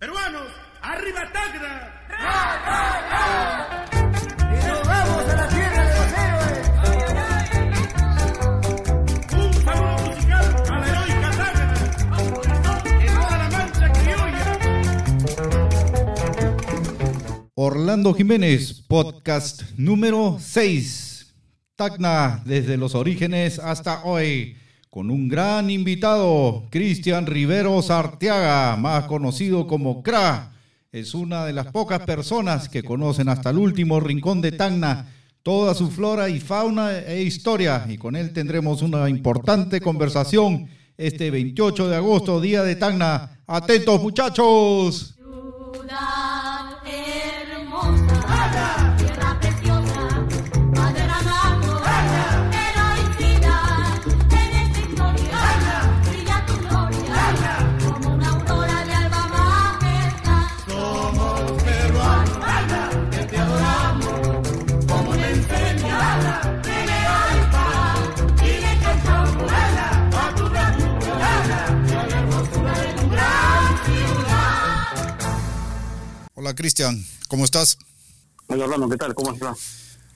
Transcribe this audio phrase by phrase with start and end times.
[0.00, 0.48] Peruanos,
[0.80, 1.92] arriba Tacna.
[4.40, 6.68] Y nos vamos a la tierra de los héroes.
[9.34, 11.66] Un saludo musical a la heroica Tacna.
[13.04, 14.46] En toda la mancha criolla.
[17.54, 21.34] Orlando Jiménez, podcast número 6.
[21.76, 24.56] Tacna desde los orígenes hasta hoy,
[24.90, 30.52] con un gran invitado, Cristian Riveros Arteaga, más conocido como CRA.
[30.90, 35.06] Es una de las pocas personas que conocen hasta el último rincón de Tacna,
[35.44, 41.30] toda su flora y fauna e historia, y con él tendremos una importante conversación este
[41.30, 43.38] 28 de agosto, día de Tacna.
[43.46, 45.14] Atentos muchachos.
[48.98, 49.38] Tierra
[76.40, 77.76] Hola Cristian, ¿cómo estás?
[78.46, 79.14] Hola Orlando, ¿qué tal?
[79.14, 79.58] ¿Cómo estás?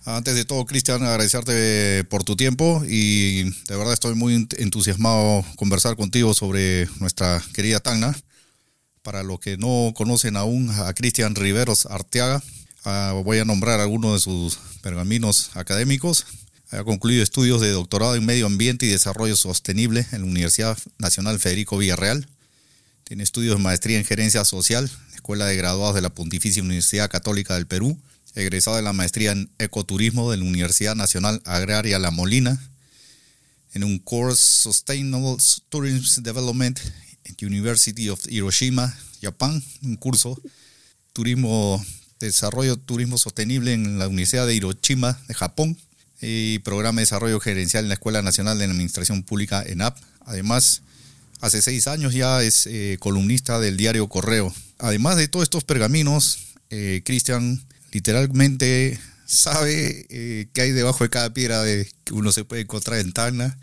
[0.06, 5.96] Antes de todo, Cristian, agradecerte por tu tiempo y de verdad estoy muy entusiasmado conversar
[5.96, 8.16] contigo sobre nuestra querida Tacna.
[9.02, 12.42] Para los que no conocen aún a Cristian Riveros Arteaga,
[12.86, 16.24] ah, voy a nombrar algunos de sus pergaminos académicos.
[16.70, 21.38] Ha concluido estudios de doctorado en Medio Ambiente y Desarrollo Sostenible en la Universidad Nacional
[21.38, 22.26] Federico Villarreal.
[23.04, 27.54] Tiene estudios de maestría en gerencia social, Escuela de Graduados de la Pontificia Universidad Católica
[27.54, 27.98] del Perú,
[28.34, 32.58] egresado de la maestría en ecoturismo de la Universidad Nacional Agraria La Molina,
[33.74, 35.36] en un course Sustainable
[35.68, 36.80] Tourism Development
[37.28, 40.40] at University of Hiroshima, Japón, un curso
[41.12, 41.84] turismo
[42.20, 45.76] desarrollo turismo sostenible en la Universidad de Hiroshima de Japón
[46.22, 49.98] y programa de desarrollo gerencial en la Escuela Nacional de Administración Pública ENAP.
[50.24, 50.80] Además,
[51.44, 54.52] hace seis años ya es eh, columnista del diario Correo.
[54.78, 56.38] Además de todos estos pergaminos,
[56.70, 57.62] eh, Cristian
[57.92, 62.98] literalmente sabe eh, qué hay debajo de cada piedra de, que uno se puede encontrar
[63.00, 63.58] en Tacna.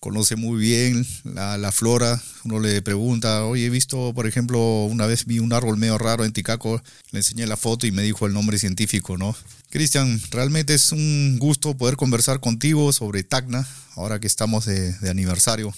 [0.00, 2.20] Conoce muy bien la, flora.
[2.44, 6.24] Uno le pregunta, oye, he visto, por ejemplo, una vez vi un árbol medio raro
[6.24, 9.36] en Ticaco, le enseñé la foto y me dijo el nombre científico, ¿no?
[9.68, 15.10] Cristian, realmente es un gusto poder conversar contigo sobre Tacna, ahora que estamos de, de
[15.10, 15.72] aniversario.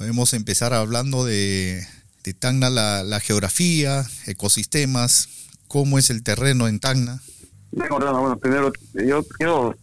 [0.00, 1.86] Podemos empezar hablando de,
[2.24, 5.28] de Tacna, la, la geografía, ecosistemas,
[5.68, 7.20] cómo es el terreno en Tacna.
[7.90, 9.76] Orlando, bueno, primero yo quiero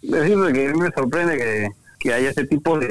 [0.00, 1.68] decirle que a mí me sorprende que,
[1.98, 2.88] que haya este tipo de,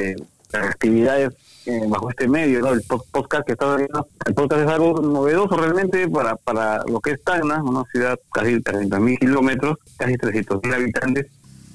[0.51, 1.31] de actividades
[1.67, 2.73] eh, bajo este medio, ¿no?
[2.73, 4.05] El po- podcast que está viendo.
[4.25, 8.55] El podcast es algo novedoso realmente para, para lo que es Tacna, una ciudad casi
[8.55, 11.27] 30.000 kilómetros, casi 300.000 habitantes.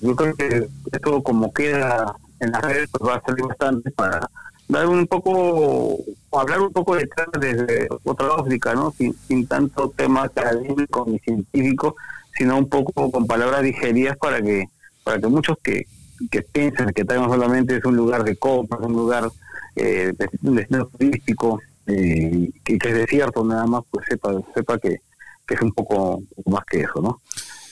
[0.03, 4.21] Yo creo que esto como queda en las redes pues va a servir bastante para
[4.69, 5.99] dar un poco,
[6.33, 8.93] hablar un poco de Tacna desde otra óptica, ¿no?
[8.93, 11.97] Sin, sin tanto tema académico ni científico,
[12.37, 14.67] sino un poco con palabras digeridas para que
[15.05, 15.87] para que muchos que,
[16.31, 19.31] que piensan que Tacna solamente es un lugar de compras, un lugar
[19.77, 25.01] eh, de- un destino turístico, eh, que, es desierto nada más, pues sepa sepa que,
[25.47, 27.21] que es un poco, más que eso, ¿no?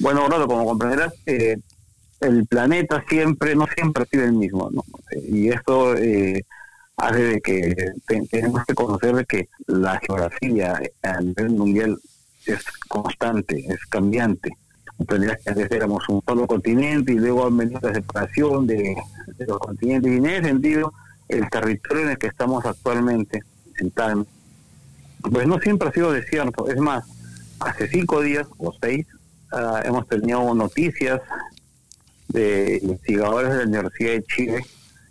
[0.00, 1.58] Bueno, Orlando, como comprenderás, eh,
[2.20, 4.82] el planeta siempre, no siempre ha sido el mismo, ¿no?
[5.28, 6.42] Y esto eh,
[6.96, 7.74] hace de que
[8.06, 11.98] te- tenemos que conocer de que la geografía a nivel mundial
[12.46, 14.50] es constante, es cambiante.
[15.06, 15.14] Que
[15.50, 18.96] antes éramos un solo continente y luego han venido la separación de,
[19.36, 20.90] de los continentes y en ese sentido
[21.28, 23.40] el territorio en el que estamos actualmente
[23.78, 24.24] en Tacna,
[25.20, 26.68] pues no siempre ha sido desierto.
[26.70, 27.04] Es más,
[27.60, 29.06] hace cinco días o seis
[29.52, 31.20] ah, hemos tenido noticias
[32.28, 34.64] de investigadores de la Universidad de Chile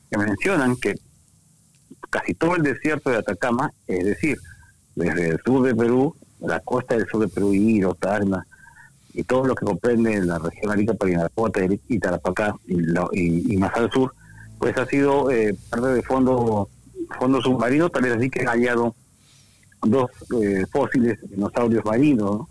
[0.09, 0.95] que mencionan que
[2.15, 4.37] casi todo el desierto de Atacama, es decir,
[4.95, 8.47] desde el sur de Perú, la costa del sur de Perú, Iro, Tacna,
[9.13, 11.59] y todo lo que comprende la región Arica, Parinacota
[11.89, 12.75] y Tarapacá y,
[13.11, 14.13] y, y más al sur,
[14.59, 16.69] pues ha sido eh, parte de fondo,
[17.19, 18.95] fondo submarino, tal vez así que ha hallado
[19.81, 20.09] dos
[20.41, 22.49] eh, fósiles dinosaurios marinos, ¿no?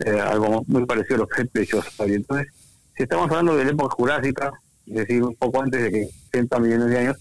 [0.00, 2.18] Eh, algo muy parecido a los plesiosaurios.
[2.18, 2.48] Entonces,
[2.94, 4.52] si estamos hablando de la época jurásica,
[4.86, 7.16] es decir, un poco antes de que 60 millones de años,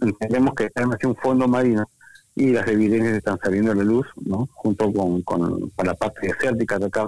[0.00, 1.84] entendemos que está en un fondo marino
[2.34, 4.48] y las evidencias están saliendo a la luz, ¿no?
[4.52, 7.06] Junto con, con, con la parte desértica de acá,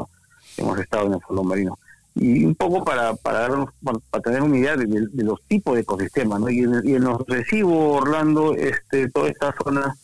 [0.56, 1.78] hemos estado en el fondo marino.
[2.14, 5.40] Y un poco para, para, darnos, para, para tener una idea de, de- de los
[5.42, 6.48] tipos de ecosistemas, ¿no?
[6.48, 9.94] Y en, y en los recibos, Orlando, este, toda esta zona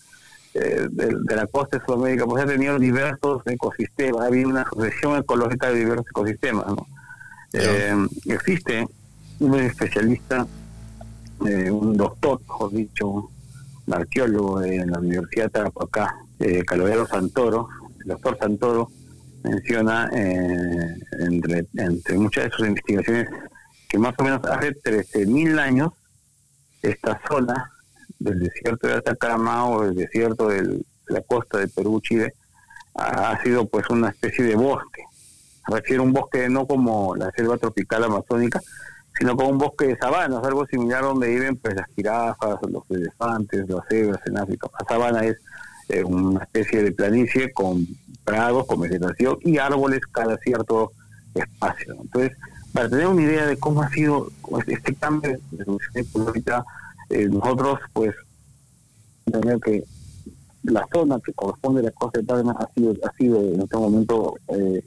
[0.53, 4.65] eh, de, de la costa de Sudamérica, pues ha tenido diversos ecosistemas, ha habido una
[4.69, 6.67] sucesión ecológica de diversos ecosistemas.
[6.67, 6.87] ¿no?
[7.55, 8.87] Eh, existe
[9.41, 10.47] un especialista,
[11.45, 17.69] eh, un doctor, mejor dicho, un arqueólogo en la Universidad de Tarapacá, eh, Calogero Santoro,
[18.01, 18.91] el doctor Santoro
[19.43, 23.29] menciona eh, entre, entre muchas de sus investigaciones
[23.89, 25.93] que más o menos hace 13.000 años
[26.83, 27.71] esta zona
[28.19, 32.35] del desierto de Atacama o del desierto de la costa de Perú, Chile,
[32.95, 35.03] ha, sido pues una especie de bosque.
[35.67, 38.61] Refiero un bosque no como la selva tropical amazónica,
[39.19, 43.69] sino como un bosque de sabanas, algo similar donde viven pues las jirafas, los elefantes,
[43.69, 44.69] las cebras en África.
[44.79, 45.37] La sabana es
[45.89, 47.87] eh, una especie de planicie con
[48.25, 50.93] prados, con vegetación y árboles cada cierto
[51.35, 51.95] espacio.
[52.01, 52.37] Entonces,
[52.73, 54.31] para tener una idea de cómo ha sido
[54.67, 56.65] este cambio de evolución ecológica,
[57.11, 58.15] eh, nosotros pues
[59.31, 59.85] tener que
[60.65, 63.77] la zona que corresponde a la costa de Tacna ha sido, ha sido en este
[63.77, 64.83] momento eh,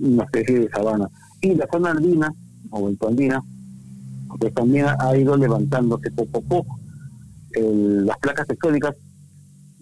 [0.00, 1.08] una especie de sabana.
[1.40, 2.32] Y la zona andina,
[2.70, 3.42] o andina,
[4.38, 6.78] pues también ha ido levantándose poco a poco.
[7.52, 8.94] El- las placas tectónicas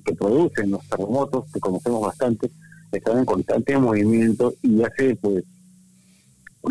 [0.05, 2.51] que producen los terremotos, que conocemos bastante,
[2.93, 5.45] están en constante movimiento y hace pues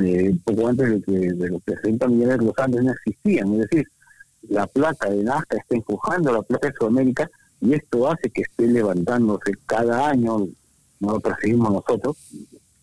[0.02, 3.60] eh, poco antes de, que, de los 60 millones de los Andes no existían, es
[3.70, 3.88] decir,
[4.50, 7.30] la placa de Nazca está empujando la placa de Sudamérica
[7.62, 10.48] y esto hace que esté levantándose cada año,
[11.00, 12.18] no lo percibimos nosotros,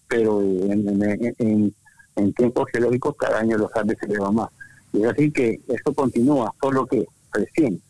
[0.09, 1.75] pero en, en, en-
[2.17, 4.51] en tiempos geológicos cada año los Andes se elevan más.
[4.93, 7.81] Y es así que esto continúa, solo que recién,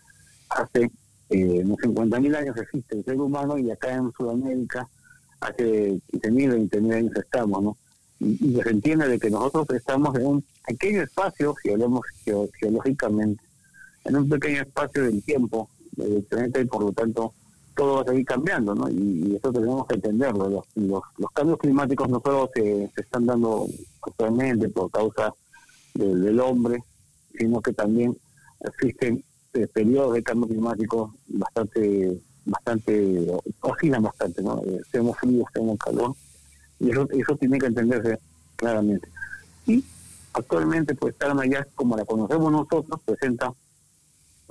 [0.50, 0.90] hace
[1.30, 4.88] eh, unos 50.000 años existe el ser humano y acá en Sudamérica
[5.40, 7.76] hace 15.000, 20.000 años estamos, ¿no?
[8.20, 13.42] Y, se entiende de que nosotros estamos en un pequeño espacio, si hablamos geo- geológicamente,
[14.04, 16.24] en un pequeño espacio del tiempo del
[16.60, 17.34] y por lo tanto
[17.74, 18.88] todo va a seguir cambiando, ¿no?
[18.88, 20.48] Y, y eso tenemos que entenderlo.
[20.48, 23.66] Los, los, cambios climáticos no solo se, se están dando
[24.02, 25.32] actualmente por causa
[25.94, 26.82] del, hombre,
[27.36, 28.16] sino que también
[28.60, 29.22] existen
[29.54, 33.26] eh, periodos de cambio climático bastante, bastante,
[33.60, 34.62] oscilan bastante, ¿no?
[34.64, 36.14] Eh, tenemos frío, tenemos calor,
[36.80, 38.18] y eso, eso tiene que entenderse
[38.56, 39.08] claramente.
[39.66, 39.84] Y
[40.32, 43.52] actualmente, pues, Tarma ya como la conocemos nosotros, presenta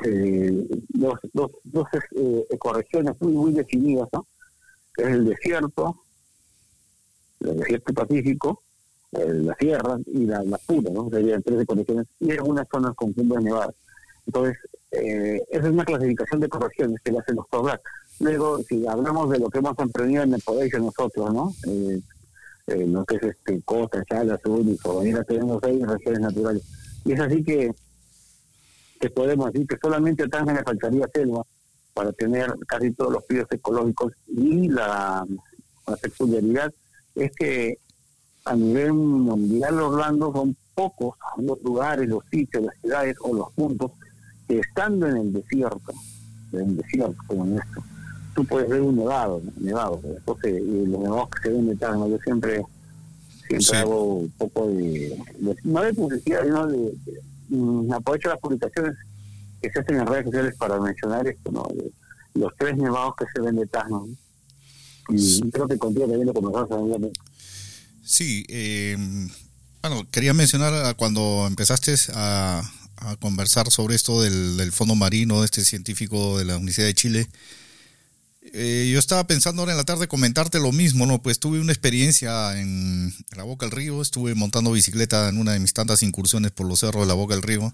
[0.03, 4.25] eh, dos, dos, dos eh, ecorregiones muy, muy definidas, ¿no?
[4.97, 5.97] Es el desierto,
[7.39, 8.61] el desierto pacífico,
[9.13, 11.09] eh, la sierra y la, la pura, ¿no?
[11.09, 13.75] Serían tres ecorregiones y algunas zonas con cumbres nevadas.
[14.25, 14.57] Entonces,
[14.91, 17.81] eh, esa es una clasificación de corregiones que le hacen los Black.
[18.19, 21.53] Luego, si hablamos de lo que hemos emprendido en el colegio nosotros, ¿no?
[21.67, 21.99] Eh,
[22.67, 24.77] eh, lo que es este, Costa, Chala, Sur y
[25.25, 26.63] tenemos seis regiones naturales.
[27.03, 27.73] Y es así que,
[29.01, 31.43] que podemos decir que solamente a Tanga le faltaría selva
[31.93, 35.25] para tener casi todos los pisos ecológicos y la,
[35.87, 36.71] la peculiaridad
[37.15, 37.77] es que
[38.45, 43.91] a nivel mundial Orlando son pocos los lugares, los sitios, las ciudades o los puntos
[44.47, 45.91] que estando en el desierto,
[46.53, 47.83] en el desierto como en esto,
[48.35, 52.07] tú puedes ver un nevado, nevado, entonces y los nevados que se ven de Tacna,
[52.07, 52.63] yo siempre
[53.47, 53.75] siempre Sí.
[53.75, 57.21] hago un poco de, de- no de publicidad, sino de, de-
[57.55, 58.95] mm, aprovecho las publicaciones
[59.61, 61.67] que se hacen en redes sociales para mencionar esto, ¿no?
[62.33, 64.07] Los tres nevados que se ven de ¿no?
[65.09, 67.19] y creo que contigo también lo conversamos seguramente.
[68.03, 68.97] Sí, eh,
[69.81, 72.61] bueno, quería mencionar cuando empezaste a,
[72.97, 76.93] a conversar sobre esto del, del fondo marino, de este científico de la Universidad de
[76.93, 77.27] Chile.
[78.53, 81.21] Eh, yo estaba pensando ahora en la tarde comentarte lo mismo, ¿no?
[81.21, 85.59] Pues tuve una experiencia en, la Boca del Río, estuve montando bicicleta en una de
[85.59, 87.73] mis tantas incursiones por los cerros de la Boca del Río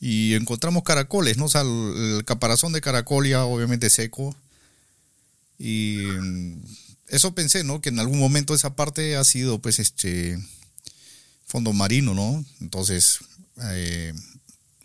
[0.00, 1.44] y encontramos caracoles, ¿no?
[1.44, 4.34] O sea, el, el caparazón de caracol ya obviamente seco
[5.58, 6.62] y mm,
[7.08, 7.82] eso pensé, ¿no?
[7.82, 10.38] Que en algún momento esa parte ha sido, pues, este
[11.44, 12.44] fondo marino, ¿no?
[12.60, 13.18] Entonces,
[13.62, 14.14] eh,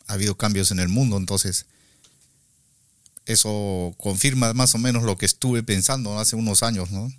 [0.08, 1.66] ha habido cambios en el mundo, entonces
[3.26, 7.12] eso confirma más o menos lo que estuve pensando hace unos años, ¿no?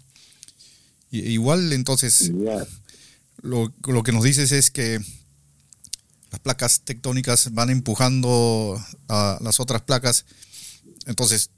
[1.11, 2.33] Y, igual, entonces,
[3.43, 5.01] lo, lo que nos dices es que
[6.31, 10.25] las placas tectónicas van empujando a las otras placas,
[11.07, 11.51] entonces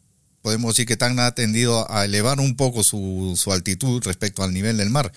[0.43, 4.53] podemos decir que Tacna ha tendido a elevar un poco su, su altitud respecto al
[4.53, 5.13] nivel del mar.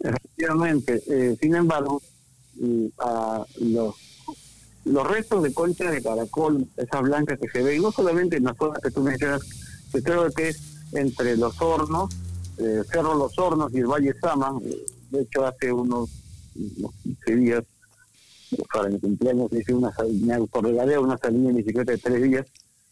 [0.00, 2.02] Efectivamente, eh, sin embargo,
[2.98, 3.94] ah, los,
[4.86, 8.56] los restos de concha de caracol, esas blancas que se ven, no solamente en las
[8.56, 9.42] zonas que tú mencionas,
[9.92, 10.60] que creo que es
[10.92, 12.14] entre los hornos,
[12.58, 16.08] eh, Cerro Los Hornos y el Valle Sama, eh, de hecho hace unos,
[16.54, 17.64] unos 15 días,
[18.72, 19.90] para mi cumpleaños hice una
[20.50, 22.46] por regaleo una salida en bicicleta de tres días,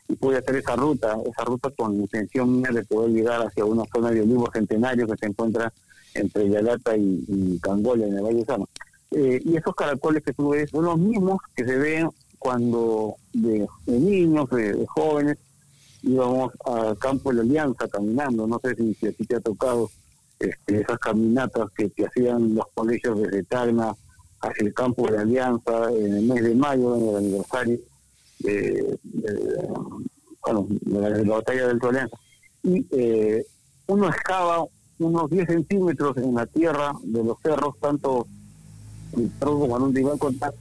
[0.09, 3.85] y pude hacer esa ruta, esa ruta con intención mía de poder llegar hacia una
[3.93, 5.73] zona de olivos centenarios que se encuentra
[6.15, 8.69] entre Yalata y, y en el Valle Sano.
[9.16, 13.66] Eh, y esos caracoles que tú ves son los mismos que se ven cuando de,
[13.87, 15.38] niños, de, jóvenes,
[16.02, 18.47] íbamos al campo de la Alianza caminando.
[18.47, 19.88] No sé si, si te ha tocado
[20.38, 23.94] este, esas caminatas que, que hacían los colegios desde Tacna
[24.40, 27.78] hacia el campo de la Alianza en el mes de mayo, en el aniversario
[28.40, 28.99] de,
[30.42, 32.16] bueno, la batalla del Alianza.
[32.64, 33.47] Y eh,
[33.87, 34.64] uno excava
[34.99, 38.26] unos 10 centímetros en la tierra de los cerros, tanto
[39.38, 40.54] cerro como donde iba a contar,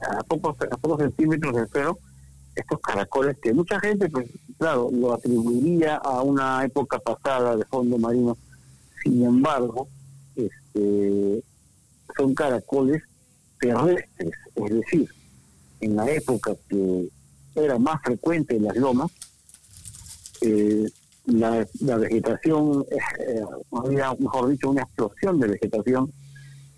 [0.00, 1.98] a pocos, a pocos centímetros del cerro,
[2.54, 4.26] estos caracoles que mucha gente, pues
[4.58, 8.36] claro, lo atribuiría a una época pasada de fondo marino.
[9.02, 9.88] Sin embargo,
[10.34, 11.42] este,
[12.16, 13.02] son caracoles
[13.60, 15.08] terrestres, es decir,
[15.80, 17.08] en la época que
[17.54, 19.10] era más frecuente en las lomas,
[20.40, 20.88] eh,
[21.26, 26.10] la, la vegetación, eh, eh, había, mejor dicho, una explosión de vegetación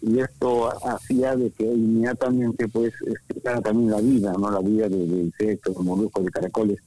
[0.03, 5.07] y esto hacía de que inmediatamente pues explicara también la vida, no la vida de,
[5.07, 6.79] de insectos, de moluscos, de caracoles.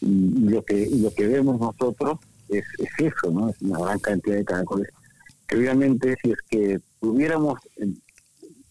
[0.00, 2.18] Y, lo que lo que vemos nosotros
[2.48, 4.88] es, es eso, no es una gran cantidad de caracoles.
[5.46, 7.88] Que obviamente si es que tuviéramos eh,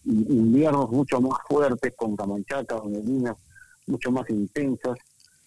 [0.04, 3.36] inviernos mucho más fuertes con camanchacas o neblinas
[3.86, 4.98] mucho más intensas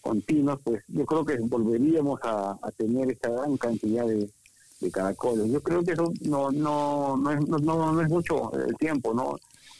[0.01, 4.29] continuas pues yo creo que volveríamos a, a tener esta gran cantidad de,
[4.79, 5.51] de caracoles.
[5.51, 9.36] Yo creo que eso no no no es, no, no, es mucho el tiempo, ¿no?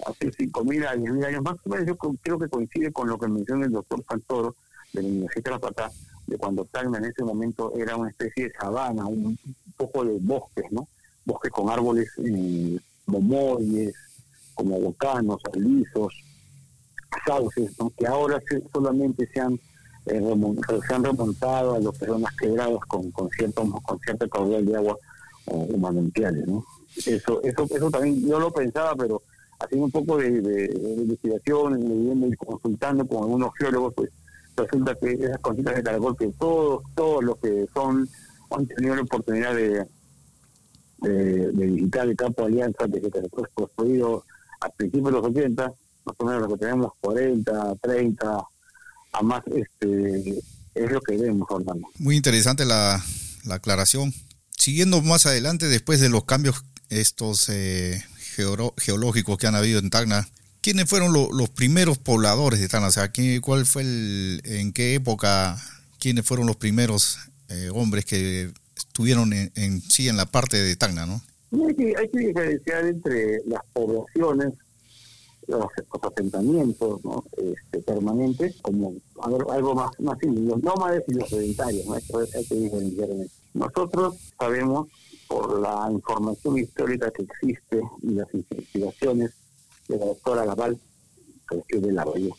[0.06, 3.28] Hace 5.000 a 10.000 años más o menos, yo creo que coincide con lo que
[3.28, 4.56] menciona el doctor Santoro
[4.94, 5.92] de la Universidad de La Plata,
[6.28, 9.38] de cuando Tacna en ese momento era una especie de sabana, un
[9.76, 10.88] poco de bosques, ¿no?
[11.26, 13.96] Bosques con árboles eh, momoides,
[14.60, 16.14] como bocanos, alisos,
[17.26, 17.92] sauces, ¿no?
[17.98, 18.42] que ahora
[18.74, 19.60] solamente se han
[20.10, 20.22] eh,
[20.88, 22.24] se han remontado a lo que son
[22.88, 24.98] con, con cierto con cierta caudal de agua
[25.46, 26.64] o, manantiales, ¿no?
[27.06, 29.22] Eso, eso, eso también yo lo pensaba, pero
[29.60, 34.10] haciendo un poco de, de- de investigación, leyendo y consultando con algunos geólogos, pues
[34.56, 38.08] resulta que esas cositas de caracol que todos, todos los que son,
[38.52, 39.86] han tenido la oportunidad de,
[41.54, 44.24] visitar el campo de Alianza que se construido
[44.62, 45.72] a principios de los 80,
[46.06, 48.44] más o menos lo que tenemos 40, 30,
[49.14, 50.40] a más este
[50.76, 51.88] es lo que vemos, Orlando.
[51.98, 53.04] Muy interesante la,
[53.46, 54.14] la aclaración.
[54.58, 58.04] Siguiendo más adelante, después de los cambios estos eh,
[58.78, 60.28] geológicos que han habido en Tacna,
[60.62, 62.88] ¿quiénes fueron lo- los primeros pobladores de Tacna?
[62.88, 65.58] O sea, ¿qué- ¿cuál fue el, en qué época,
[66.00, 67.18] quiénes fueron los primeros
[67.50, 71.22] eh, hombres que estuvieron en, en sí en la parte de Tacna, no?
[71.52, 74.54] Hay que, hay que diferenciar entre las poblaciones,
[75.50, 75.66] los,
[76.02, 77.24] asentamientos ¿no?
[77.38, 81.86] este, permanentes, como algo, algo más, más simple, los nómades y los sedentarios.
[81.86, 81.96] ¿no?
[81.96, 83.36] Esto hay que diferenciar en eso.
[83.54, 84.88] Nosotros sabemos,
[85.28, 89.32] por la información histórica que existe y las investigaciones
[89.88, 90.80] de la doctora Laval,
[91.48, 92.34] que es de la Bahía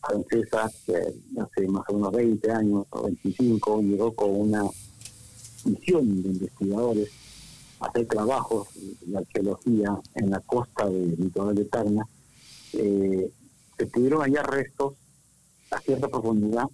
[0.00, 0.94] francesa, que
[1.40, 4.64] hace más o menos 20 años o 25 llegó con una
[5.64, 7.10] misión de investigadores
[7.80, 12.06] hacer trabajos de arqueología en la costa del litoral de Tacna,
[12.74, 13.30] eh,
[13.76, 14.94] se pudieron hallar restos
[15.70, 16.64] a cierta profundidad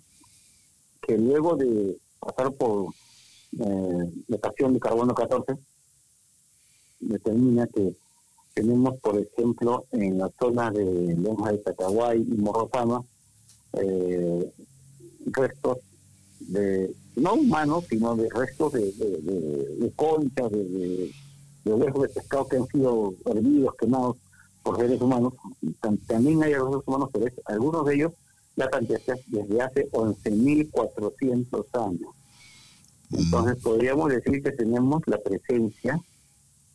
[1.03, 2.93] que luego de pasar por
[3.59, 5.55] eh, datación de carbono 14
[7.01, 7.95] determina que
[8.55, 13.05] tenemos, por ejemplo, en la zona de Lonja de Tacaguay y Morrosama,
[13.75, 14.51] eh,
[15.27, 15.79] restos
[16.41, 21.13] de no humanos, sino de restos de, de, de- de conchas, de, de,
[21.65, 24.17] de huesos de pescado que han sido hervidos, quemados
[24.67, 25.35] por seres humanos.
[25.81, 28.13] Tam- También hay restos humanos, pero es- algunos de ellos
[28.57, 32.11] datan desde, desde hace 11.400 años.
[33.13, 36.01] Entonces podríamos decir que tenemos la presencia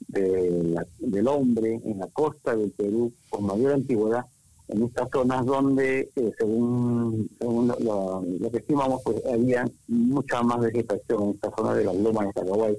[0.07, 4.25] de la- del hombre en la costa del Perú con mayor antigüedad
[4.69, 10.41] en estas zonas donde, eh, según, según lo, lo- lo que estimamos, pues había mucha
[10.43, 12.77] más vegetación en esta zona de las lomas de Paraguay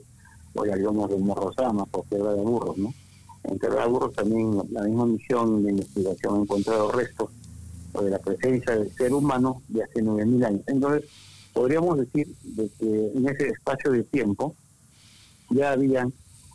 [0.55, 2.95] o las lomas de Morrosama, por Tierra de Burros, ¿no?
[3.45, 7.31] En Tierra de Burros también la misma misión de investigación ha encontrado restos
[8.01, 10.63] de la presencia del ser humano de hace 9.000 años.
[10.67, 11.11] Entonces,
[11.53, 14.55] podríamos decir de que en ese espacio de tiempo
[15.51, 16.13] ya habían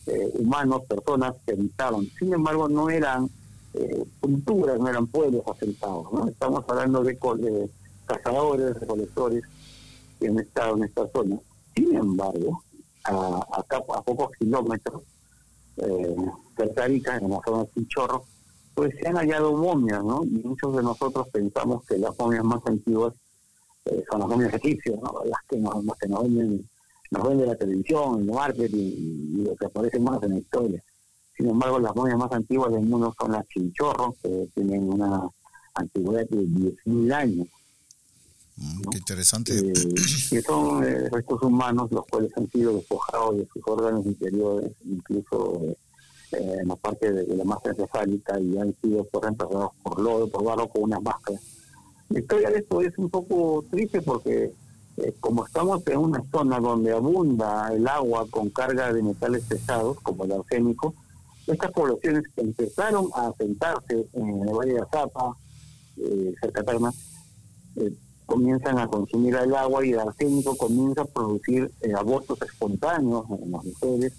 [0.08, 2.08] eh, humanos, personas que habitaban.
[2.18, 3.30] Sin embargo, no eran
[3.74, 6.12] eh, culturas, no eran pueblos asentados.
[6.14, 6.28] ¿no?
[6.28, 7.70] Estamos hablando de, de
[8.06, 9.44] cazadores, recolectores
[10.20, 11.38] que han estado en esta zona.
[11.76, 12.64] Sin embargo,
[13.04, 15.04] a, a pocos kilómetros,
[15.78, 16.16] eh,
[16.64, 18.24] en la zona de Chichorro,
[18.74, 20.24] pues se han hallado momias, ¿no?
[20.24, 23.14] Y muchos de nosotros pensamos que las momias más antiguas
[23.86, 25.14] eh, son las momias egipcias, ¿no?
[25.26, 26.70] las que nos, las que nos venden,
[27.12, 30.84] nos vende la televisión, el marketing y, y lo que aparece más en la historia.
[31.36, 35.28] Sin embargo, las momias más antiguas del mundo son las chinchorros, que tienen una
[35.76, 37.48] antigüedad de 10.000 años.
[38.58, 39.58] Mm, qué interesante.
[39.58, 39.74] eh,
[40.32, 45.62] que son eh, restos humanos los cuales han sido despojados de sus órganos interiores, incluso
[46.32, 50.28] eh, en la parte de, la masa encefálica y han sido pues, reemplazados por lodo,
[50.30, 51.42] por barro, con unas máscaras.
[52.10, 54.54] La historia de esto es un poco triste porque
[54.98, 60.00] eh, como estamos en una zona donde abunda el agua con carga de metales pesados,
[60.02, 60.94] como el arsénico,
[61.48, 65.38] estas poblaciones que empezaron a asentarse en el Valle de Azapa,
[65.98, 66.64] eh, cerca
[67.78, 67.94] eh,
[68.26, 73.52] comienzan a consumir el agua y el arsénico comienza a producir eh, abortos espontáneos en
[73.52, 74.14] las mujeres,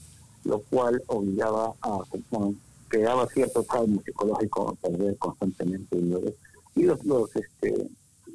[0.49, 1.99] lo cual obligaba a,
[2.31, 2.55] bueno,
[2.89, 6.35] creaba cierto trauma psicológico perder constantemente bebés.
[6.75, 7.89] Y los, los este,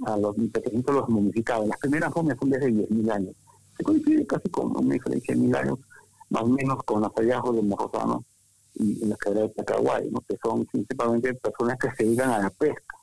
[0.05, 1.67] a los pequeñitos los momificaban.
[1.67, 3.35] Las primeras momias son desde 10.000 años.
[3.77, 5.79] Se coincide casi con una diferencia de mil años,
[6.29, 8.23] más o menos con los hallazgos de Morrosano
[8.75, 10.21] y, y las cadenas de Tacaguay, ¿no?
[10.21, 12.95] que son principalmente personas que se dedican a la pesca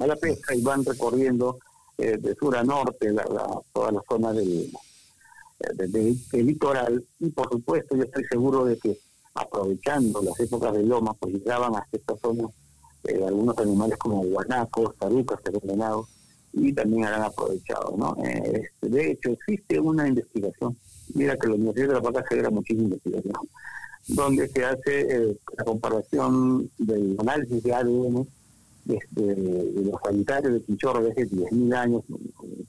[0.00, 1.58] a la pesca y van recorriendo
[1.98, 4.70] eh, de sur a norte la, la- toda la zona del,
[5.58, 8.98] de- del litoral y por supuesto yo estoy seguro de que
[9.34, 12.48] aprovechando las épocas de loma pues llegaban hasta esta zona
[13.04, 16.08] eh, algunos animales como guanacos, tarucas, venados
[16.52, 18.16] y también habrán aprovechado ¿no?
[18.24, 20.76] Eh, este, de hecho existe una investigación
[21.14, 23.34] mira que la Universidad de La Paz genera muchísima investigación
[24.06, 28.26] donde se hace eh, la comparación del análisis de ADN
[28.84, 32.02] desde de los sanitarios de Chinchorro de hace 10.000 años,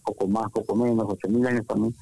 [0.05, 1.93] poco más, poco menos, 8.000 años también,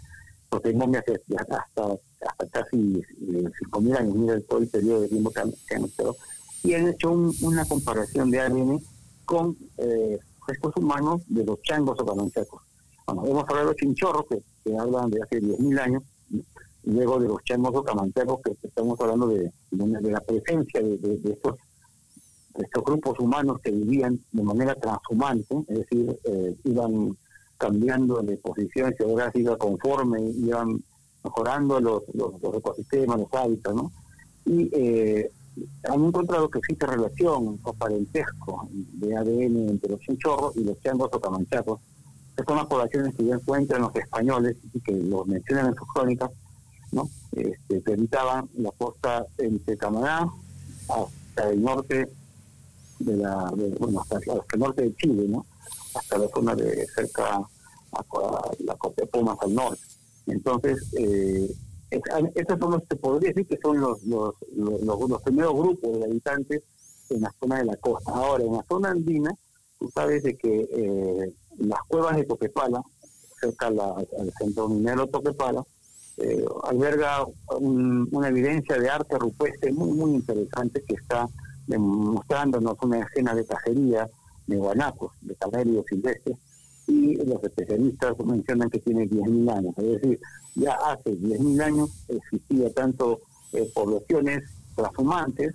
[0.53, 5.31] porque de- de hasta, hasta casi eh, 5.000 años, mira todo el periodo de tiempo
[5.31, 5.39] que
[5.75, 6.15] han, estado,
[6.63, 8.79] y han hecho un- una comparación de ADN
[9.25, 12.62] con eh, restos humanos de los changos o camanchacos.
[13.07, 17.19] Bueno, hemos hablado de los chinchorros, que, que hablan de hace 10.000 años, y luego
[17.19, 21.17] de los changos o camanchacos, que estamos hablando de, de, de la presencia de, de-
[21.17, 21.56] de estos
[22.56, 27.17] estos grupos humanos que vivían de manera transhumante, es decir, eh, iban
[27.57, 30.83] cambiando de posición geográfica conforme iban
[31.23, 33.91] mejorando los, los, ecosistemas, los hábitats, ¿no?
[34.45, 35.31] Y eh,
[35.89, 41.09] han encontrado que existe relación o parentesco de ADN entre los chinchorros y los changos
[41.13, 41.79] o camanchacos,
[42.35, 45.87] que son las poblaciones que ya encuentran los españoles y que los mencionan en sus
[45.93, 46.31] crónicas,
[46.91, 47.09] ¿no?
[47.31, 50.27] Este, que habitaban la costa entre Canadá
[50.89, 52.09] hasta el norte
[52.99, 54.17] de la, bueno, hasta
[54.53, 55.45] el norte de Chile, ¿no?
[55.95, 59.82] Hasta la zona de cerca a, la costa de Pumas al norte.
[60.27, 61.53] Entonces, eh,
[61.91, 62.01] es-
[62.36, 66.63] estos son los, se podría decir que son los, los, los, primeros grupos de habitantes
[67.10, 68.12] en la zona de la costa.
[68.12, 69.32] Ahora, en la zona andina,
[69.79, 72.82] tú sabes de que eh, las cuevas de Toquepala,
[73.39, 75.63] cerca la- al centro minero Toquepala,
[76.17, 77.25] eh, alberga
[77.60, 81.27] un- una evidencia de arte rupestre muy, muy interesante que está
[81.67, 84.10] demostrándonos una escena de cacería
[84.47, 86.38] de guanacos, de camellos silvestres,
[86.88, 89.73] y los especialistas mencionan que tiene 10.000 años.
[89.77, 90.19] Es decir,
[90.56, 93.21] ya hace 10.000 años existía tanto
[93.53, 94.43] eh, poblaciones
[94.75, 95.53] transhumantes,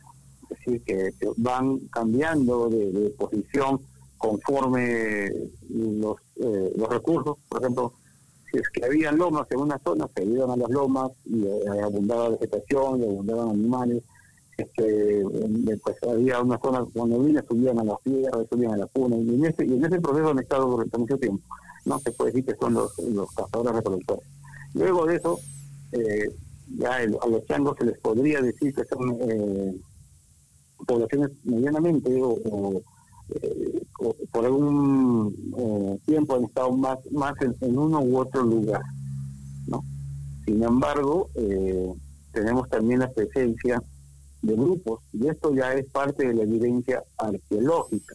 [0.51, 3.81] es decir, que, van cambiando de, de posición
[4.19, 5.31] conforme
[5.71, 7.93] los, eh, los recursos, por ejemplo,
[8.51, 11.83] si es que había lomas en una zona, se iban a las lomas y eh,
[11.83, 14.03] abundaba vegetación y abundaban animales.
[14.59, 15.25] Este,
[15.83, 19.35] pues había una zona cuando vine subían a las piedras, subían a la cuna, y
[19.37, 21.45] en ese, y en ese proceso han estado durante mucho tiempo.
[21.85, 24.25] No se puede decir que son los, los cazadores recolectores.
[24.75, 25.39] Luego de eso,
[25.93, 26.29] eh,
[26.77, 29.75] ya a los changos se les podría decir que son eh,
[30.87, 38.01] poblaciones medianamente eh, o por algún eh, tiempo han estado más más en, en uno
[38.01, 38.81] u otro lugar
[39.67, 39.83] no
[40.45, 41.93] sin embargo eh,
[42.33, 43.83] tenemos también la presencia
[44.43, 48.15] de grupos y esto ya es parte de la evidencia arqueológica.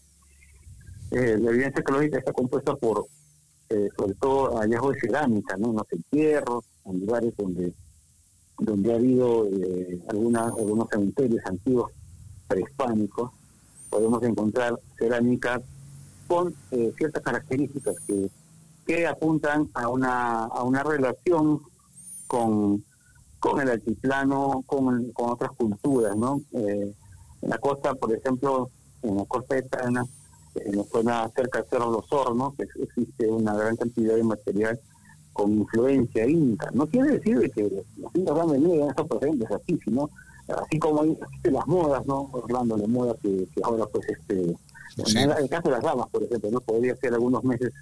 [1.12, 3.06] Eh, la evidencia arqueológica está compuesta por
[3.70, 7.74] eh, sobre todo hallazgos de cerámica no entierros en lugares donde
[8.60, 11.92] donde ha habido eh, algunas algunos cementerios antiguos
[12.48, 13.32] prehispánicos.
[13.90, 15.62] Podemos encontrar cerámica
[16.28, 18.30] con eh, ciertas características que,
[18.86, 21.62] que apuntan a una, a una relación
[22.28, 22.84] con,
[23.44, 26.40] con el altiplano, con, con otras culturas, ¿no?
[26.54, 26.94] Eh,
[27.42, 28.70] en la costa, por ejemplo,
[29.02, 30.06] en la costa de Tana,
[30.56, 34.80] en la zona cerca de Cerro Los Hornos, ex- existe una gran cantidad de material
[35.34, 36.70] con influencia inca.
[36.74, 37.64] No quiere decir de que
[37.98, 40.10] los incas van a venir a estos presentes aquí, sino
[40.48, 42.30] así como hay las modas, ¿no?
[42.32, 44.56] Orlando, la moda que, que ahora pues este
[45.06, 45.18] Sí.
[45.18, 47.74] en el caso de las ramas, por ejemplo, no podría ser algunos meses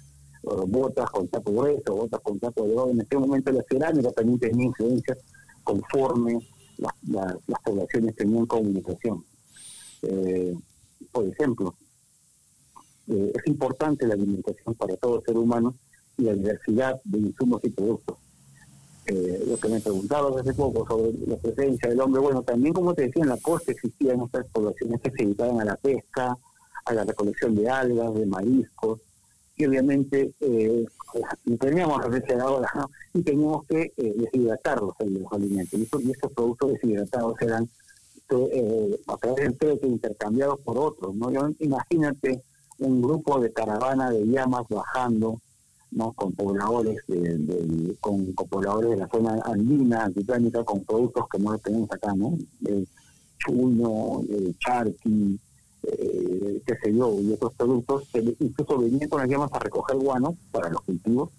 [0.44, 2.90] o botas con taco grueso, botas con taco de oro.
[2.90, 5.14] En aquel momento la cerámica también tenía influencia
[5.64, 6.38] conforme
[6.78, 9.24] la- la- las poblaciones tenían comunicación.
[10.02, 10.54] Eh,
[11.12, 11.74] por ejemplo,
[13.08, 15.74] eh, es importante la alimentación para todo ser humano
[16.18, 18.18] y la diversidad de insumos y productos.
[19.06, 22.94] Eh, lo que me preguntabas hace poco sobre la presencia del hombre, bueno, también como
[22.94, 26.38] te decía, en la costa existían estas poblaciones que se dedicaban a la pesca,
[26.84, 29.00] a la recolección de algas, de mariscos,
[29.56, 30.84] y obviamente eh,
[31.44, 32.90] y teníamos refrigeradores ¿no?
[33.14, 35.78] y teníamos que eh, los alimentos.
[35.78, 37.68] Y, estos- productos deshidratados eran
[38.30, 41.14] eh, a través del trueque intercambiados por otros.
[41.14, 41.30] ¿no?
[41.58, 42.42] Imagínate
[42.78, 45.38] un grupo de caravana de llamas bajando
[45.90, 51.58] no con pobladores de, con, pobladores de la zona andina altiplānica con productos que no
[51.58, 52.86] tenemos acá no de
[53.38, 54.22] chuño
[54.58, 55.38] charqui
[55.84, 58.04] eh, qué sé yo y otros productos
[58.40, 61.30] incluso venían con las llamas a recoger guano para los cultivos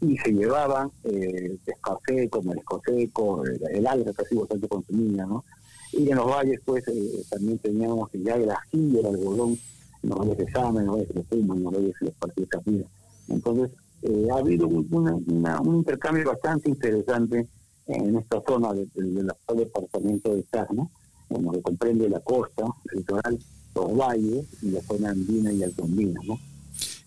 [0.00, 5.44] y se llevaban eh, pescado seco, marisco seco, el, el alga sido bastante consumida, ¿no?
[5.92, 9.58] Y en los valles, pues, eh, también teníamos ya el ají, el algodón,
[10.02, 12.14] en los valles de Sama, en los valles de Puma, en los valles de los
[12.14, 12.86] partidos de.
[13.28, 13.70] Entonces,
[14.02, 17.48] eh, ha habido un, una- una- un intercambio bastante interesante
[17.86, 20.86] en esta zona de- de- del actual departamento de Tacna,
[21.30, 23.38] en lo que comprende la costa, el litoral,
[23.80, 26.40] los valles y la zona andina y altondina, ¿no?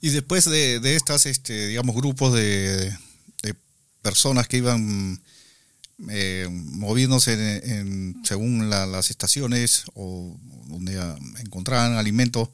[0.01, 2.91] Y después de, de estas, este, digamos, grupos de,
[4.01, 5.21] personas que iban
[6.09, 7.37] eh, moviéndose
[8.23, 10.35] según la- las estaciones o
[10.67, 10.99] donde
[11.39, 12.49] encontraban alimentos,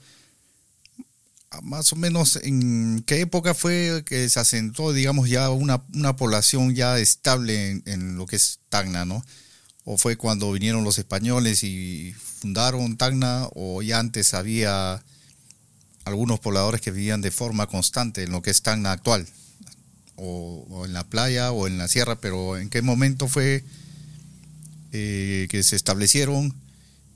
[1.63, 6.75] más o menos en qué época fue que se asentó, digamos, ya una, una población
[6.75, 9.23] ya estable en, en lo que es Tacna, ¿no?
[9.89, 15.02] ¿O fue cuando vinieron los españoles y fundaron Tacna o ya antes había
[16.04, 19.26] algunos pobladores que vivían de forma constante en lo que es Tacna actual,
[20.17, 23.63] o, en la playa o en la sierra, pero ¿en qué momento fue
[24.91, 26.54] eh, que se establecieron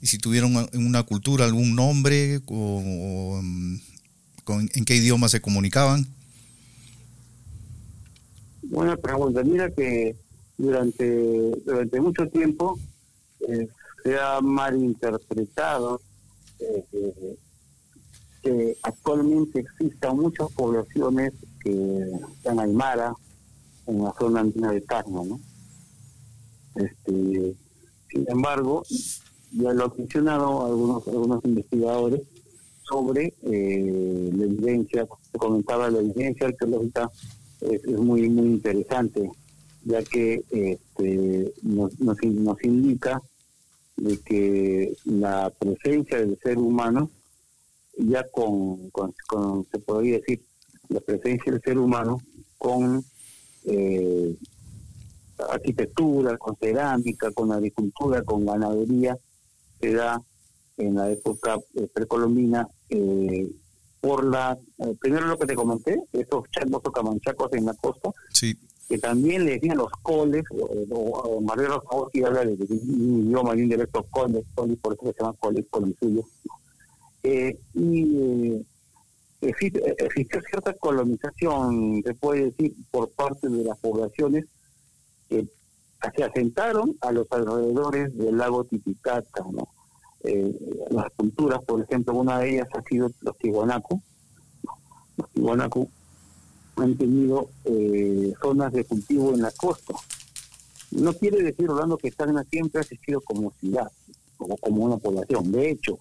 [0.02, 3.76] y si tuvieron una cultura, algún nombre, o, mm,
[4.48, 6.08] en qué idioma se comunicaban?
[8.64, 9.44] Buena pregunta.
[9.44, 10.16] Mira que
[10.62, 12.78] durante, durante mucho tiempo
[13.48, 13.68] eh,
[14.04, 16.00] se ha malinterpretado
[16.60, 17.38] eh, eh,
[18.44, 23.14] que actualmente existan muchas poblaciones que están aymara
[23.88, 25.40] en la zona andina de Tacna, ¿no?
[26.76, 27.56] Este,
[28.10, 28.84] sin embargo,
[29.52, 32.22] ya lo han mencionado algunos, algunos investigadores
[32.84, 37.12] sobre eh, la evidencia, te comentaba la evidencia arqueológica
[37.62, 39.30] es, es muy muy interesante
[39.84, 43.22] ya que este, nos, nos, nos indica
[43.98, 47.10] de que la presencia del ser humano
[47.98, 49.14] ya con, con,
[49.72, 50.42] se podría decir
[50.90, 52.20] la presencia del ser humano
[52.58, 53.04] con
[53.66, 54.36] eh,
[55.50, 59.18] arquitectura, con cerámica, con agricultura, con ganadería,
[59.80, 60.22] se da
[60.78, 63.50] en la época eh, precolombina eh,
[64.00, 68.10] por la, eh, primero lo que te comenté, esos chacos o camanchacos en la costa,
[68.32, 68.56] Sí,
[68.90, 73.56] que también le decían los coles, o, o, o Marrero Saoski habla de, un idioma
[73.56, 76.24] y un dialecto coles, coles, por eso se llama coles, colisuyo.
[77.24, 78.66] Eh, y eh,
[79.42, 84.46] existe- existió cierta colonización, se puede decir, por parte de las poblaciones
[85.30, 85.48] que
[86.16, 89.46] se asentaron a los alrededores del lago Titicaca.
[90.24, 90.54] Eh,
[90.90, 94.02] las culturas, por ejemplo, una de ellas ha sido los tihuanaco.
[95.18, 95.88] Los tihuanaco
[96.84, 99.94] han tenido eh, zonas de cultivo en la costa.
[100.92, 103.92] No quiere decir, Orlando, que Tacna siempre ha existido como ciudad,
[104.38, 105.52] como, como una población.
[105.52, 105.98] De hecho,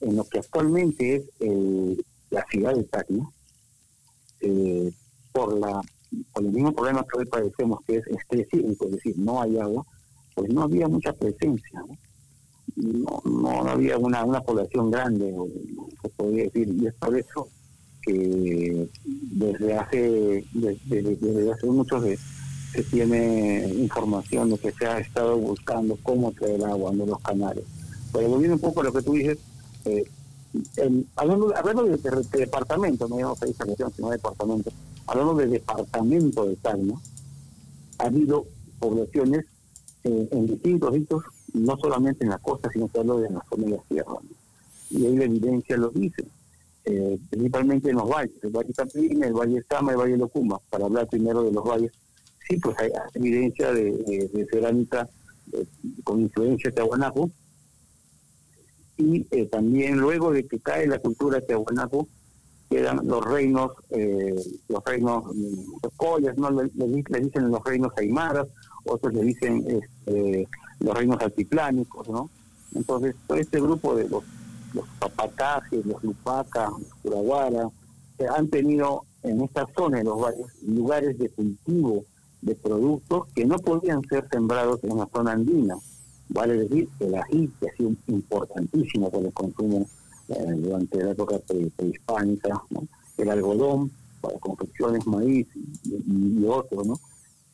[0.00, 3.28] en lo que actualmente es el- la ciudad de Tacna,
[4.40, 4.92] eh,
[5.32, 5.80] por la
[6.32, 9.84] por el mismo problema que hoy padecemos, que es estrés es decir, no hay agua,
[10.34, 11.98] pues no había mucha presencia, ¿no?
[12.76, 15.48] No, no había una, una población grande, o-
[16.00, 17.48] se podría decir, y es por eso
[18.12, 22.18] desde hace desde, hace muchos de-
[22.72, 27.64] se tiene información de que se ha estado buscando cómo traer agua de los canales.
[28.12, 29.38] Pero volviendo un poco a lo que tú dices,
[29.86, 30.04] eh,
[31.16, 34.70] hablando, hablando de, de- de departamento, no digamos país región, sino departamento,
[35.06, 36.94] hablando de departamento de Tacna,
[37.98, 38.44] ha habido
[38.78, 39.46] poblaciones
[40.04, 41.22] eh, en distintos sitios,
[41.54, 44.14] no solamente en la costa, sino que hablo de la zona de la sierra.
[44.90, 46.24] Y ahí la evidencia lo dice,
[46.88, 50.86] eh, principalmente en los valles, el Valle Capilín, el Valle Sama, el Valle Locuma, para
[50.86, 51.92] hablar primero de los valles.
[52.48, 55.08] Sí, pues hay evidencia de, de- de cerámica
[55.52, 55.64] eh,
[56.04, 57.30] con influencia tiahuanaco,
[58.96, 62.08] y eh, también luego de que cae la cultura tiahuanaco,
[62.68, 64.34] que eran los reinos, eh,
[64.68, 66.50] los reinos mm, de collas, ¿no?
[66.50, 68.46] Le, le di- le dicen los reinos aymaras,
[68.84, 70.48] otros le dicen este,
[70.80, 72.28] los reinos altiplánicos, ¿no?
[72.74, 74.24] Entonces, este grupo de los,
[74.74, 77.68] los papacajes, los lupacas, los curaguaras,
[78.16, 82.04] que han tenido en esta zona de los valles lugares de cultivo
[82.42, 85.76] de productos que no podían ser sembrados en la zona andina.
[86.28, 89.86] Vale decir, el ají, que ha sido importantísimo para el consumo
[90.28, 92.62] eh, durante la época pre- prehispánica,
[93.16, 95.46] el algodón para confecciones, maíz
[95.84, 96.94] y, y otro, ¿no?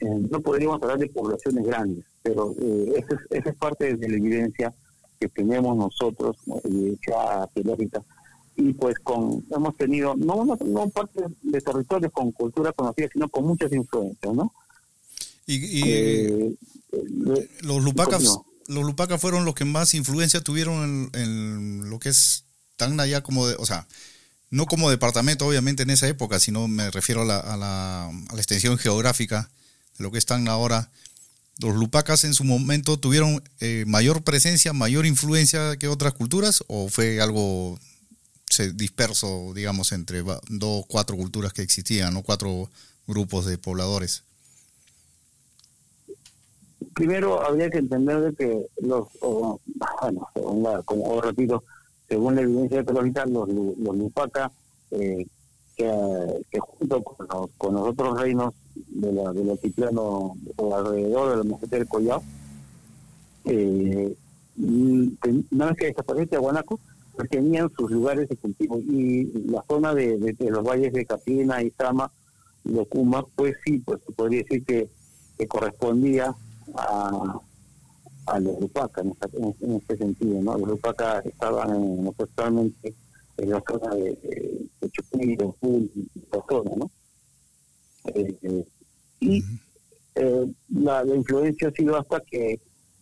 [0.00, 4.08] Eh, no podríamos hablar de poblaciones grandes, pero eh, esa, es, esa es parte de
[4.08, 4.74] la evidencia
[5.28, 6.60] que tenemos nosotros, ¿no?
[6.64, 8.02] evidencia arqueológica,
[8.56, 13.28] y pues con hemos tenido no una- no parte de territorios con cultura conocida, sino
[13.28, 14.52] con muchas influencias, ¿no?
[15.46, 16.54] Y, y Eh,
[16.92, 18.22] eh, los lupacas,
[18.66, 22.44] los lupacas fueron los que más influencia tuvieron en, en lo que es
[22.76, 23.86] Tacna ya como de, o sea,
[24.50, 28.32] no como departamento obviamente en esa época, sino me refiero a la, a la, a
[28.34, 29.50] la extensión geográfica
[29.98, 30.90] de lo que es Tacna ahora.
[31.60, 36.88] ¿Los lupacas en su momento tuvieron eh, mayor presencia, mayor influencia que otras culturas o
[36.88, 37.78] fue algo
[38.50, 42.70] se disperso, digamos, entre dos, cuatro culturas que existían, no cuatro
[43.06, 44.24] grupos de pobladores?
[46.94, 49.60] primero habría que entender de que los, o,
[50.00, 51.64] bueno, según como os repito,
[52.08, 54.50] según la evidencia arqueológica, los, los Lupaca,
[54.92, 55.26] eh,
[55.76, 61.30] que, que junto con los, con los otros reinos de la, del altiplano o alrededor
[61.30, 62.22] de la meseta del Collao,
[63.44, 64.14] eh,
[64.56, 65.08] mm,
[65.50, 66.80] vez que desaparece Tiahuanaco,
[67.16, 72.10] pues tenían sus lugares de cultivo y la zona de, los valles de Capina, Izama,
[72.64, 74.88] Locuma, pues sí, pues se podría decir que,
[75.48, 76.34] correspondía
[76.74, 77.40] a,
[78.40, 79.28] los Lupaca en, esta-
[79.76, 80.56] este sentido, ¿no?
[80.56, 82.94] Los Lupaca estaban en, totalmente
[83.36, 84.88] en la zona de, de, de
[86.14, 86.90] esta zona, ¿no?
[88.06, 88.64] Eh,
[89.20, 89.42] y
[90.14, 92.52] eh, la, la influencia ha sido hasta que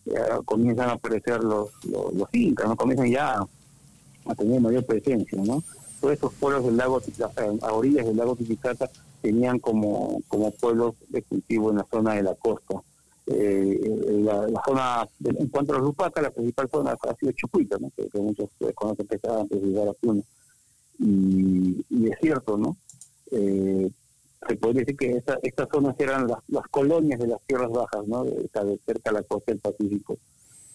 [0.05, 0.13] eh,
[0.45, 2.75] comienzan a aparecer los, los, los incas, ¿no?
[2.75, 3.45] Comienzan ya
[4.25, 5.63] a tener mayor presencia, ¿no?
[5.99, 8.89] Todos esos pueblos del lago Titicaca, a orillas del lago Titicaca,
[9.21, 12.81] tenían como, como pueblos de cultivo en la zona de la costa.
[13.27, 13.79] Eh,
[14.25, 17.77] la, la zona, de- en cuanto a los Lupaca, la principal zona ha sido Chucuita,
[17.79, 17.89] ¿no?
[17.95, 20.23] que, que muchos eh, conocen que estaba antes de llegar a Puno.
[20.99, 22.75] Y, y es cierto, ¿no?
[23.31, 23.89] Eh,
[24.47, 28.07] se podría decir que esta, estas zonas eran las, las colonias de las tierras bajas,
[28.07, 28.23] ¿no?
[28.23, 30.17] De, de cerca a la costa del Pacífico,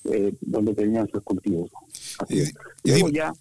[0.04, 1.70] eh, donde tenían sus cultivos.
[2.28, 2.44] Y-
[2.84, 3.32] Luego ya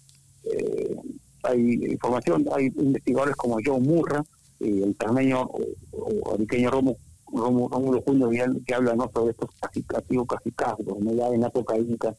[0.44, 0.96] eh,
[1.42, 1.60] hay
[1.92, 4.24] información, hay investigadores como Joe Murra,
[4.60, 5.60] y el tameño o,
[5.92, 6.96] o ariqueño Romo,
[7.32, 8.30] Romo, Rómulo Junio
[8.66, 9.10] que habla ¿no?
[9.12, 11.12] sobre estos cacicativos cacicazgos, ¿no?
[11.14, 12.14] ya en la época inca,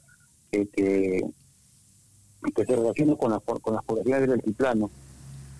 [0.51, 1.25] que, que,
[2.55, 4.89] se relacionan con, la, con las poblaciones del altiplano.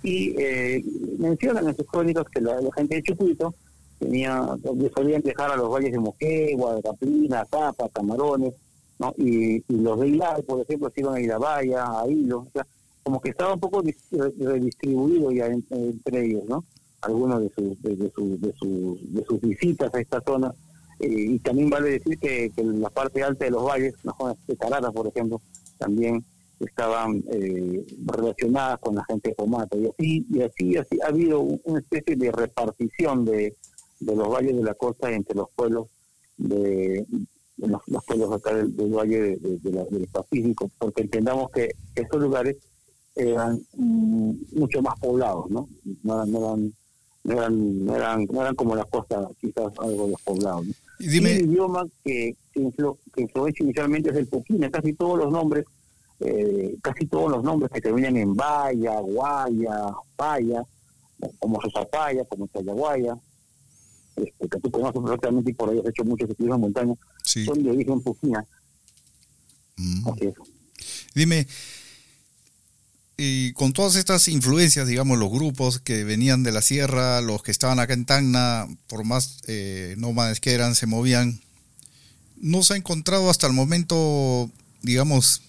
[0.04, 0.84] Y eh,
[1.18, 3.54] mencionan en sus crónicas que la, gente de Chucuito
[4.00, 4.48] tenía,
[4.96, 8.54] solían viajar a los valles de Moquegua, Caplina, Zapa, Camarones,
[8.98, 9.14] ¿no?
[9.18, 12.66] Y, y los de Hilar, por ejemplo, se iban a Irabaya, a Hilo, o sea,
[13.04, 16.64] como que estaba un poco dis- re- redistribuido ya en- entre ellos, ¿no?
[17.02, 20.54] Algunos de sus, de, de sus, de sus, de sus visitas a esta zona.
[21.00, 24.56] Eh, y también vale decir que, que la parte alta de los valles, zonas de
[24.58, 25.42] Carara, por ejemplo,
[25.78, 26.24] también
[26.60, 29.78] estaban eh, relacionadas con la gente de Pomata.
[29.78, 33.56] Y así, y así, así ha habido un- una especie de repartición de,
[34.00, 35.88] de los valles de la costa entre los pueblos
[36.38, 37.06] de,
[37.58, 42.22] los, los pueblos acá del, del valle de- la- del Pacífico, porque entendamos que estos
[42.22, 42.58] lugares
[43.15, 45.67] eran mm, mucho más poblados, ¿no?
[46.04, 46.74] No eran, no eran,
[47.24, 50.65] no eran, no eran, no eran como la costa, quizás algo despoblados.
[50.67, 50.74] ¿no?
[51.00, 54.93] Y Y el dime, idioma que, que, influ- que influencia inicialmente es el puquina, casi
[54.93, 55.65] todos los nombres,
[56.20, 60.64] eh, casi todos los nombres que terminan en Vaya, Guaya, Paya,
[61.40, 63.18] como Sosapaya, como Chayaguaya,
[64.16, 67.46] este, que tú conoces perfectamente y por ahí has hecho muchos estudios en montaña, sí,
[67.46, 68.46] son de origen puquina.
[69.78, 70.10] mm.
[70.10, 70.34] Así es.
[71.14, 71.48] Dime,
[73.22, 77.52] y con todas estas influencias, digamos, los grupos que venían de la sierra, los que
[77.52, 81.42] estaban acá en Tacna, por más eh, nómades que eran, se movían,
[82.38, 84.50] ¿no se ha encontrado hasta el momento,
[84.84, 85.42] digamos,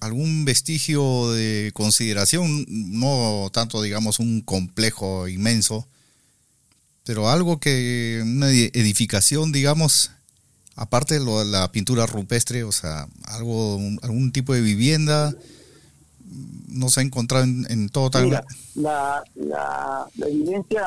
[0.00, 2.64] algún vestigio de consideración?
[2.68, 5.86] No tanto, digamos, un complejo inmenso,
[7.04, 10.10] pero algo que, una edi- edificación, digamos,
[10.76, 15.34] aparte de lo de la pintura rupestre, o sea, algo, un- algún tipo de vivienda,
[16.68, 18.26] no se ha encontrado en, en todo Tacna.
[18.26, 18.44] Mira,
[18.76, 20.86] la, la, la evidencia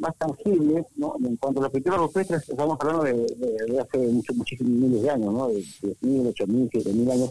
[0.00, 1.14] más tangible, ¿no?
[1.24, 5.02] en cuanto a la pintura rupestre, estamos hablando de, de, de hace muchos, muchísimos miles
[5.02, 5.48] de años, ¿no?
[5.48, 7.30] de 10.000, 8.000, 7.000 años,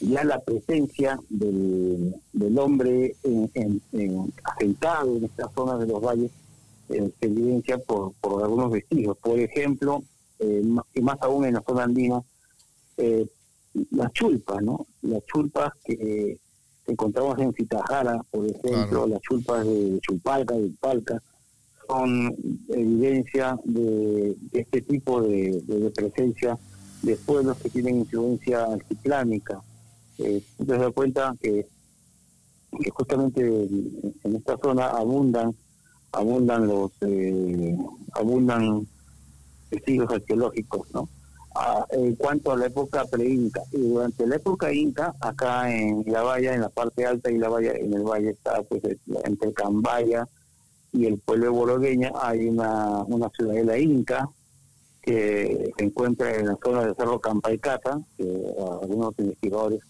[0.00, 6.00] ya la presencia del, del hombre en, en, en- asentado en estas zonas de los
[6.02, 6.30] valles
[6.88, 9.16] eh, se evidencia por, por algunos vestigios.
[9.18, 10.02] Por ejemplo,
[10.38, 10.62] eh,
[10.94, 12.22] y más aún en la zona andina,
[12.98, 13.26] eh,
[13.90, 14.86] las chulpas, ¿no?
[15.02, 16.38] Las chulpas que
[16.86, 19.06] encontramos en Citajara, por ejemplo, Claro.
[19.08, 21.22] las chulpas de Chupalca, de Palca,
[21.88, 22.34] son
[22.68, 26.58] evidencia de, de este tipo de, de- de presencia
[27.02, 29.60] de pueblos que tienen influencia altiplánica.
[30.18, 31.66] Eh, te das cuenta que,
[32.90, 35.54] justamente en, esta zona abundan
[36.12, 37.76] abundan los eh,
[38.12, 38.86] abundan
[39.70, 41.08] vestigios arqueológicos, ¿no?
[41.54, 46.22] Ah, en cuanto a la época pre-inca, y durante la época inca, acá en la
[46.22, 49.52] valla, en la parte alta y la valla, en el valle está pues el- entre
[49.54, 50.28] Cambaya
[50.92, 54.28] y el pueblo de Borogueña, hay una, una ciudadela inca
[55.02, 59.80] que se encuentra en la zona del Cerro Campaicata, que ah, algunos investigadores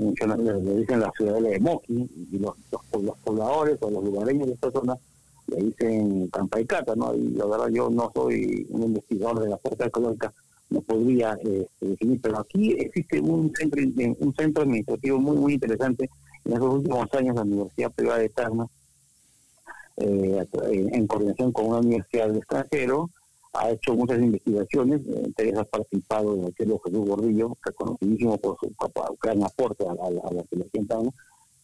[0.00, 4.54] mencionan- le- dicen la ciudadela de Moqui, y los, los, pobladores o los lugareños de
[4.54, 4.96] esta zona
[5.48, 7.14] le dicen Campaicata, ¿no?
[7.14, 10.32] Y la verdad yo no soy un investigador de la fuerza arqueológica,
[10.70, 13.80] no podría eh, definir, pero aquí existe un centro
[14.18, 16.10] un centro administrativo muy muy interesante.
[16.44, 18.66] En esos últimos años la Universidad Privada de Tacna,
[19.98, 20.44] eh,
[20.92, 23.10] en coordinación con una universidad del extranjero,
[23.58, 28.56] ha hecho muchas investigaciones, eh, entre ellas ha participado el arqueólogo Jesús Gordillo, reconocidísimo por
[28.58, 28.72] su
[29.20, 31.10] gran aporte a, a, a la en Tacna,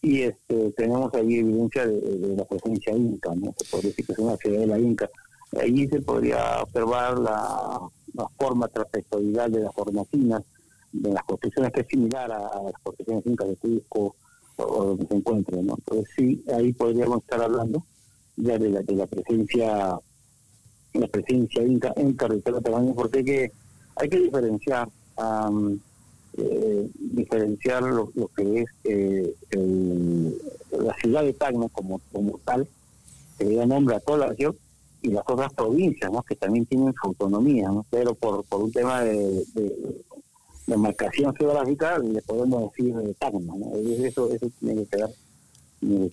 [0.01, 3.53] y este, tenemos ahí evidencia de, de la presencia inca, ¿no?
[3.57, 5.09] Se podría decir que es una ciudad de la inca.
[5.61, 7.79] Allí se podría observar la,
[8.13, 10.43] la forma trapezodal de las formacinas,
[10.91, 14.15] de las construcciones que es similar a, a las construcciones incas de Cusco
[14.57, 15.75] o, o donde se encuentren, ¿no?
[15.77, 17.83] Entonces sí, ahí podríamos estar hablando
[18.35, 19.97] ya de la, de la presencia
[20.93, 22.61] la presencia inca en territorio
[22.93, 23.51] porque hay que,
[24.19, 24.87] diferenciar
[26.37, 30.35] eh, diferenciar lo, que es eh, el-
[30.71, 32.67] la ciudad de Tacna como, como tal,
[33.37, 34.55] que le da nombre a toda la región,
[35.01, 37.85] y las otras provincias, que también tienen su autonomía, ¿no?
[37.89, 40.01] pero por, por un tema de, de,
[40.65, 43.53] de marcación geográfica le podemos decir de Tacna.
[43.57, 43.75] ¿no?
[43.75, 45.09] Eso, eso tiene que quedar,
[45.79, 46.09] tiene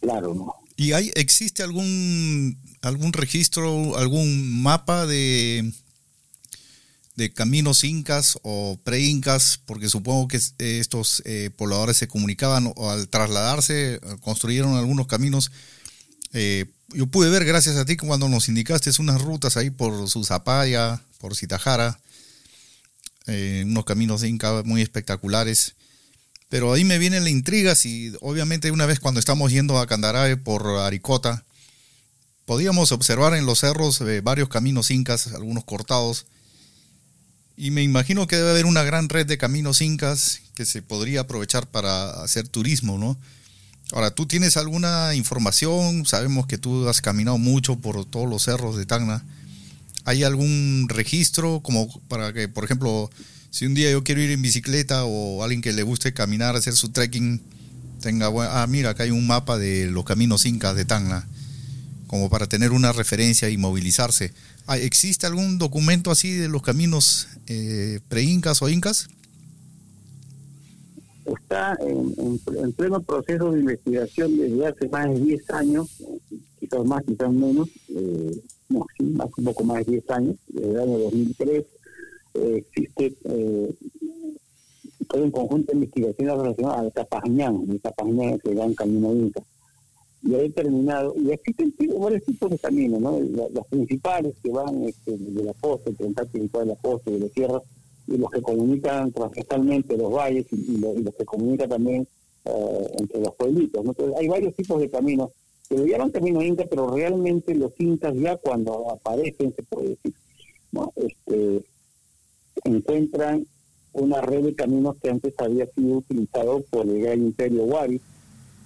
[0.00, 0.34] claro.
[0.34, 0.54] ¿no?
[0.76, 5.72] ¿Y hay, existe algún, algún registro, algún mapa de,
[7.14, 9.60] de caminos incas o pre-incas?
[9.64, 15.06] Porque supongo que eh, estos eh, pobladores se comunicaban o al trasladarse, eh, construyeron algunos
[15.06, 15.52] caminos.
[16.32, 21.00] Eh, yo pude ver, gracias a ti, cuando nos indicaste unas rutas ahí por Susapaya,
[21.18, 21.98] por Citajara,
[23.26, 25.74] eh, unos caminos inca muy espectaculares.
[26.48, 30.36] Pero ahí me viene la intriga si obviamente una vez cuando estamos yendo a Candarae
[30.36, 31.44] por Aricota,
[32.44, 36.26] podíamos observar en los cerros eh, varios caminos incas, algunos cortados.
[37.56, 41.20] Y me imagino que debe haber una gran red de caminos incas que se podría
[41.20, 43.16] aprovechar para hacer turismo, ¿no?
[43.92, 46.06] Ahora, ¿tú tienes alguna información?
[46.06, 49.24] Sabemos que tú has caminado mucho por todos los cerros de Tacna.
[50.04, 53.10] ¿Hay algún registro como para que, por ejemplo,
[53.54, 56.72] si un día yo quiero ir en bicicleta o alguien que le guste caminar, hacer
[56.74, 57.40] su trekking,
[58.00, 61.24] tenga, ah, mira, acá hay un mapa de los caminos incas de Tacna,
[62.08, 64.32] como para tener una referencia y movilizarse.
[64.66, 69.06] Ah, ¿Existe algún documento así de los caminos eh, pre-incas o incas?
[71.24, 75.86] está en, en- en pleno proceso de investigación desde hace más de 10 años,
[76.58, 78.36] quizás más, quizás menos, eh,
[78.68, 81.66] no, sí, más, un poco más de 10 años, desde el año 2003, eh,
[82.34, 83.74] existe eh,
[85.08, 89.42] todo un conjunto de investigaciones relacionadas al Capañán, el Capañán el gran camino inca.
[90.22, 93.20] Y ha determinado, y existen varios tipos de caminos, ¿no?
[93.20, 97.18] La- Los principales que van este, de la costa, el principal de la costa de
[97.18, 97.60] la tierra,
[98.06, 102.08] y los que comunican transversalmente los valles y, y lo- y los que comunican también
[102.46, 103.84] eh, entre los pueblitos.
[103.84, 103.90] ¿no?
[103.90, 105.30] Entonces, hay varios tipos de caminos
[105.68, 110.12] que lo llaman camino inca, pero realmente los incas ya cuando aparecen, se puede decir,
[110.72, 110.92] ¿no?
[110.96, 111.62] este,
[112.64, 113.46] encuentran
[113.92, 118.00] una red de caminos que antes había sido utilizado por el gran imperio Wari,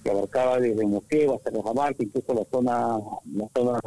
[0.03, 2.99] que abarcaba desde Moquegua hasta Cajamarca, incluso la zona,
[3.33, 3.81] las zonas,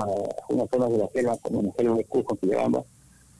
[0.48, 2.82] unas zonas de la selva, como la selva de Cusco, que llama,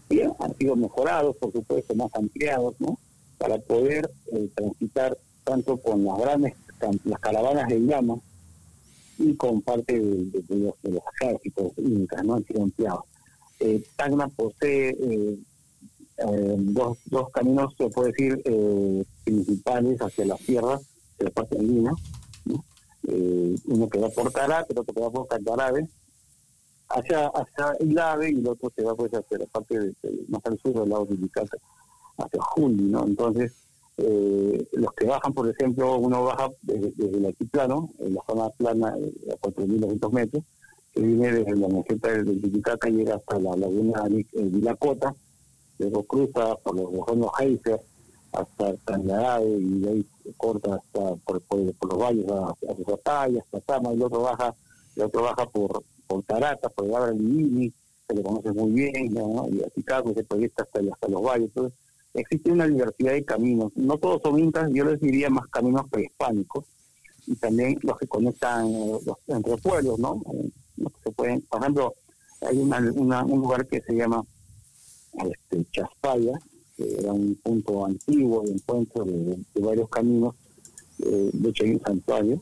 [0.09, 2.99] y han sido mejorados, por supuesto, más ampliados, ¿no?
[3.39, 6.55] Para poder eh, transitar tanto con las grandes,
[7.05, 8.17] las caravanas de llama
[9.19, 12.35] y con parte de, de- de los, de los ejércitos incas, ¿no?
[12.35, 13.05] Han sido ampliados.
[13.61, 15.39] Eh, Tacna posee eh,
[16.59, 20.79] dos, dos caminos, se puede decir, eh, principales hacia la sierra,
[21.19, 21.93] de la parte andina,
[22.45, 22.65] ¿no?
[23.09, 25.89] Eh, uno que va por Caracas, el otro que va por Cantarabe,
[26.89, 30.43] hacia, hacia Ilave y el otro se va pues hacia la parte de, de- más
[30.45, 31.57] al sur del lado de Ilicaca,
[32.19, 33.05] hacia Juli, ¿no?
[33.07, 33.53] Entonces,
[33.99, 38.49] Eh, los que bajan, por ejemplo, uno baja desde, desde el altiplano, en la zona
[38.49, 40.43] plana eh, a 4.200 metros,
[40.95, 45.15] que viene desde la meseta del Titicaca y llega hasta la laguna de eh, Vilacota,
[45.83, 47.81] luego cruza por los Bojonos Heiser
[48.33, 50.07] hasta Tangarade y de ahí
[50.37, 54.55] corta hasta por, por, por los valles a, Susataya, hasta Tama, y el otro baja,
[54.97, 57.73] el otro baja por, por Tarata, por el Abra Livini,
[58.09, 61.49] se le conoce muy bien, y a Chicago se proyecta hasta, hasta los valles.
[61.49, 61.79] Entonces,
[62.15, 63.73] existe una diversidad de caminos.
[63.77, 66.65] No todos son incas, yo les diría más caminos prehispánicos
[67.27, 70.21] y también los que conectan eh, los, entre pueblos, ¿no?
[70.33, 70.51] Eh,
[71.05, 71.95] se pueden, por ejemplo,
[72.41, 74.25] hay una- un lugar que se llama
[75.15, 76.39] este, Chaspaya,
[76.77, 80.35] que era un punto antiguo de encuentro de, varios caminos,
[81.01, 82.41] eh, de hecho hay un santuario,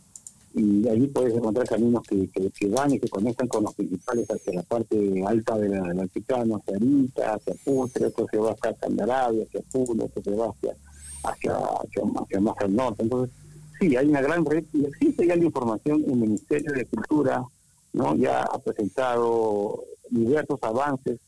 [0.53, 4.27] y allí puedes encontrar caminos que, que, que van y se conectan con los principales
[4.29, 8.51] hacia la parte alta de la- del altiplano, hacia Arita, hacia Putre, otro se va
[8.53, 10.75] hacia Candarabia, hacia Puno, otro se va hacia,
[11.23, 13.03] hacia, hacia, hacia más al norte.
[13.05, 13.35] Entonces,
[13.79, 17.45] sí, hay una gran red y existe ya la información, el Ministerio de Cultura
[17.93, 21.21] no ya ha presentado diversos avances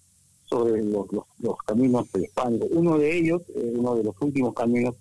[0.53, 2.69] sobre los, los, los caminos prehispánicos.
[2.73, 4.95] Uno de ellos, eh, uno de los últimos caminos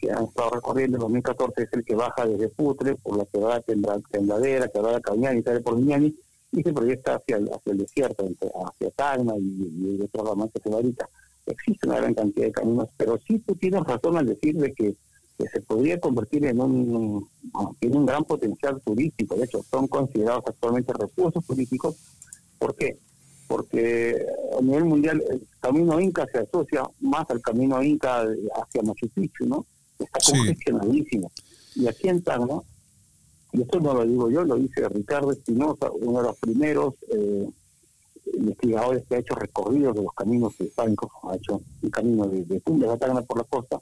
[0.00, 3.60] que han estado recorriendo en 2014 es el que baja desde Putre por la quebrada
[3.62, 6.14] Tembla- Tembladera, quebrada Cañani, sale por Miñani
[6.52, 8.26] y se proyecta hacia el, hacia el desierto,
[8.66, 11.08] hacia Tacna y, y el otro ramal que se va ahorita.
[11.46, 14.94] Existe una gran cantidad de caminos, pero sí tú tienes razón al decir de que,
[15.38, 17.28] que se podría convertir en un,
[17.80, 19.34] tiene un gran potencial turístico.
[19.36, 21.96] De hecho, son considerados actualmente recursos turísticos.
[22.58, 22.98] ¿Por qué?
[23.48, 24.14] Porque
[24.58, 28.20] a nivel mundial el camino Inca se asocia más al camino Inca
[28.62, 29.64] hacia Machu Picchu, ¿no?
[29.98, 30.32] Está Sí.
[30.32, 31.32] congestionadísimo.
[31.74, 32.60] Y aquí en Tacna,
[33.52, 37.48] y esto no lo digo yo, lo dice Ricardo Espinosa, uno de los primeros eh,
[38.34, 42.60] investigadores que ha hecho recorridos de los caminos hispánicos, ha hecho un camino de, de
[42.60, 43.80] Tumbes a Tacna por la costa,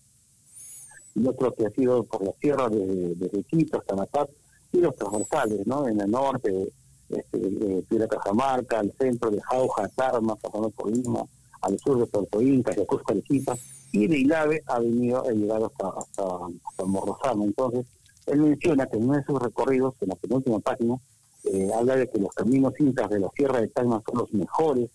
[1.16, 4.28] y otro que ha sido por la sierra desde, desde Quito hasta Paz,
[4.72, 5.88] y los transversales, ¿no?
[5.88, 6.72] En el norte,
[7.08, 11.24] este, Piedra Cajamarca, al centro de Jauja, Tarma, pasando por Lima,
[11.62, 13.56] al sur de Puerto Inca, de Cusco, Arequipa,
[13.92, 16.22] y de Ilave ha venido, ha llegado hasta, hasta,
[16.68, 17.44] hasta Morrozano.
[17.44, 17.86] Entonces,
[18.26, 20.96] él menciona que en uno de sus recorridos, en la penúltima página,
[21.44, 24.90] eh, habla de que los caminos incas de la Sierra de Tacna son los mejores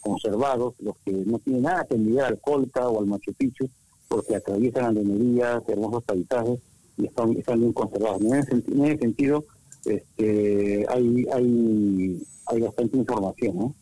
[0.00, 3.68] conservados, los que no tienen nada que envidiar al Colca o al Machu Picchu,
[4.06, 6.60] porque atraviesan andenerías, hermosos paisajes
[6.96, 8.20] y están, están bien conservados.
[8.20, 9.44] En ese sentido,
[9.84, 13.74] este, hay, hay, hay bastante información, ¿no?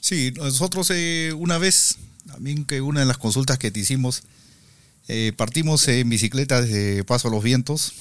[0.00, 1.96] Sí, nosotros eh, una vez,
[2.26, 4.22] también que una de las consultas que te hicimos,
[5.08, 7.92] eh, partimos en bicicleta desde Paso a los Vientos.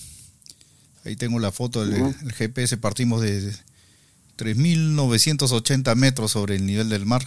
[1.05, 3.53] Ahí tengo la foto del GPS, partimos de
[4.37, 7.25] 3.980 metros sobre el nivel del mar.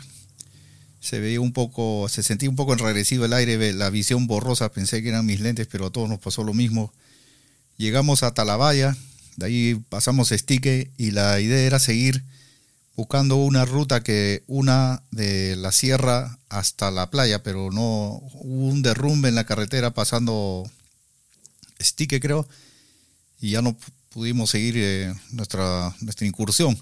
[1.00, 5.02] Se veía un poco, se sentía un poco enrarecido el aire, la visión borrosa, pensé
[5.02, 6.92] que eran mis lentes, pero a todos nos pasó lo mismo.
[7.78, 8.94] Llegamos a Talabaya,
[9.40, 12.22] de ahí pasamos a Estique y la idea era seguir
[12.94, 18.82] buscando una ruta que una de la sierra hasta la playa, pero no hubo un
[18.82, 20.70] derrumbe en la carretera pasando
[21.78, 22.46] Estique, creo,
[23.40, 26.78] y ya no pu- pudimos seguir eh, nuestra, nuestra incursión.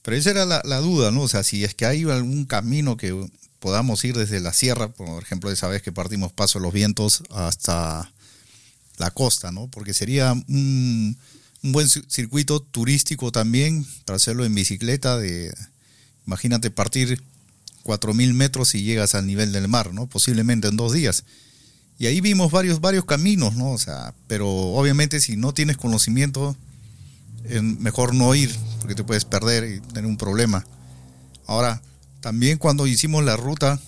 [0.00, 1.20] Pero esa era la, duda, ¿no?
[1.20, 3.14] O sea, si es que hay algún camino que
[3.58, 8.10] podamos ir desde la sierra, por ejemplo, esa vez que partimos Paso los Vientos hasta
[8.96, 9.68] la costa, ¿no?
[9.68, 11.18] Porque sería un,
[11.62, 15.18] un buen ci- circuito turístico también para hacerlo en bicicleta.
[15.18, 15.52] De,
[16.26, 17.22] imagínate partir
[17.84, 20.06] 4.000 metros y llegas al nivel del mar, ¿no?
[20.06, 21.24] Posiblemente en dos días.
[21.98, 23.70] Y ahí vimos varios, varios caminos, ¿no?
[23.72, 26.56] O sea, pero obviamente si no tienes conocimiento,
[27.78, 30.64] mejor no ir, porque te puedes perder y tener un problema.
[31.46, 31.82] Ahora,
[32.20, 33.80] también cuando hicimos la ruta,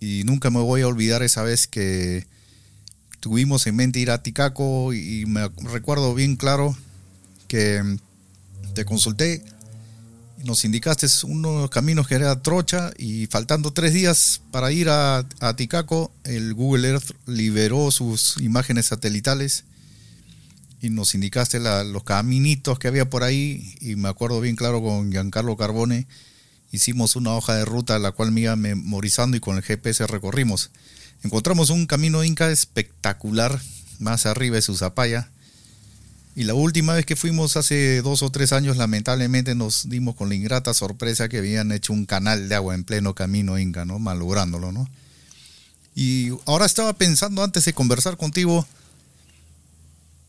[0.00, 2.26] y nunca me voy a olvidar esa vez que
[3.20, 6.74] tuvimos en mente ir a Ticaco y me recuerdo bien claro
[7.50, 7.98] que mm,
[8.74, 9.42] te consulté
[10.44, 15.56] nos indicaste unos caminos que era Trocha y faltando tres días para ir a, a
[15.56, 19.64] Ticaco, el Google Earth liberó sus imágenes satelitales
[20.80, 25.10] y nos indicaste los caminitos que había por ahí y me acuerdo bien claro con
[25.10, 26.06] Giancarlo Carbone
[26.72, 30.70] hicimos una hoja de ruta la cual me iba memorizando y con el GPS recorrimos.
[31.22, 33.60] Encontramos un camino inca espectacular
[33.98, 35.30] más arriba de Susapaya.
[36.36, 40.28] Y la última vez que fuimos hace dos o tres años, lamentablemente nos dimos con
[40.28, 43.98] la ingrata sorpresa que habían hecho un canal de agua en pleno camino inca, ¿no?
[43.98, 44.88] Malográndolo, ¿no?
[45.94, 48.66] Y ahora estaba pensando antes de conversar contigo,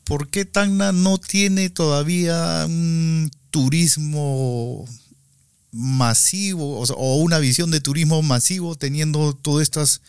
[0.03, 4.85] ¿por qué Tacna no tiene todavía un turismo
[5.71, 10.01] masivo o, una visión de turismo masivo teniendo todas estas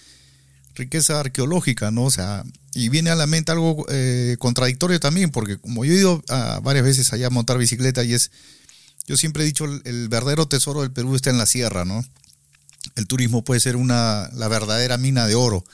[0.74, 2.04] riqueza arqueológica, ¿no?
[2.04, 2.44] O sea,
[2.74, 6.22] y viene a la mente algo eh, contradictorio también, porque como yo he ido
[6.62, 8.30] varias veces allá a montar bicicleta y es,
[9.06, 12.04] yo siempre he dicho, el, el verdadero tesoro del Perú está en la sierra, ¿no?
[12.96, 15.64] El turismo puede ser una, la verdadera mina de oro,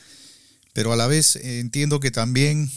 [0.72, 2.70] pero a la vez eh, entiendo que también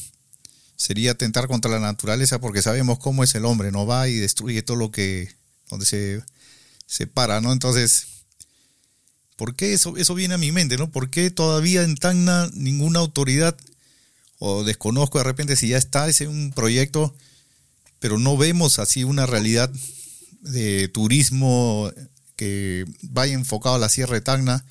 [0.75, 4.63] sería atentar contra la naturaleza porque sabemos cómo es el hombre, no va y destruye
[4.63, 5.29] todo lo que,
[5.69, 6.23] donde se,
[6.87, 7.53] se para, ¿no?
[7.53, 8.07] Entonces,
[9.41, 10.91] ¿por qué eso, eso viene a mi mente, ¿no?
[10.91, 13.57] ¿Por qué todavía en Tacna ninguna autoridad,
[14.37, 17.11] o desconozco de repente si ya está ese un proyecto,
[17.97, 19.71] pero no vemos así una realidad
[20.41, 21.91] de turismo
[22.35, 24.63] que vaya enfocado a la Sierra de Tacna?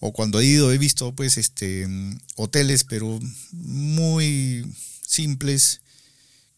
[0.00, 1.88] O cuando he ido he visto pues este
[2.36, 3.18] hoteles, pero
[3.52, 5.80] muy simples,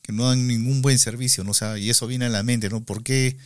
[0.02, 1.52] que no dan ningún buen servicio, ¿no?
[1.52, 2.82] O y eso viene a la mente, ¿no?
[2.82, 3.36] ¿Por qué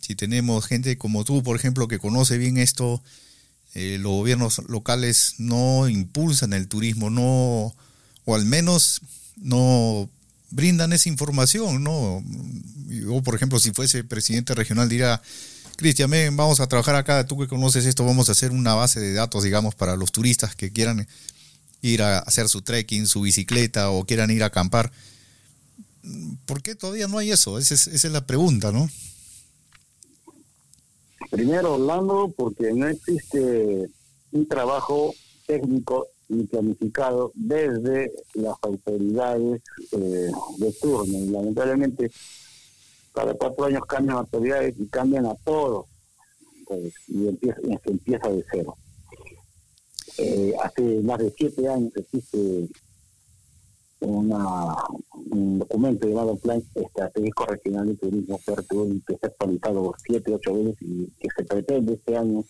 [0.00, 3.02] si tenemos gente como tú, por ejemplo, que conoce bien esto,
[3.74, 7.74] eh, los gobiernos locales no impulsan el turismo, no,
[8.24, 9.00] o al menos
[9.36, 10.08] no
[10.50, 12.22] brindan esa información, ¿no?
[12.86, 15.20] Yo, por ejemplo, si fuese presidente regional, diría,
[15.76, 19.12] Cristian, vamos a trabajar acá, tú que conoces esto, vamos a hacer una base de
[19.12, 21.08] datos, digamos, para los turistas que quieran
[21.82, 24.92] ir a hacer su trekking, su bicicleta o quieran ir a acampar.
[26.46, 27.58] ¿Por qué todavía no hay eso?
[27.58, 28.88] Esa es, esa es la pregunta, ¿no?
[31.30, 33.88] Primero, Orlando, porque no existe
[34.32, 35.14] un trabajo
[35.46, 39.62] técnico y planificado desde las autoridades
[39.92, 41.18] eh, de turno.
[41.30, 42.10] Lamentablemente,
[43.12, 45.86] cada cuatro años cambian autoridades y cambian a todos.
[46.66, 48.76] Pues, y se empieza de cero.
[50.18, 52.68] Eh, hace más de siete años existe
[54.04, 54.74] una,
[55.30, 60.76] un documento llamado Plan Estratégico Regional de Turismo PERTUR que ha actualizado siete, ocho veces
[60.80, 62.44] y que se pretende este año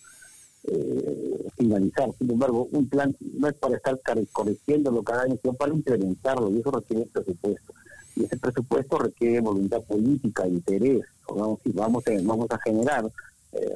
[0.67, 2.09] eh, finalizar.
[2.17, 3.99] Sin embargo, un plan no es para estar
[4.31, 7.73] corrigiéndolo cada año, sino para implementarlo y eso requiere presupuesto.
[8.15, 11.01] Y ese presupuesto requiere voluntad política, interés.
[11.27, 13.05] Vamos, vamos, a, vamos a generar
[13.51, 13.73] eh,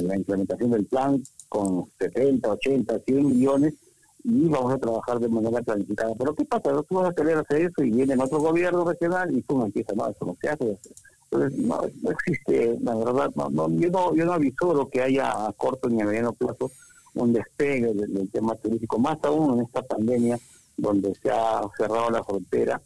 [0.00, 3.74] la implementación del plan con 70, 80, 100 millones
[4.24, 6.14] y vamos a trabajar de manera planificada.
[6.16, 6.70] Pero ¿qué pasa?
[6.88, 9.96] Tú vas a querer hacer eso y viene otro gobierno regional y tú no empiezas,
[9.96, 10.78] no, eso no se hace.
[11.30, 15.52] Entonces, no, existe, la verdad, no, no, yo, no, yo no avisoro que haya a
[15.54, 16.70] corto ni a mediano plazo
[17.14, 20.38] un despegue del, tema turístico, más aún en esta pandemia
[20.76, 22.80] donde se ha cerrado la frontera,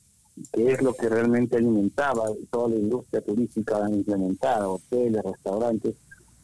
[0.53, 5.95] que es lo que realmente alimentaba toda la industria turística implementada, hoteles, restaurantes,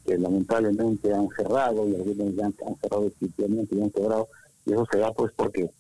[0.04, 4.28] que lamentablemente han cerrado y algunos ya han, han cerrado definitivamente y han quebrado
[4.66, 5.70] y eso se da pues porque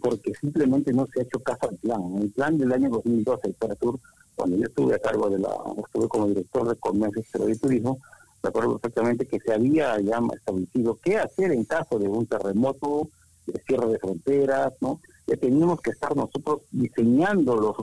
[0.00, 2.00] porque simplemente no se ha hecho caso al plan.
[2.22, 3.98] El plan del año 2012, el Paratur,
[4.36, 5.50] cuando yo estuve a cargo de la,
[5.84, 7.98] estuve como director de comercio exterior y turismo,
[8.42, 13.08] recuerdo perfectamente que se había ya establecido qué hacer en caso de un terremoto,
[13.46, 15.00] de cierre de fronteras, ¿no?
[15.26, 17.76] Que teníamos que estar nosotros diseñando los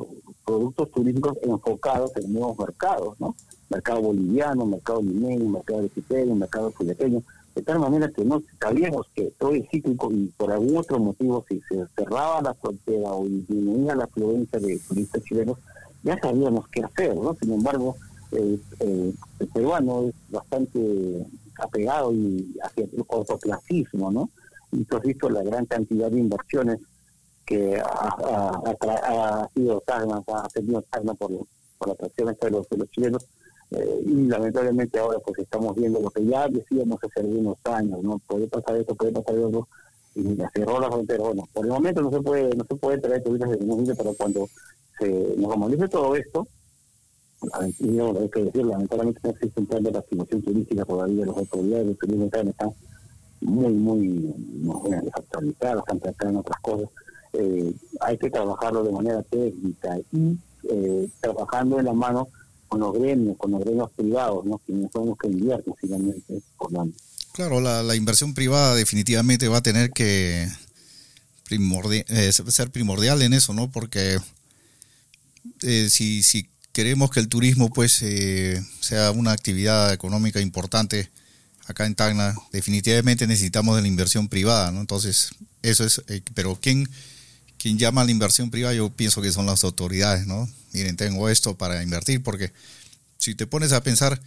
[0.46, 3.36] productos turísticos enfocados en nuevos mercados, ¿no?
[3.70, 7.22] Mercado boliviano, mercado limeño, mercado brasileño, mercado fuleteño,
[7.58, 11.44] de tal manera que no sabíamos que todo es cíclico y por algún otro motivo
[11.50, 15.58] si se cerraba la frontera o disminuía la afluencia de turistas chilenos,
[16.04, 17.34] ya sabíamos qué hacer, ¿no?
[17.34, 17.96] Sin embargo,
[18.32, 18.62] el
[19.52, 21.26] peruano es bastante
[21.58, 24.30] apegado y hacia el cortoplacismo, ¿no?
[24.72, 26.80] Y tú has visto la gran cantidad de inversiones
[27.44, 31.32] que ha, ha, ha, ha sido Tacna, ha tenido Tacna por,
[31.80, 33.26] por la atracción de los, de los chilenos,
[33.72, 38.20] eh, y lamentablemente ahora pues estamos viendo lo que ya decíamos hace algunos años, ¿no?
[38.28, 39.68] Puede pasar esto, puede pasar otro,
[40.16, 41.24] y cerró la frontera.
[41.24, 44.14] Bueno, por el momento no se puede no se puede traer turistas de ningún pero
[44.14, 44.48] cuando
[44.98, 46.48] se normalice todo esto,
[47.80, 51.38] y no, hay que decir, lamentablemente no existe un plan de reactivación turística todavía, las
[51.38, 52.74] autoridades de turismo están
[53.42, 56.90] muy, muy no, están tratando otras cosas.
[57.34, 60.40] Eh, hay que trabajarlo de manera técnica y
[60.70, 62.30] eh, trabajando en la mano
[62.68, 64.58] con los gremios, con los gremios privados, ¿no?
[64.60, 66.86] quienes son que invierten finalmente por la...
[67.34, 70.48] Claro, la, inversión privada definitivamente va a tener que
[71.50, 73.70] eh, ser primordial en eso, ¿no?
[73.72, 74.18] Porque
[75.62, 81.10] eh, si, si queremos que el turismo pues eh, sea una actividad económica importante
[81.66, 84.82] acá en Tacna, definitivamente necesitamos de la inversión privada, ¿no?
[84.82, 85.32] Entonces,
[85.64, 86.88] eso es, eh, pero ¿quién,
[87.58, 90.50] quien llama a la inversión privada, yo pienso que son las autoridades, ¿no?
[90.74, 92.52] Miren, tengo esto para invertir, porque
[93.18, 94.22] si te pones a pensar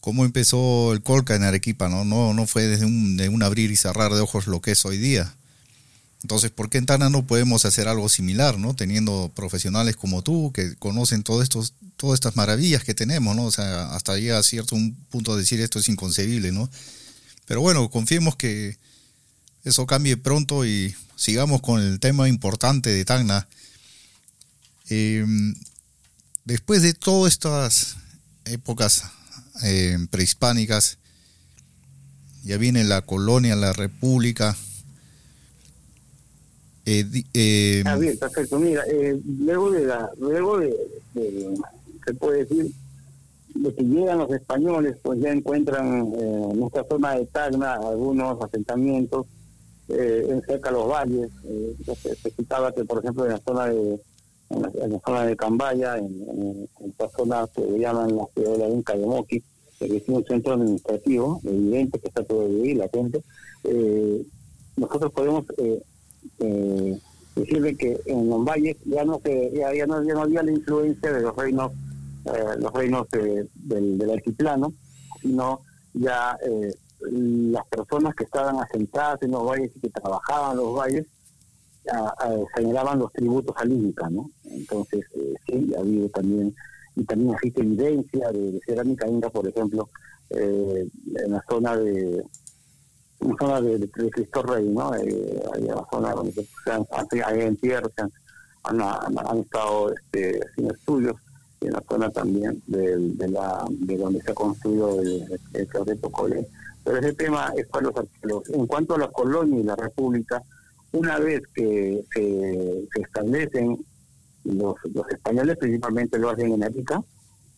[0.00, 2.04] cómo empezó el Colca en Arequipa, ¿no?
[2.04, 4.84] No, no fue desde un, de un abrir y cerrar de ojos lo que es
[4.84, 5.34] hoy día.
[6.22, 8.74] Entonces, ¿por qué en Tana no podemos hacer algo similar, ¿no?
[8.74, 13.44] Teniendo profesionales como tú que conocen todos estos, todas estas maravillas que tenemos, ¿no?
[13.44, 16.68] O sea, hasta llega a cierto un punto de decir esto es inconcebible, ¿no?
[17.46, 18.76] Pero bueno, confiemos que
[19.64, 20.94] eso cambie pronto y
[21.24, 23.46] sigamos con el tema importante de Tacna.
[24.88, 25.24] Eh,
[26.46, 27.96] después de todas estas
[28.46, 29.04] épocas
[29.62, 30.96] eh, prehispánicas,
[32.42, 34.56] ya viene la colonia, la república.
[36.86, 37.04] Eh,
[37.34, 38.58] eh, Ah, bien, perfecto.
[38.58, 40.74] Mira, eh, luego de la, luego de,
[41.12, 41.54] de-
[42.06, 42.72] se puede decir,
[43.54, 48.40] de que llegan los españoles, pues ya encuentran eh, en esta zona de Tacna algunos
[48.40, 49.26] asentamientos
[49.90, 51.30] eh, en cerca de los valles.
[51.44, 54.00] Eh, se, citaba que, por ejemplo, en la zona de
[54.50, 56.68] en la, en la zona de Cambaya, en, en,
[57.16, 59.42] zona que llaman la ciudad de la Inca de Moqui,
[59.78, 63.22] que es un centro administrativo, evidente que está todo ahí, latente.
[63.64, 64.26] Eh,
[64.76, 65.82] nosotros podemos eh,
[66.40, 66.98] eh,
[67.36, 70.52] decirle que en los valles ya no se ya, ya no, ya no había la
[70.52, 71.72] influencia de los reinos
[72.24, 74.72] eh, los reinos eh, del, del altiplano
[75.20, 75.60] sino
[75.94, 76.36] ya
[77.12, 81.06] las personas que estaban asentadas en los valles y que trabajaban en los valles
[81.92, 82.14] ah,
[82.54, 86.54] generaban los tributos al Inca no entonces eh, sí ha habido también
[86.96, 89.88] y también existe evidencia de, de cerámica inca por ejemplo
[90.30, 90.88] eh,
[91.24, 92.24] en la zona de
[93.20, 94.94] una zona de, Cristo Rey, ¿no?
[94.94, 96.86] Eh, hay una zona donde se, han,
[97.38, 101.16] en tierra, se han, estado este, haciendo estudios,
[101.60, 106.00] y en la zona también de, de, la, de donde se ha construido el, el
[106.10, 106.48] Cole.
[106.84, 108.48] Pero ese tema es para los arqueólogos.
[108.50, 110.42] En cuanto a la colonia y la república,
[110.92, 113.84] una vez que se, se establecen,
[114.44, 117.02] los, los españoles principalmente lo hacen en Arica,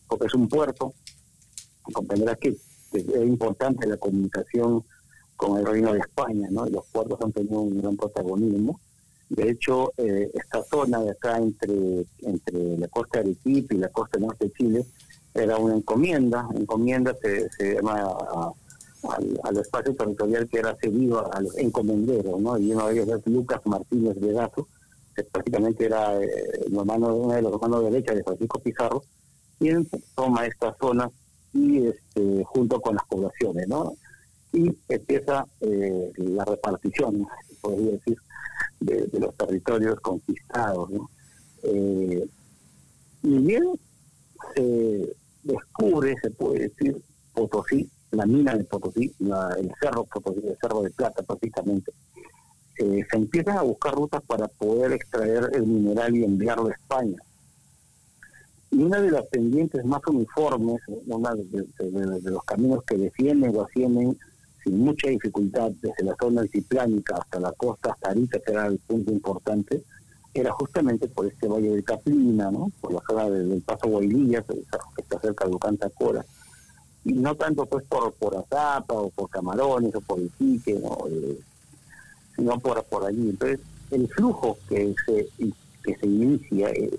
[0.07, 0.93] porque es un puerto,
[1.93, 4.83] comprenderás que es importante la comunicación
[5.35, 6.65] con el Reino de España, ¿no?
[6.67, 8.79] Los puertos han tenido un gran protagonismo.
[9.29, 13.89] De hecho, eh, esta zona de acá entre, entre la costa de Arequipa y la
[13.89, 14.85] costa norte de Chile
[15.33, 16.47] era una encomienda.
[16.53, 18.51] Encomienda se, se llama a-
[19.09, 22.57] al, espacio territorial que era cedido a los encomenderos, ¿no?
[22.57, 24.67] Y uno de ellos es Lucas Martínez Vegazo,
[25.15, 26.27] que prácticamente era eh,
[26.65, 29.03] el hermano, uno de los hermanos derecha de Francisco Pizarro,
[29.59, 31.09] quien toma esta zona
[31.53, 33.93] y este, junto con las poblaciones, ¿no?
[34.53, 37.25] y empieza eh, la repartición,
[37.59, 38.17] podría decir,
[38.79, 40.89] de, de los territorios conquistados.
[40.91, 41.09] ¿no?
[41.63, 42.25] Eh,
[43.23, 43.63] y bien
[44.53, 47.01] se descubre, se puede decir,
[47.33, 51.91] Potosí, la mina de Potosí, la- el cerro Potosí, de plata prácticamente.
[52.77, 57.17] Eh, se empiezan a buscar rutas para poder extraer el mineral y enviarlo a España.
[58.71, 64.17] Y una de las pendientes más uniformes, uno de, los caminos que defienden o ascienden
[64.63, 68.79] sin mucha dificultad desde la zona altiplánica hasta la costa, hasta Arica, que era el
[68.79, 69.83] punto importante,
[70.33, 72.71] era justamente por este valle de Caplina, ¿no?
[72.81, 76.25] por la zona de- del Paso Guaylillas, que está cerca de Ucanta Cora.
[77.05, 80.97] Y no tanto pues por, por Azapa o por Camarones o por Iquique, ¿no?
[81.09, 81.39] Eh,
[82.35, 83.29] sino por, por allí.
[83.29, 83.59] Entonces,
[83.91, 85.27] el flujo que se,
[85.83, 86.89] que se inicia eh,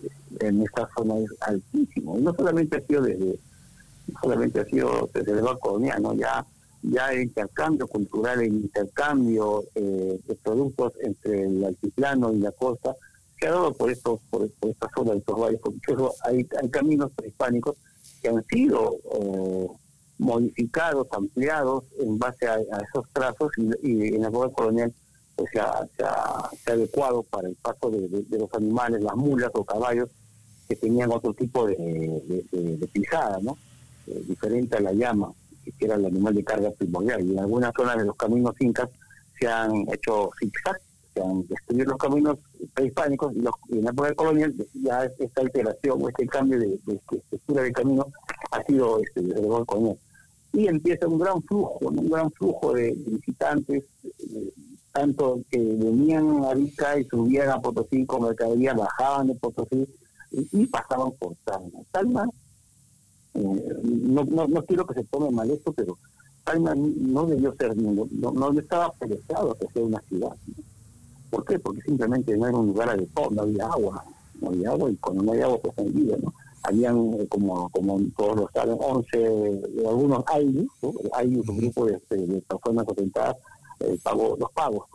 [0.41, 2.19] en esta zona es altísimo.
[2.19, 3.39] Y no solamente ha sido desde,
[4.07, 6.47] no solamente ha sido desde el barco colonial, ya
[6.91, 12.95] ya el intercambio cultural, el intercambio eh, de productos entre el altiplano y la costa
[13.39, 15.81] se ha dado por estos por, por esta zona de estos valles, porque
[16.25, 17.77] hay, hay caminos prehispánicos
[18.21, 19.67] que han sido eh,
[20.19, 23.51] modificados, ampliados en base a, esos trazos
[23.83, 24.93] y, en la época colonial
[25.37, 29.17] pues se ha, se ha- adecuado para el paso de, de- de los animales, las
[29.17, 30.09] mulas o caballos
[30.69, 33.59] que tenían otro tipo de, de- de- de pisada, ¿no?
[34.07, 35.33] Eh, diferente a la llama,
[35.79, 37.25] que era el animal de carga primordial.
[37.27, 38.89] Y en algunas zonas de los caminos incas
[39.41, 40.81] se han hecho zigzag,
[41.15, 42.39] se han destruido los caminos
[42.73, 46.67] prehispánicos y, los, y en la época colonial ya esta alteración o este cambio de,
[46.69, 48.07] de- de estructura del camino
[48.53, 49.99] ha sido este, desde época colonial.
[50.55, 54.53] Y empieza un gran flujo, un gran flujo de visitantes, eh,
[54.93, 59.87] tanto que venían a Arica y subían a Potosí como mercadería, bajaban de Potosí
[60.31, 61.81] y, pasaban por Talma.
[61.91, 62.29] Talma,
[63.35, 65.99] eh, no, no, no quiero que se tome mal esto, pero
[66.45, 70.37] Talma no debió ser, no, no estaba pensado a que sea una ciudad.
[71.31, 71.59] ¿Por qué?
[71.59, 74.05] Porque simplemente no era un lugar adecuado, no había agua,
[74.41, 76.33] no había agua y cuando no hay agua pues no hay ¿no?
[76.67, 80.93] Habían, eh, como, como todos lo saben, 11, algunos hay, ¿no?
[81.13, 83.37] hay un grupo de, de, de personas asentadas,
[83.81, 84.87] el pago, los pagos,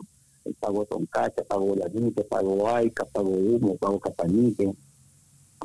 [0.44, 4.72] el pago de Toncacha, pago de Lanite, pago Aica, pago Humo, pago Capañique,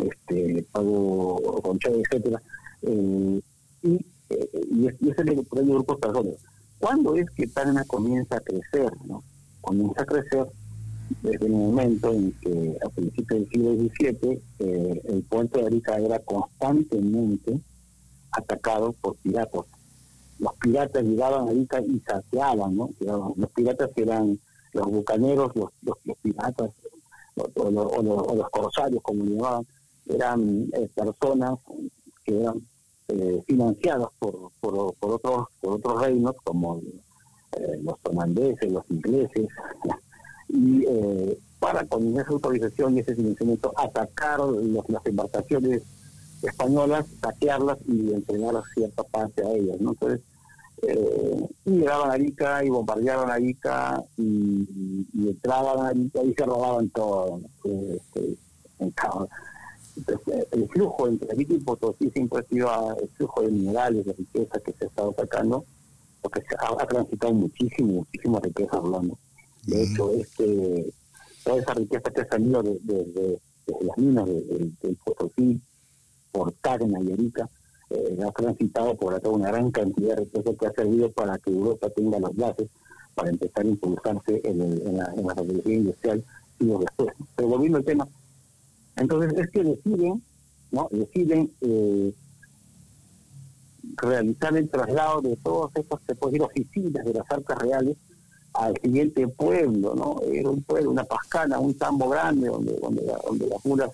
[0.03, 2.41] este, pago Concha, etcétera,
[2.84, 3.41] eh,
[3.84, 3.93] y,
[4.30, 6.34] eh, y, es- y ese es el el grupo de personas.
[6.80, 8.91] ¿Cuándo es que Tacna comienza a crecer?
[9.06, 9.24] ¿no?
[9.62, 10.45] Comienza a crecer
[11.22, 15.97] desde el momento en que a principios del siglo XVII eh, el puente de Arica
[15.97, 17.60] era constantemente
[18.32, 19.66] atacado por piratas
[20.39, 22.89] los piratas llegaban a Arica y saqueaban, ¿no?
[23.36, 24.39] Los piratas eran
[24.74, 26.72] los bucaneros, los, los, piratas,
[27.36, 29.66] o, o o o los corsarios, como llamaban,
[30.08, 31.58] eran eh, personas
[32.24, 32.62] que eran
[33.08, 36.82] eh, financiadas por, por, por otros por otros reinos como
[37.53, 39.47] eh, los holandeses, los ingleses,
[40.50, 45.82] y eh, para con esa autorización y ese financiamiento atacar los- las embarcaciones
[46.41, 49.91] españolas, saquearlas y entregar cierta parte a ellas, ¿no?
[49.91, 50.22] Entonces,
[50.84, 56.89] eh, y llegaban a Arica y bombardeaban Arica y, entraban a Arica y se robaban
[56.89, 57.39] todo.
[57.64, 58.00] Eh,
[58.93, 59.28] cada-
[59.98, 62.70] entonces, eh, el flujo entre Arica y Potosí siempre ha sido
[63.02, 65.64] el flujo de minerales, de riqueza que se ha estado sacando,
[66.22, 69.18] porque se ha, ha transitado muchísimo, muchísima riqueza hablando.
[69.66, 70.93] De hecho, este,
[71.43, 73.39] toda esa riqueza que ha salido de, de-
[73.82, 75.59] las minas de- de- del Potosí,
[76.32, 77.49] por Tacna y Arica,
[77.89, 81.49] eh, ha transitado por acá una gran cantidad de riqueza que ha servido para que
[81.49, 82.68] Europa tenga las bases
[83.16, 86.24] para empezar a impulsarse en, el- en la, en la revolución industrial
[86.59, 87.16] siglos después.
[87.36, 88.07] Pero volviendo al tema,
[88.97, 90.22] entonces es que deciden,
[90.72, 90.89] ¿no?
[90.91, 92.13] Deciden eh,
[93.97, 97.97] realizar el traslado de todas estas, se puede decir, oficinas de las arcas reales
[98.58, 100.22] al siguiente pueblo, ¿no?
[100.32, 103.89] Era un pueblo, una pascana, un tambo grande donde, donde, la- donde las mulas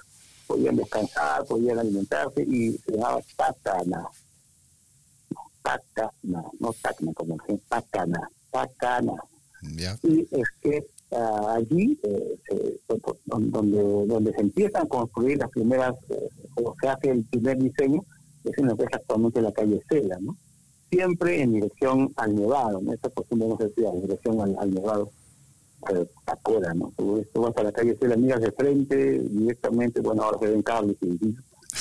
[0.47, 4.07] podían descansar, podían alimentarse y se llamaba Tacana.
[5.63, 9.13] Tacana, no Tacna como se Tacana, Tacana.
[9.75, 9.97] Ya.
[10.03, 12.79] Y es que ah, allí, eh, se-
[13.25, 16.29] donde, donde se empiezan a construir las primeras, eh,
[16.63, 18.01] o se hace el primer diseño,
[18.43, 20.35] es en lo que es actualmente la calle Cela, ¿no?
[20.91, 22.91] Siempre en dirección al Nevado, ¿no?
[22.93, 25.09] Esa costumbre no se hacía, en dirección al, al Nevado,
[26.25, 26.91] afuera, ¿no?
[26.97, 30.61] Tú, tú vas a la calle Cela, miras de frente, directamente, bueno, ahora se ven
[30.61, 31.35] cables y, y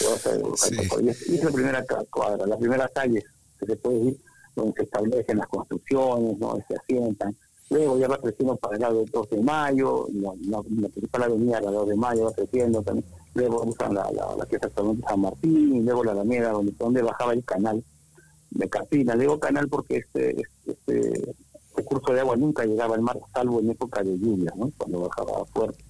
[0.04, 0.76] vas a- Sí.
[1.02, 3.22] y es, la primera cuadra, la primera calle
[3.58, 4.16] que se puede ir,
[4.56, 6.56] donde se establecen las construcciones, ¿no?
[6.68, 7.36] Se asientan.
[7.68, 11.22] Luego ya va creciendo para el lado del 2 de mayo, la, la, la principal
[11.24, 13.06] avenida, la 2 de mayo, va creciendo también.
[13.34, 17.02] Luego usan la, la, la que es San Martín, y luego la Alameda, donde, donde
[17.02, 17.84] bajaba el canal
[18.50, 19.14] de Capina.
[19.14, 21.34] Le digo canal porque este, este,
[21.68, 24.70] este curso de agua nunca llegaba al mar, salvo en época de lluvia, ¿no?
[24.76, 25.84] cuando bajaba fuerte.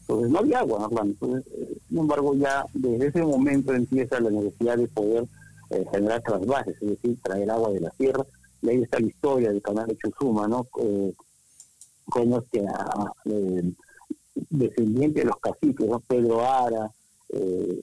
[0.00, 1.02] Entonces no había agua, ¿no?
[1.02, 5.24] Entonces, eh, sin embargo, ya desde ese momento empieza la necesidad de poder
[5.70, 8.24] eh, generar trasvases, es decir, traer agua de la tierra.
[8.60, 10.66] Y ahí está la historia del canal de Chusuma, ¿no?
[10.82, 11.14] Eh,
[12.04, 13.72] con este ah, eh,
[14.50, 16.00] descendiente de los caciques, ¿no?
[16.00, 16.90] Pedro Ara,
[17.30, 17.82] eh,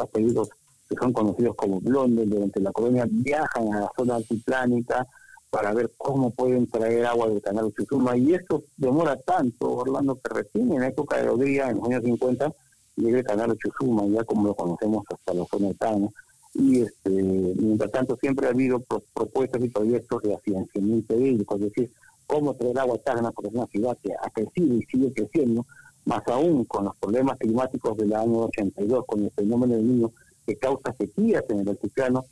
[0.00, 0.50] apellidos
[0.88, 5.06] que son conocidos como blondes durante la colonia, viajan a la zona altiplánica
[5.50, 8.16] para ver cómo pueden traer agua del canal de Chusuma.
[8.16, 12.02] Y esto demora tanto, Orlando, que recién en la época de Rodríguez, en los años
[12.04, 12.52] 50,
[12.96, 16.08] llega el canal de Chusuma, ya como lo conocemos hasta la zona de Tana.
[16.54, 21.60] Y este, mientras tanto siempre ha habido pro- propuestas y proyectos de financiamiento hídrico, es
[21.62, 21.90] decir,
[22.26, 25.64] cómo traer agua a Tacna, porque es una ciudad que ha crecido y sigue creciendo,
[26.04, 30.10] más aún con los problemas climáticos del año 82, con el fenómeno del niño
[30.48, 32.24] que causa sequías en el altiplano,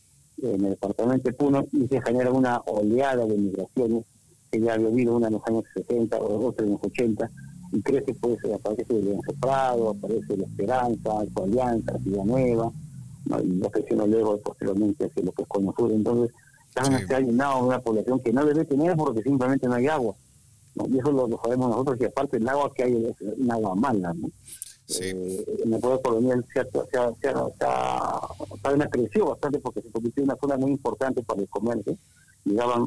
[0.42, 4.04] en el departamento de Puno, y se genera una oleada de migraciones
[4.50, 7.30] que ya había habido una en los años 60 o otra en los 80,
[7.72, 12.72] y crece pues, aparece el León Prado, aparece La Esperanza, Alto Alianza, Ciudad Nueva,
[13.26, 13.42] ¿no?
[13.42, 15.92] y va creciendo luego posteriormente hacia lo que es Cono Sur.
[15.92, 16.34] Entonces,
[16.72, 17.06] Tacna Sí.
[17.08, 20.14] se ha llenado una población que no debe tener porque simplemente no hay agua.
[20.76, 20.86] ¿no?
[20.88, 23.74] Y eso lo, lo sabemos nosotros, y aparte el agua que hay es un agua
[23.74, 24.14] mala.
[24.14, 24.30] ¿no?
[24.86, 25.04] Sí.
[25.04, 28.20] Eh, en poder colonial se ha, se ha, se ha, se ha-
[28.62, 31.96] Tacna creció bastante porque se convirtió en una zona muy importante para el comercio.
[32.44, 32.86] Llegaban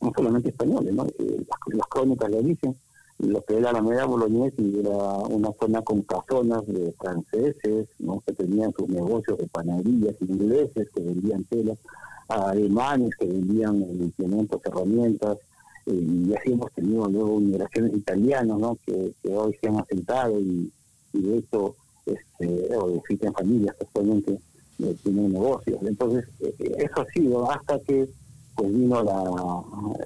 [0.00, 1.06] no solamente españoles, ¿no?
[1.06, 1.42] Eh,
[1.72, 2.76] las, crónicas lo dicen,
[3.18, 8.20] lo que era la media boloñesa era una zona con casonas de franceses, ¿no?
[8.24, 11.78] que tenían sus negocios de panaderías, ingleses que vendían telas,
[12.28, 15.38] alemanes que vendían implementos, herramientas,
[15.86, 18.78] eh, y así hemos tenido luego migraciones italianas, ¿no?
[18.86, 20.70] que, que hoy se han asentado y,
[21.12, 21.74] y de hecho
[22.06, 24.38] este, o existen familias que actualmente
[24.80, 25.78] eh, tienen negocios.
[25.82, 28.08] Entonces, eh, eso ha sido hasta que
[28.54, 29.22] pues vino la,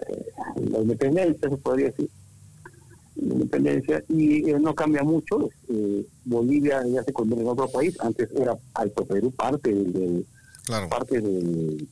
[0.09, 0.25] eh,
[0.71, 2.11] la independencia, se podría decir,
[3.17, 5.49] la independencia, y eh, no cambia mucho.
[5.69, 10.27] eh, Bolivia ya se convierte en otro país, antes era Alto Perú parte del, del-
[10.65, 10.89] Claro.
[10.89, 11.89] parte del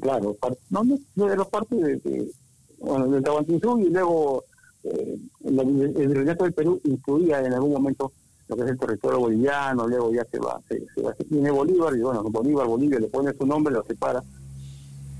[0.00, 0.34] claro
[0.70, 0.82] no
[1.14, 2.30] no, era parte de, de-
[2.78, 4.44] bueno del Tahuantinsuyo y luego
[4.92, 8.12] eh, el virreinato del Perú incluía en algún momento
[8.48, 11.96] lo que es el territorio boliviano luego ya se va se, se va viene Bolívar
[11.96, 14.22] y bueno Bolívar Bolivia le pone su nombre lo separa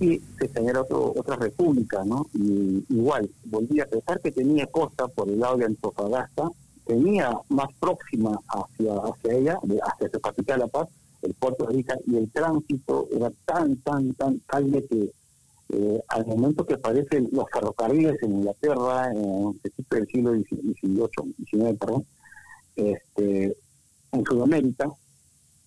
[0.01, 2.27] y se genera otro, otra república, ¿no?
[2.35, 6.51] Y igual, Bolivia, a pesar que tenía costa por el lado de Antofagasta,
[6.85, 10.89] tenía más próxima hacia hacia ella, hacia su capital La Paz,
[11.23, 15.11] el puerto de Arica y el tránsito era tan, tan, tan tal de que
[15.69, 19.59] eh, al momento que aparecen los ferrocarriles en Inglaterra, en
[19.89, 22.07] principio del siglo XVIII, XIX, perdón,
[22.77, 23.57] este,
[24.13, 24.89] en Sudamérica,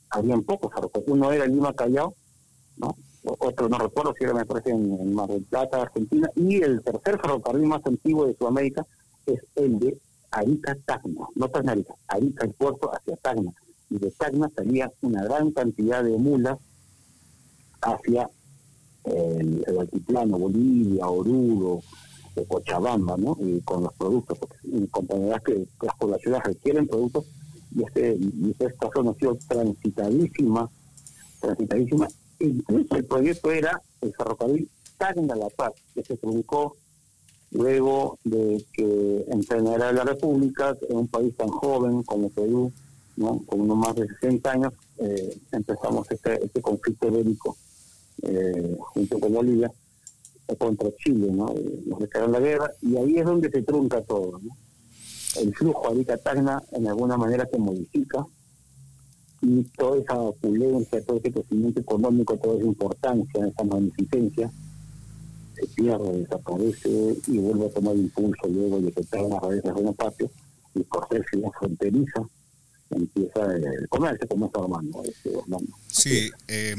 [0.10, 1.14] habían pocos ferrocarriles.
[1.14, 2.14] Uno era Lima Callao,
[2.78, 2.96] ¿no?
[3.24, 6.82] otro no recuerdo si era, me parece, en, en Mar del Plata, Argentina, y el
[6.82, 8.86] tercer ferrocarril más antiguo de Sudamérica
[9.26, 9.98] es el de
[10.32, 13.52] Arica-Tacna, no Tacna Arica, Arica el puerto hacia Tacna,
[13.90, 16.58] y de Tacna salía una gran cantidad de mulas
[17.82, 18.30] hacia
[19.10, 21.82] el, altiplano, Bolivia, Oruro,
[22.36, 23.38] eh, Cochabamba, ¿no?
[23.40, 24.58] Y con los productos, porque
[24.92, 27.26] comprenderás que las poblaciones requieren productos
[27.76, 30.70] y, este, y esta zona ha sido transitadísima,
[31.40, 32.08] transitadísima.
[32.40, 36.76] Incluso el proyecto era el ferrocarril Tacna La Paz, que se publicó
[37.52, 42.72] luego de que en general de la República, en un país tan joven como Perú,
[43.16, 43.42] ¿no?
[43.46, 47.58] con unos más de 60 años, eh, empezamos este, este conflicto bélico
[48.24, 49.72] eh, junto con Bolivia
[50.58, 51.54] contra Chile, ¿no?
[51.54, 54.50] Eh, nos declararon la guerra y ahí es donde se trunca todo, ¿no?
[55.40, 58.26] El flujo ahorita Tacna en alguna manera se modifica
[59.42, 64.52] y toda esa opulencia, todo ese crecimiento económico, toda esa importancia, esa magnificencia,
[65.56, 69.92] se pierde, desaparece y vuelve a tomar impulso luego de que Tacna regresa a una
[69.92, 70.30] patio
[70.74, 71.24] y por ser
[71.58, 72.28] fronteriza
[72.90, 75.04] empieza el comercio como está Armando.
[75.04, 75.32] Este.
[75.88, 76.76] Sí, eh,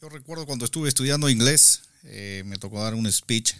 [0.00, 3.54] yo recuerdo cuando estuve estudiando inglés, eh, me tocó dar un speech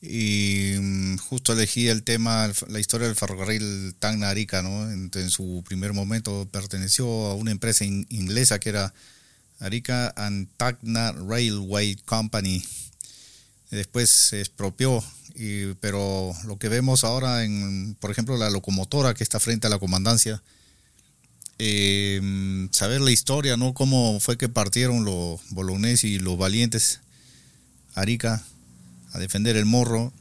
[0.00, 4.90] y mm, justo elegí el tema, la historia del ferrocarril Tacna Arica, ¿no?
[4.90, 8.94] En, su primer momento perteneció a una empresa in- inglesa que era
[9.60, 12.64] Arica and Tacna Railway Company.
[13.70, 19.22] Después se expropió, y, pero lo que vemos ahora en, por ejemplo, la locomotora que
[19.22, 20.42] está frente a la comandancia,
[21.64, 23.72] eh, saber la historia, ¿no?
[23.72, 27.02] Cómo fue que partieron los bolognesi y los valientes
[27.94, 28.42] Arica
[29.12, 30.12] a defender el morro.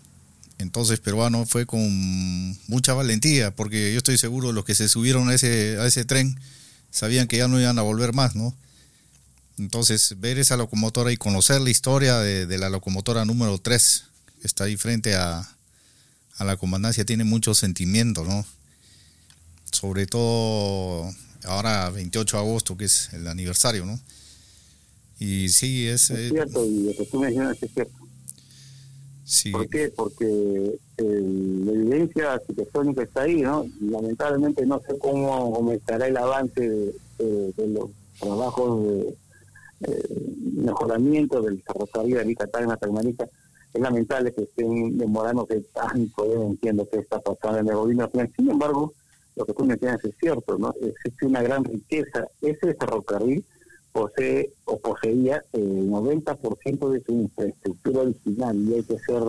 [0.60, 1.82] Entonces peruano fue con
[2.68, 6.40] mucha valentía, porque yo estoy seguro los que se subieron a ese, a ese tren
[6.92, 8.56] sabían que ya no iban a volver más, ¿no?
[9.58, 14.04] Entonces, ver esa locomotora y conocer la historia de, de la locomotora número 3,
[14.42, 15.50] que está ahí frente a,
[16.38, 18.46] a la comandancia, tiene mucho sentimiento, ¿no?
[19.72, 21.12] Sobre todo
[21.46, 24.00] ahora 28 de agosto, que es el aniversario, ¿no?
[25.20, 26.10] Y sí, es...
[26.10, 27.94] Es eh, cierto, y lo que tú mencionas es cierto.
[29.24, 29.92] sí, ¿Por qué?
[29.96, 33.66] Porque el- la evidencia arquitectónica está ahí, ¿no?
[33.82, 37.90] Lamentablemente no sé cómo comenzará el avance de, de- de los
[38.20, 39.16] trabajos de
[39.84, 43.28] eh, mejoramiento del ferrocarril de Arica Tacna Tacnarica.
[43.74, 48.10] Es lamentable que estén demorándose tanto, yo no entiendo qué está pasando en el gobierno.
[48.36, 48.94] Sin embargo,
[49.36, 50.74] lo que tú mencionas es cierto, ¿no?
[50.82, 52.28] Existe una gran riqueza.
[52.42, 53.44] Ese ferrocarril
[53.92, 59.24] posee o poseía el 90% de su infraestructura original y hay que ser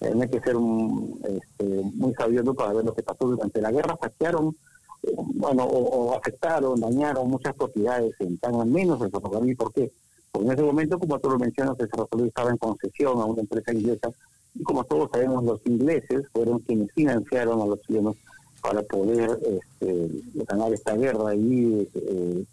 [0.00, 1.64] eh, hay que ser un, este,
[1.94, 4.56] muy sabioso para ver lo que pasó durante la guerra saquearon
[5.02, 9.72] eh, bueno o, o afectaron dañaron muchas propiedades en tan al menos el ferrocarril ¿por
[9.72, 9.92] qué?
[10.32, 13.42] porque en ese momento como tú lo mencionas el ferrocarril estaba en concesión a una
[13.42, 14.10] empresa inglesa
[14.54, 18.16] y como todos sabemos los ingleses fueron quienes financiaron a los chilenos
[18.60, 20.08] para poder este,
[20.48, 22.44] ganar esta guerra y eh,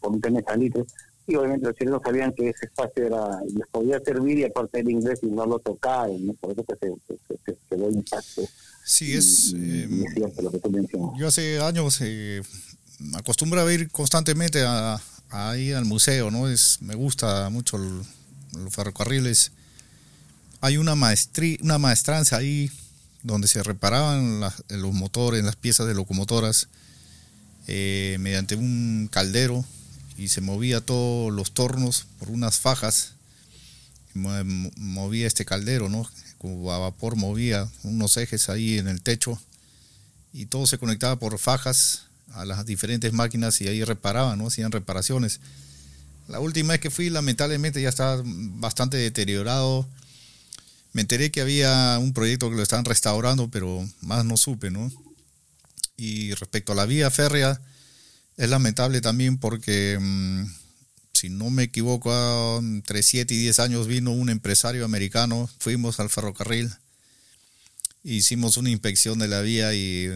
[0.00, 0.84] por un tema de salitre.
[1.28, 4.90] Y obviamente los chilenos sabían que ese espacio era les podía servir y aparte el
[4.90, 6.32] inglés y no lo tocaron, ¿no?
[6.34, 8.42] por eso que se, quedó intacto.
[8.84, 9.52] sí, es...
[9.52, 11.12] Y- eh, y es cierto lo que tú.
[11.18, 12.42] Yo hace años eh,
[13.00, 15.00] me acostumbro a ir constantemente a,
[15.30, 16.48] a ir al museo, ¿no?
[16.48, 18.02] Es, me gusta mucho el-
[18.62, 19.50] los ferrocarriles.
[20.60, 22.70] Hay una maestría, una maestranza ahí
[23.26, 26.68] donde se reparaban los motores, las piezas de locomotoras
[27.66, 29.64] eh, mediante un caldero
[30.16, 33.12] y se movía todos los tornos por unas fajas.
[34.14, 36.08] Mo- mo- Movía este caldero, ¿no?
[36.38, 39.38] Como a vapor movía unos ejes ahí en el techo
[40.32, 42.02] y todo se conectaba por fajas
[42.32, 44.46] a las diferentes máquinas y ahí reparaban, ¿no?
[44.48, 45.40] Hacían reparaciones.
[46.28, 49.86] La última vez que fui, lamentablemente, ya estaba bastante deteriorado.
[50.96, 54.90] Me enteré que había un proyecto que lo estaban restaurando, pero más no supe, ¿no?
[55.98, 57.60] Y respecto a la vía férrea,
[58.38, 60.46] es lamentable también porque, mm,
[61.12, 66.08] si no me equivoco, entre 7 y 10 años vino un empresario americano, fuimos al
[66.08, 66.72] ferrocarril,
[68.02, 70.08] hicimos una inspección de la vía y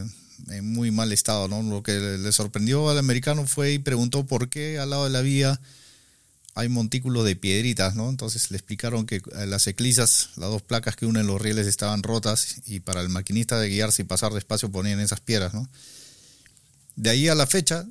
[0.49, 1.63] en muy mal estado, ¿no?
[1.63, 5.21] Lo que le sorprendió al americano fue y preguntó por qué al lado de la
[5.21, 5.61] vía
[6.55, 8.09] hay montículos de piedritas, ¿no?
[8.09, 12.03] Entonces le explicaron que eh, las eclisas, las dos placas que unen los rieles estaban
[12.03, 15.69] rotas y para el maquinista de guiarse y pasar despacio ponían esas piedras, ¿no?
[16.97, 17.87] De ahí a la fecha,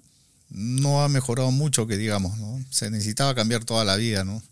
[0.50, 2.64] no ha mejorado mucho, que digamos, ¿no?
[2.70, 4.44] Se necesitaba cambiar toda la vida, ¿no?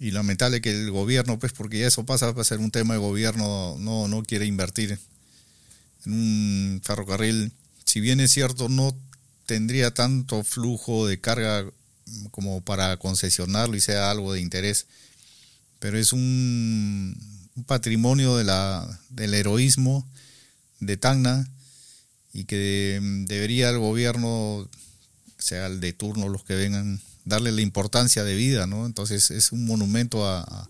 [0.00, 3.00] Y lamentable que el gobierno, pues porque ya eso pasa a ser un tema de
[3.00, 4.98] gobierno, no, no quiere invertir
[6.04, 7.52] en un ferrocarril.
[7.84, 8.94] Si bien es cierto, no
[9.46, 11.64] tendría tanto flujo de carga
[12.30, 14.86] como para concesionarlo y sea algo de interés,
[15.78, 17.16] pero es un,
[17.66, 20.06] patrimonio de la, del heroísmo
[20.78, 21.48] de Tacna
[22.32, 24.68] y que debería el gobierno,
[25.38, 28.86] sea el de turno, los que vengan, darle la importancia de vida, ¿no?
[28.86, 30.68] Entonces es un monumento a,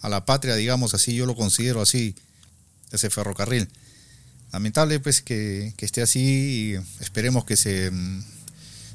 [0.00, 2.14] a la patria, digamos así, yo lo considero así,
[2.90, 3.68] ese ferrocarril.
[4.52, 7.92] Lamentable pues que, que esté así y esperemos que se,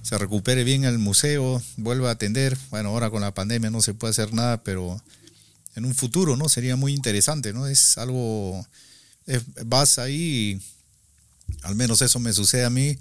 [0.06, 2.56] se recupere bien el museo, vuelva a atender.
[2.70, 5.02] Bueno, ahora con la pandemia no se puede hacer nada, pero
[5.76, 6.48] en un futuro, ¿no?
[6.48, 7.66] Sería muy interesante, ¿no?
[7.66, 8.64] Es algo,
[9.26, 10.62] es- vas ahí,
[11.64, 13.00] al menos eso me sucede a mí,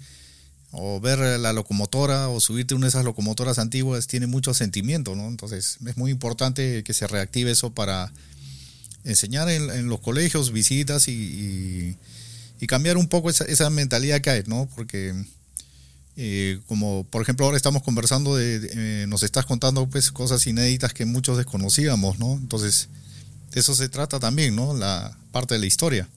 [0.71, 5.15] o ver la locomotora o subirte a una de esas locomotoras antiguas tiene mucho sentimiento,
[5.15, 5.27] ¿no?
[5.27, 8.11] Entonces es muy importante que se reactive eso para
[9.03, 11.97] enseñar en, los colegios visitas y, y-
[12.59, 14.67] y cambiar un poco esa, esa mentalidad que hay, ¿no?
[14.75, 15.13] Porque
[16.17, 20.93] eh, como por ejemplo ahora estamos conversando de, eh, nos estás contando pues cosas inéditas
[20.93, 22.33] que muchos desconocíamos, ¿no?
[22.33, 22.89] Entonces
[23.51, 24.73] de eso se trata también, ¿no?
[24.73, 26.07] La parte de la historia.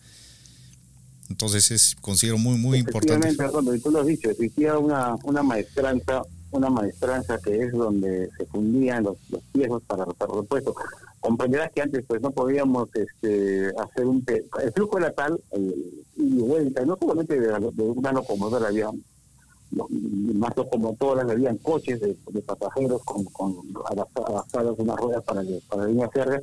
[1.28, 3.28] Entonces es considero muy muy importante.
[3.30, 6.22] Y tú lo has dicho, existía una, una maestranza,
[6.52, 10.74] una maestranza que es donde se fundían los, los piezos para los repuestos.
[11.20, 14.24] Comprenderás que antes pues no podíamos este, hacer un...
[14.62, 18.88] El flujo era tal, el, y vuelta, no solamente de, de una locomotora, había
[19.70, 26.40] más locomotoras, habían coches de, pasajeros con, con unas ruedas para, para la línea férrea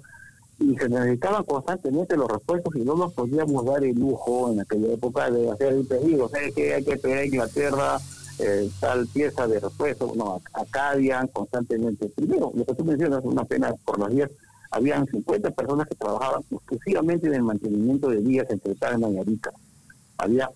[0.60, 4.94] y se necesitaban constantemente los repuestos y no nos podíamos dar el lujo en aquella
[4.94, 7.98] época de hacer el pedido, ¿sabes que Hay que pedir a Inglaterra
[8.40, 13.46] eh, tal pieza de repuesto, no, acá habían constantemente, primero, lo que tú mencionas, una
[13.46, 14.30] pena por las vías,
[14.72, 19.52] habían 50 personas que trabajaban exclusivamente en el mantenimiento de vías entre Tacna y Arica.
[20.18, 20.50] Había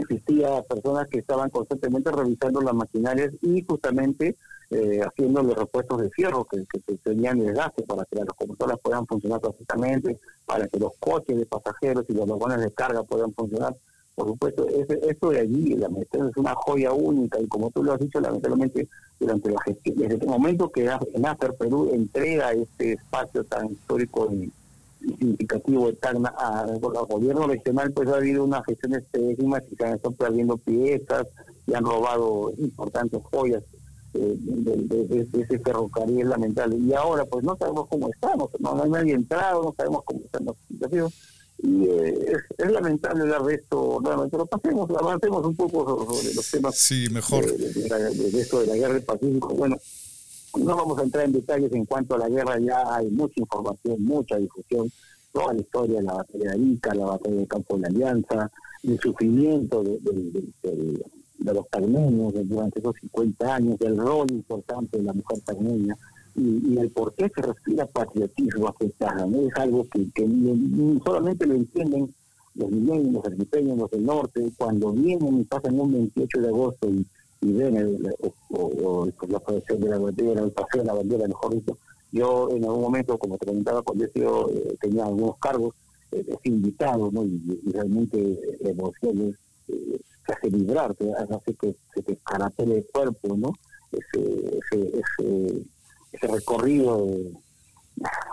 [0.00, 4.36] existía personas que estaban constantemente revisando las maquinarias y justamente
[4.70, 8.78] eh, haciendo los repuestos de fierro que, que, que tenían desgaste para que las locomotoras
[8.80, 13.32] puedan funcionar perfectamente, para que los coches de pasajeros y los vagones de carga puedan
[13.32, 13.74] funcionar.
[14.14, 17.82] Por supuesto, ese, eso de allí, la maestría es una joya única y como tú
[17.82, 18.88] lo has dicho, lamentablemente,
[19.18, 24.52] durante la gestión, desde el momento que NAFER Perú entrega este espacio tan histórico y,
[25.04, 29.94] significativo de Tacna al gobierno regional, pues ha habido unas gestiones pésimas y se han
[29.94, 31.26] estado perdiendo piezas
[31.66, 33.62] y han robado importantes joyas
[34.14, 36.76] eh, de, de- de- de ese ferrocarril lamentable.
[36.76, 40.20] Y ahora, pues no sabemos cómo estamos, no, no hay nadie entrado, no sabemos cómo
[40.24, 41.12] están los situaciones.
[41.62, 44.00] Y eh, es, es lamentable hablar de esto
[44.30, 47.46] pero pasemos, avancemos un poco sobre, sobre los temas Sí, mejor.
[47.46, 49.48] de, de- de esto de la guerra del Pacífico.
[49.54, 49.76] Bueno,
[50.58, 54.02] no vamos a entrar en detalles en cuanto a la guerra, ya hay mucha información,
[54.04, 54.90] mucha difusión,
[55.32, 58.50] toda la historia de la batalla de Arica, la batalla del campo de la Alianza,
[58.84, 61.04] el sufrimiento de, de, de- de-
[61.36, 65.96] de los tagneños durante esos 50 años, el rol importante de la mujer tagneña
[66.36, 69.40] y, y el por qué se respira patriotismo hacia Tacna, ¿no?
[69.40, 70.26] Es algo que, que
[71.04, 72.14] solamente lo entienden
[72.54, 76.88] los milenios, los arquiteños, los del norte, cuando vienen y pasan un 28 de agosto
[76.88, 77.04] y,
[77.44, 78.14] y ven el,
[78.50, 81.76] o, o- la aparición de la bandera, el paseo de la bandera, mejor dicho,
[82.10, 85.74] yo en algún momento, como te comentaba, cuando yo eh, tenía algunos cargos,
[86.12, 87.24] eh, es invitado, ¿no?
[87.24, 89.34] Y, realmente eh, la emoción es,
[89.74, 93.52] eh, hace vibrar, te hace que se te carapele el cuerpo, ¿no?
[93.92, 95.62] Ese, ese, ese,
[96.12, 97.32] ese recorrido de,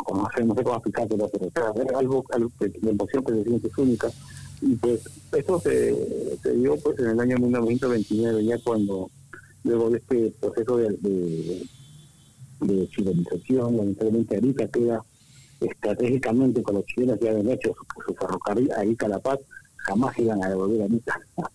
[0.05, 2.51] como no sé, no sé cómo explicártelo, pero o algo, algo
[2.82, 4.07] la emoción que se siente es única.
[4.62, 5.01] Y pues
[5.32, 9.09] eso se, se dio pues en el año 1929, ya cuando,
[9.64, 11.64] luego de este proceso de, de,
[12.62, 15.03] de chilenización, lamentablemente Arica queda
[15.59, 19.39] estratégicamente con los chilenos ya habían hecho su, su ferrocarril Arica La Paz,
[19.78, 21.20] jamás iban a devolver a Arica.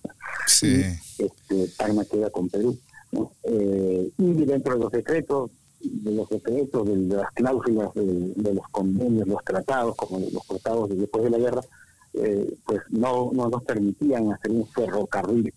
[0.49, 0.81] Sí.
[1.19, 2.79] este, Tacna queda con Perú.
[3.11, 3.33] ¿no?
[3.43, 5.51] Eh, y dentro de los secretos,
[5.81, 10.89] de los secretos, de, las cláusulas de, de los convenios, los tratados, como los tratados
[10.89, 11.63] de después de la guerra,
[12.17, 15.53] eh, pues no, no nos permitían hacer un ferrocarril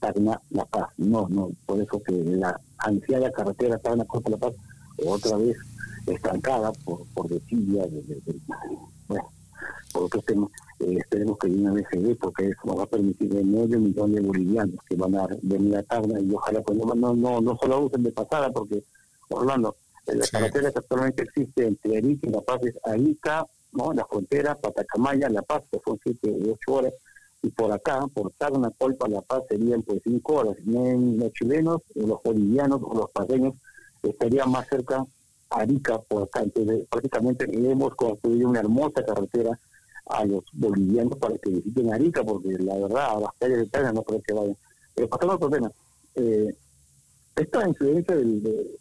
[0.00, 0.88] Tacna La Paz.
[0.98, 4.54] No, no, por eso que la ansiada carretera Tacna Costa La Paz,
[5.04, 5.56] otra vez
[6.06, 8.40] estancada por, por desidia, de, de- de-
[9.08, 9.28] bueno,
[9.92, 12.86] por otros temas, eh, esperemos que una vez se dé, porque eso nos va a
[12.86, 16.78] permitir de medio millón de bolivianos que van a venir a Tacna y ojalá pues
[16.78, 18.84] no, no, no, no solo usen de pasada, porque
[19.28, 19.74] Orlando,
[20.06, 20.30] la Sí.
[20.30, 23.44] carretera que actualmente existe entre Arica y La Paz es Arica,
[23.76, 23.92] ¿no?
[23.92, 26.94] la frontera, Patacamaya, La Paz, que son siete u ocho horas,
[27.42, 30.56] y por acá, por Tacna, Colpa, La Paz, serían pues cinco horas.
[30.64, 33.54] Los chilenos, los bolivianos o los paseños
[34.02, 35.04] estarían más cerca
[35.50, 36.42] a Arica, por acá.
[36.42, 39.58] Entonces, prácticamente hemos construido una hermosa carretera
[40.06, 43.92] a los bolivianos para que visiten Arica, porque la verdad, a las calles de Tacna
[43.92, 44.56] no creo que vayan.
[44.94, 45.70] Pero pasando otro tema,
[46.14, 46.54] eh,
[47.36, 48.76] esta influencia del, de,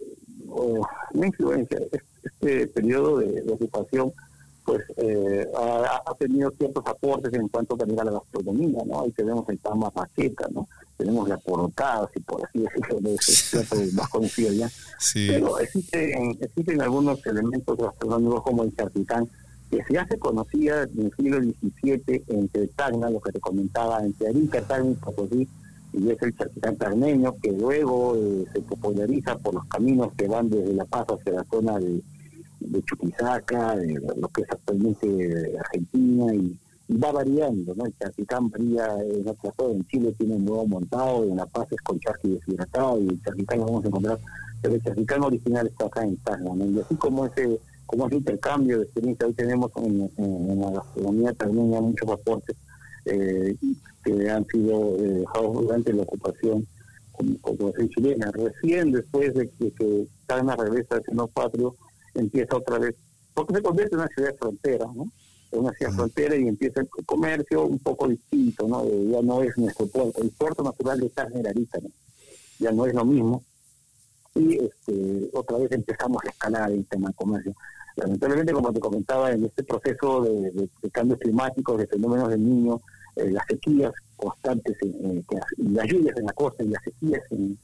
[0.49, 1.77] o, no influencia,
[2.23, 4.13] este periodo de, de ocupación
[4.65, 9.01] pues eh, ha, ha, tenido ciertos aportes en cuanto también a la gastronomía, ¿no?
[9.01, 10.67] Ahí tenemos el Tama Paqueta, ¿no?
[10.97, 14.69] Tenemos la portada, si por así decirlo, de ese más conocido ya.
[14.99, 15.27] Sí.
[15.29, 19.29] Pero existen, existen algunos elementos gastronómicos como el charquitán,
[19.69, 24.29] que ya se conocía en el siglo XVII entre Tacna, lo que te comentaba, entre
[24.29, 25.47] Arica, Tacna y Potosí,
[25.93, 30.49] y es el charquitán tagneño, que luego eh, se populariza por los caminos que van
[30.49, 32.01] desde La Paz hacia la zona de
[32.67, 36.57] de Chuquisaca, de lo que es actualmente Argentina, y,
[36.87, 37.85] y va variando, ¿no?
[37.85, 41.67] El charquicán varía en otras zonas, en Chile tiene un nuevo montado, en La Paz
[41.71, 44.19] es con charqui deshidratado, y el charquicán lo vamos a encontrar,
[44.61, 46.65] pero el charquicán original está acá en Tacna, ¿no?
[46.65, 51.73] Y así como ese como ese intercambio de experiencia, hoy tenemos en, la gastronomía también
[51.73, 52.55] hay muchos aportes
[53.05, 53.55] eh,
[54.03, 56.65] que han sido eh, dejados durante la ocupación
[57.11, 58.31] como, como chilena.
[58.31, 61.75] Recién después de que, que Tacna regresa al seno patrio,
[62.15, 62.95] empieza otra vez,
[63.33, 65.03] porque se convierte en una ciudad frontera, ¿no?
[65.51, 65.97] Es una ciudad uh -huh.
[65.97, 68.83] frontera y empieza el comercio un poco distinto, ¿no?
[68.83, 71.89] Eh, ya no es nuestro puerto, el puerto natural de Tacna era Arica, ¿no?
[72.59, 73.43] Ya no es lo mismo.
[74.35, 77.53] Y este, otra vez empezamos a escalar el tema del comercio.
[77.95, 82.43] Lamentablemente, como te comentaba, en este proceso de, de, de cambios climáticos, de fenómenos del
[82.43, 82.81] niño,
[83.15, 87.57] eh, las sequías constantes, eh, que, las lluvias en la costa y las sequías en,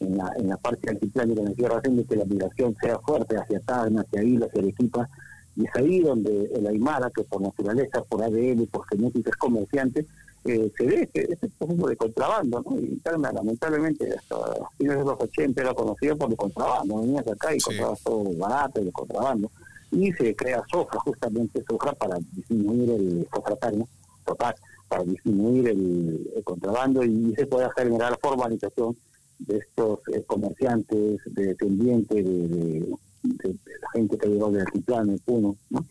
[0.00, 3.60] en la, en la parte altiplánica de la tierra que la migración sea fuerte hacia
[3.60, 5.08] Tacna, hacia Isla, hacia Arequipa,
[5.56, 10.06] y es ahí donde el Aymara, que por naturaleza, por ADN, por genética es comerciante,
[10.44, 12.78] eh, se ve que este proceso de contrabando, ¿no?
[12.78, 14.36] Y Tacna, lamentablemente, hasta
[14.76, 17.64] fines de los 80 era conocido por el contrabando, venías acá y sí.
[17.66, 19.50] comprabas todo barato de contrabando,
[19.90, 23.84] y se crea Sofra, justamente Sofra, para disminuir el Sofra Tacna,
[24.24, 24.54] total,
[24.88, 28.96] para disminuir el, el contrabando y se puede generar formalización
[29.38, 35.18] de estos eh, comerciantes, de dependientes, de, de, la gente que llegó del altiplano, de
[35.18, 35.84] Puno, ¿no?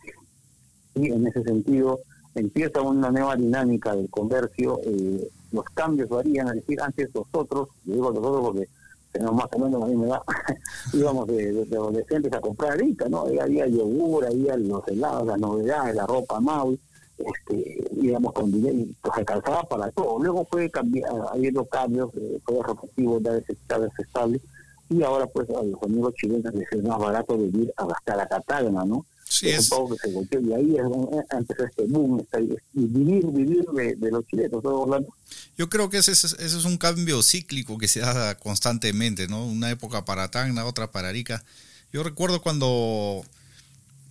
[0.96, 2.00] Y en ese sentido
[2.36, 8.12] empieza una nueva dinámica del comercio, eh, los cambios varían, es decir, antes nosotros, digo
[8.12, 8.68] nosotros porque
[9.12, 10.22] tenemos más o menos la misma edad,
[10.94, 13.26] íbamos de, de, adolescentes a comprar ahorita, ¿no?
[13.26, 16.80] Ahí había yogur, había los helados, las novedades, la ropa Maui,
[17.18, 20.20] este, digamos, con dinero, pues alcanzaba para todo.
[20.20, 23.32] Luego fue cambiar, habiendo cambios, eh, fue repetitivo, ya
[23.80, 24.42] desestable,
[24.90, 28.86] y ahora pues a los amigos chilenos les es más barato vivir hasta la Catagna,
[28.86, 29.06] ¿no?
[29.30, 30.86] Sí, es, un que se golpeó, y ahí es,
[31.32, 35.10] empezó este boom, este, vivir, vivir de, de los chilenos, todo Orlando.
[35.58, 39.46] Yo creo que ese es, ese es un cambio cíclico que se da constantemente, ¿no?
[39.46, 41.44] Una época para Tacna, otra para Arica.
[41.92, 43.24] Yo recuerdo cuando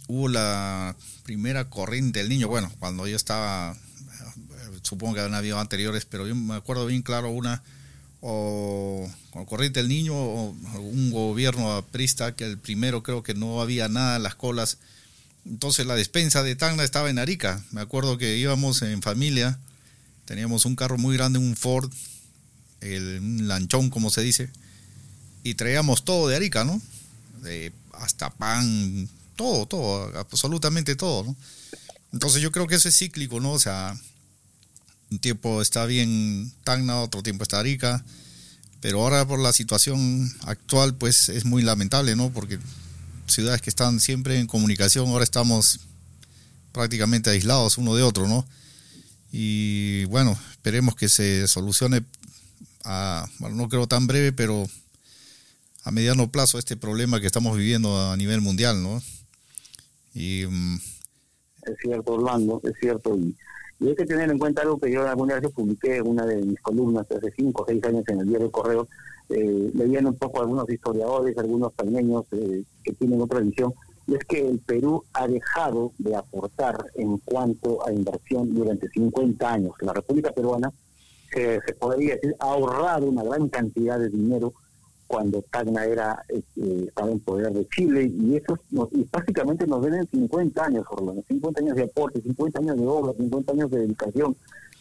[0.08, 3.76] hubo la primera corriente del niño, bueno, cuando yo estaba,
[4.82, 7.62] supongo que habían habido anteriores, pero yo me acuerdo bien claro una,
[8.20, 13.60] o con corriente del niño, o un gobierno aprista, que el primero creo que no
[13.60, 14.78] había nada en las colas,
[15.44, 19.58] entonces la despensa de Tacna estaba en Arica, me acuerdo que íbamos en familia,
[20.24, 21.90] teníamos un carro muy grande, un Ford,
[22.80, 24.50] el, un lanchón como se dice,
[25.42, 26.80] y traíamos todo de Arica, ¿no?
[27.42, 31.36] De, hasta pan, todo, todo, absolutamente todo, ¿no?
[32.12, 33.52] Entonces yo creo que eso es cíclico, ¿no?
[33.52, 33.94] O sea,
[35.10, 38.04] un tiempo está bien Tacna, otro tiempo está Arica,
[38.80, 42.30] pero ahora por la situación actual, pues es muy lamentable, ¿no?
[42.30, 42.58] Porque
[43.26, 45.80] ciudades que están siempre en comunicación, ahora estamos
[46.72, 48.46] prácticamente aislados uno de otro, ¿no?
[49.32, 52.02] Y bueno, esperemos que se solucione,
[52.84, 54.68] a, bueno, no creo tan breve, pero
[55.84, 59.02] a mediano plazo este problema que estamos viviendo a nivel mundial, ¿no?
[60.16, 60.78] Um...
[61.66, 63.16] Es cierto, Orlando, es cierto.
[63.16, 63.36] Y,
[63.80, 66.58] hay que tener en cuenta algo que yo alguna vez publiqué en una de mis
[66.60, 68.88] columnas hace cinco o seis años en el diario Correo.
[69.28, 73.74] Eh, leían un poco algunos historiadores, algunos pañeños eh, que tienen otra visión,
[74.06, 79.52] y es que el Perú ha dejado de aportar en cuanto a inversión durante 50
[79.52, 79.72] años.
[79.80, 80.72] La República Peruana,
[81.36, 84.54] eh, se podría decir, ha ahorrado una gran cantidad de dinero
[85.06, 86.42] cuando Tacna era eh,
[86.88, 88.58] estaba en poder de Chile y eso
[88.92, 93.12] y básicamente nos deben 50 años, Orlando, 50 años de aporte, 50 años de obra,
[93.12, 94.36] 50 años de dedicación,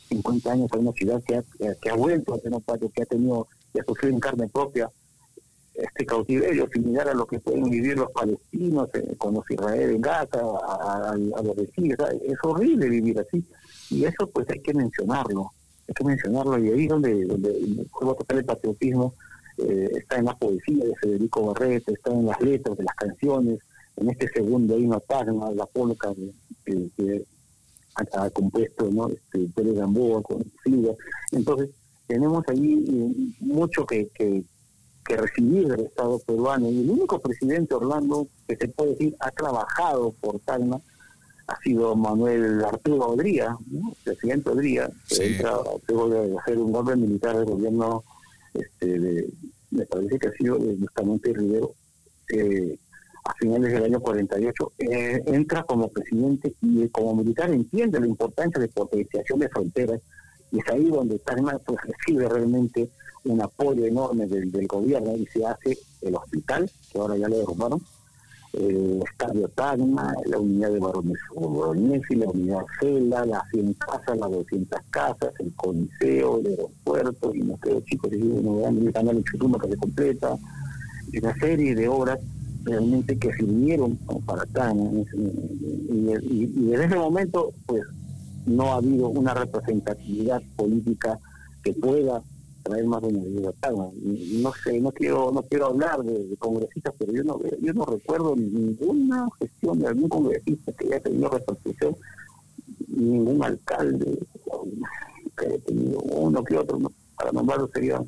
[0.10, 1.44] 50 años a una ciudad que ha,
[1.82, 4.90] que ha vuelto a tener patio, que ha tenido, que ha sufrido en carne propia
[5.74, 10.02] este cautiverio similar a lo que pueden vivir los palestinos eh, con los Israel en
[10.02, 13.44] Gaza, a, los vecinos, es horrible vivir así.
[13.90, 15.52] Y eso pues hay que mencionarlo
[15.88, 19.14] hay que mencionarlo, y ahí es donde, donde a tocar el patriotismo,
[19.58, 23.60] eh, está en la poesía de Federico Barreto, está en las letras de las canciones,
[23.98, 26.14] en este segundo himno Tagma, la polca
[26.66, 27.26] que, que
[27.96, 29.08] ha, compuesto ¿no?
[29.10, 30.94] este, Pérez Gamboa con Silva.
[31.32, 31.70] Entonces,
[32.08, 34.44] tenemos ahí eh, mucho que, que,
[35.06, 36.70] que recibir del Estado peruano.
[36.70, 40.82] Y el único presidente Orlando que se puede decir ha trabajado por Tacna
[41.48, 43.94] ha sido Manuel Arturo Odría, ¿no?
[44.04, 45.24] presidente Odría, que Sí.
[45.24, 45.54] entra
[45.88, 48.04] luego de hacer un golpe militar del gobierno,
[48.60, 49.30] este, de,
[49.72, 51.72] me parece que ha sido de Bustamante Rivero,
[52.34, 52.78] eh,
[53.26, 58.06] a finales del año 48, eh, entra como presidente y eh, como militar entiende la
[58.06, 60.00] importancia de potenciación de fronteras
[60.52, 62.90] y es ahí donde Tacna pues, recibe realmente
[63.24, 67.40] un apoyo enorme del, del gobierno y se hace el hospital, que ahora ya lo
[67.40, 67.82] derrumbaron,
[68.58, 74.32] el estadio Tacna, la unidad de varones Bolognesi, la unidad Cela, las 100 casas, las
[74.32, 79.16] 200 casas, el coliseo, el aeropuerto, y no creo chicos, y uno vean el canal
[79.18, 80.36] de Chutuma que se completa,
[81.22, 82.20] una serie de obras
[82.64, 83.96] realmente que sirvieron
[84.26, 84.90] para Tacna.
[84.92, 87.82] Y, y- y desde ese momento, pues,
[88.46, 91.18] no ha habido una representatividad política
[91.64, 92.22] que pueda
[92.66, 93.86] traer más beneficio a Tacna.
[94.04, 97.74] Y No sé, no quiero no quiero hablar de, de congresistas, pero yo no yo
[97.74, 101.96] no recuerdo ninguna gestión de algún congresista que haya tenido repercusión,
[102.88, 104.18] ningún alcalde
[105.38, 106.92] que haya tenido uno que otro, ¿no?
[107.16, 108.02] para nombrarlo sería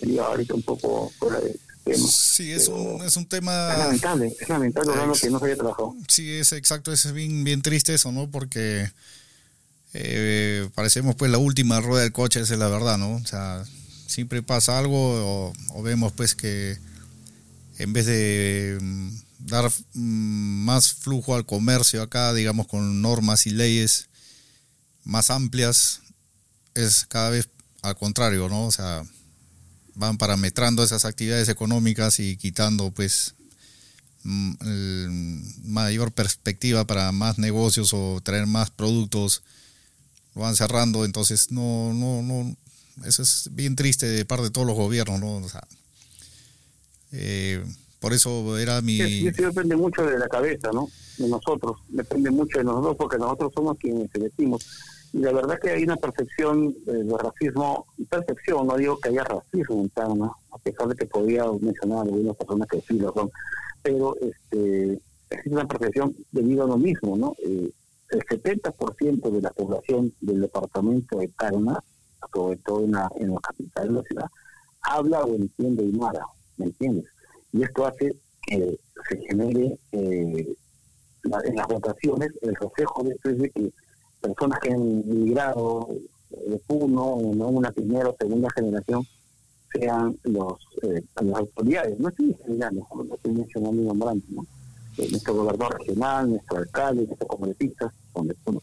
[0.00, 2.06] sería ahorita un poco fuera de tema.
[2.08, 3.76] Sí, es un, es un Es tema...
[3.76, 5.94] lamentable, es lamentable Orlando, que no se haya trabajado.
[6.08, 8.30] Sí, es exacto, es bien, bien triste eso, ¿no?
[8.30, 8.90] Porque
[9.94, 13.14] eh, parecemos pues la última rueda del coche, esa es la verdad, ¿no?
[13.14, 13.64] O sea,
[14.06, 16.78] siempre pasa algo o, o vemos pues que
[17.78, 19.08] en vez de mm,
[19.38, 24.08] dar mm, más flujo al comercio acá, digamos, con normas y leyes
[25.04, 26.00] más amplias,
[26.74, 27.48] es cada vez
[27.82, 28.66] al contrario, ¿no?
[28.66, 29.04] O sea,
[29.94, 33.34] van parametrando esas actividades económicas y quitando pues
[34.24, 39.42] mm, mayor perspectiva para más negocios o traer más productos
[40.34, 42.56] lo van cerrando entonces no no no
[43.06, 45.66] eso es bien triste de parte de todos los gobiernos no o sea,
[47.12, 47.64] eh,
[48.04, 50.90] por eso era mi Sí, depende mucho de la cabeza, ¿no?
[51.16, 54.66] De nosotros, depende mucho de nosotros porque nosotros somos quienes elegimos.
[55.14, 59.24] Y la verdad que hay una percepción eh, de racismo, percepción, no digo que haya
[59.24, 63.10] racismo en Tacna, a pesar de que podía mencionar a algunas personas que sí lo
[63.14, 63.30] son,
[63.82, 65.00] pero este
[65.30, 67.34] es una percepción debido a lo mismo, ¿no?
[67.42, 67.70] Eh,
[68.14, 71.82] el 70% de la población del departamento de Tacna,
[72.32, 74.26] sobre todo en la, en la capital de la ciudad,
[74.82, 76.24] habla o entiende Aymara,
[76.56, 77.06] ¿me entiendes?
[77.54, 78.78] y esto hace que
[79.08, 80.54] se genere eh,
[81.22, 83.72] en las votaciones el reflejo de esto es de que
[84.20, 85.88] personas que han migrado
[86.30, 89.06] de Puno, no una primera o segunda generación,
[89.72, 91.98] sean los eh, las autoridades.
[92.00, 94.46] No estoy discriminando, no estoy mencionando y nombrando, ¿no?
[94.98, 98.62] Eh, nuestro gobernador regional, nuestro alcalde, nuestros congresistas son de Puno.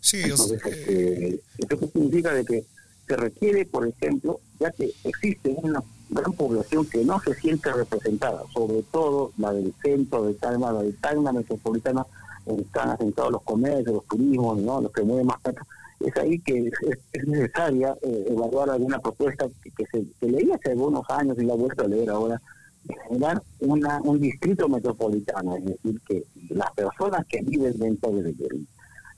[0.00, 2.32] sí o sea, Entonces, este, ¿esto significa?
[2.34, 2.64] De que
[3.06, 8.42] se requiere, por ejemplo, ya que existe una gran población que no se siente representada,
[8.52, 12.04] sobre todo la del centro de Tacna, la de Tacna metropolitana,
[12.44, 14.80] donde están asentados los comercios, los turismos, ¿no?
[14.82, 15.62] los que mueven más plata.
[16.00, 20.26] Es ahí que es, es- es necesaria eh, evaluar alguna propuesta que, que se que
[20.28, 22.40] leí hace algunos años y la he vuelto a leer ahora,
[22.84, 28.36] de generar una, un distrito metropolitano, es decir, que las personas que viven dentro del,
[28.36, 28.66] del-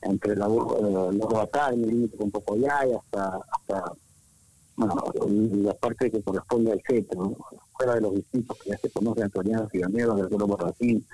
[0.03, 3.93] entre la los Batán, el límite con Pocoyay hasta hasta
[4.77, 5.05] bueno,
[5.63, 7.37] la parte que corresponde al centro,
[7.77, 11.07] fuera de los distritos que ya se conocen, Antoniano, Ciudadano, del Grupo Barracín,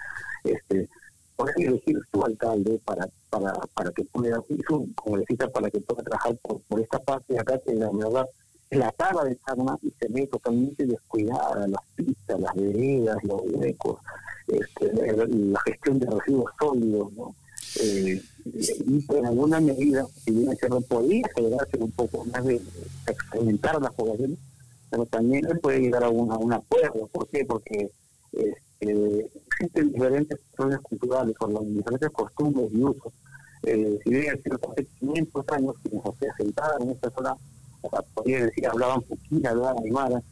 [0.45, 0.89] este,
[1.35, 6.05] poder elegir su alcalde para para para que pueda, y su congresista para que pueda
[6.05, 8.27] trabajar por, por esta parte de acá, que la verdad
[8.71, 14.01] la tara de Tacna y se ve totalmente descuidada, las pistas, las veredas, los huecos,
[14.49, 17.35] este, la, gestión de residuos sólidos, ¿no?
[17.81, 22.61] Eh, y en alguna medida, si bien es cierto, podría generarse un poco más de
[23.07, 24.39] experimentar las poblaciones,
[24.91, 27.09] pero también puede llegar a un, a un acuerdo.
[27.09, 27.45] ¿Por qué?
[27.45, 27.91] Porque
[28.33, 30.39] este, existen diferentes
[30.83, 33.13] culturales, con las diferentes costumbres y usos.
[33.63, 37.37] Eh, si bien hace 500 años quienes se asentaban en esta zona,
[37.91, 40.23] sea, podría decir, hablaban Puquina, hablaban Aymara,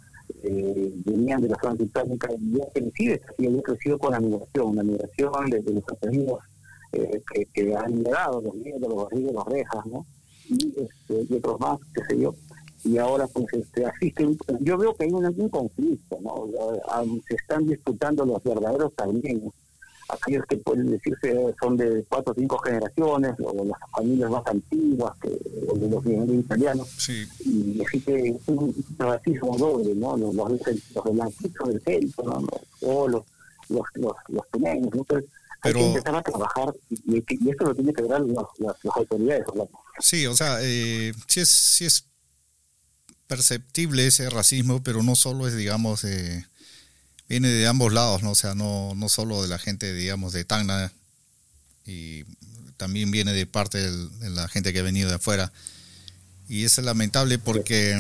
[0.42, 4.76] eh, venían de la zona británica y ya crecido, y había crecido con la migración,
[4.76, 6.40] la migración de, los apellidos
[6.92, 7.22] eh,
[7.52, 10.06] que, han llegado, los nietos, los barriles, los rejas, ¿no?
[10.48, 12.34] Y, este, y otros más, qué sé yo.
[12.84, 14.36] Y ahora, pues, este, asisten.
[14.60, 16.46] Yo veo que hay un, un conflicto, ¿no?
[16.88, 19.54] Ah, Se están disputando los verdaderos tagneños
[20.08, 25.12] aquellos que pueden decirse son de cuatro o cinco generaciones, o las familias más antiguas
[25.20, 25.28] que
[25.68, 26.04] o de los
[26.44, 30.16] italianos, Sí, y existe un racismo doble, ¿no?
[30.16, 30.50] Los, los,
[30.94, 32.46] los blanquitos del centro, ¿no?
[32.82, 33.22] O los,
[33.68, 35.00] los, los, los pequeños, ¿no?
[35.00, 35.30] Entonces,
[35.62, 38.76] hay Pero- que empezar a trabajar, y, y, eso lo tiene que ver las, las,
[38.84, 39.44] las autoridades,
[40.00, 42.04] sí, o sea, eh, sí, es, sí es
[43.26, 46.44] perceptible ese racismo, pero no solo es, digamos, eh,
[47.28, 48.30] viene de ambos lados, ¿no?
[48.30, 50.92] O sea, no, no solo de la gente, digamos, de Tacna,
[51.86, 52.24] y
[52.76, 55.52] también viene de parte de la gente que ha venido de afuera.
[56.48, 57.94] Y es lamentable porque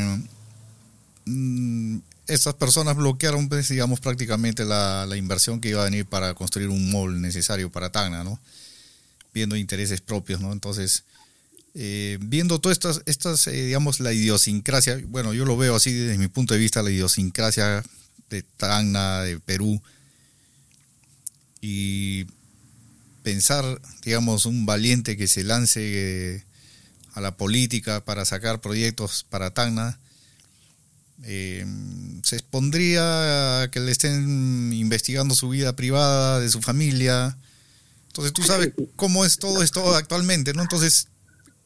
[1.26, 6.34] mm, estas personas bloquearon, pues, digamos, prácticamente la, la inversión que iba a venir para
[6.34, 8.38] construir un mall necesario para Tacna, ¿no?
[9.32, 10.52] Viendo intereses propios, ¿no?
[10.52, 11.04] Entonces,
[11.74, 16.18] eh, viendo todas estas, estas eh, digamos, la idiosincrasia, bueno, yo lo veo así desde
[16.18, 17.82] mi punto de vista, la idiosincrasia
[18.34, 19.80] de Tacna, de Perú,
[21.60, 22.26] y
[23.22, 26.44] pensar, digamos, un valiente que se lance eh,
[27.14, 29.98] a la política para sacar proyectos para Tacna,
[31.22, 31.64] eh,
[32.22, 37.36] se expondría a que le estén investigando su vida privada, de su familia.
[38.08, 40.62] Entonces tú sabes cómo es todo esto actualmente, ¿no?
[40.62, 41.06] Entonces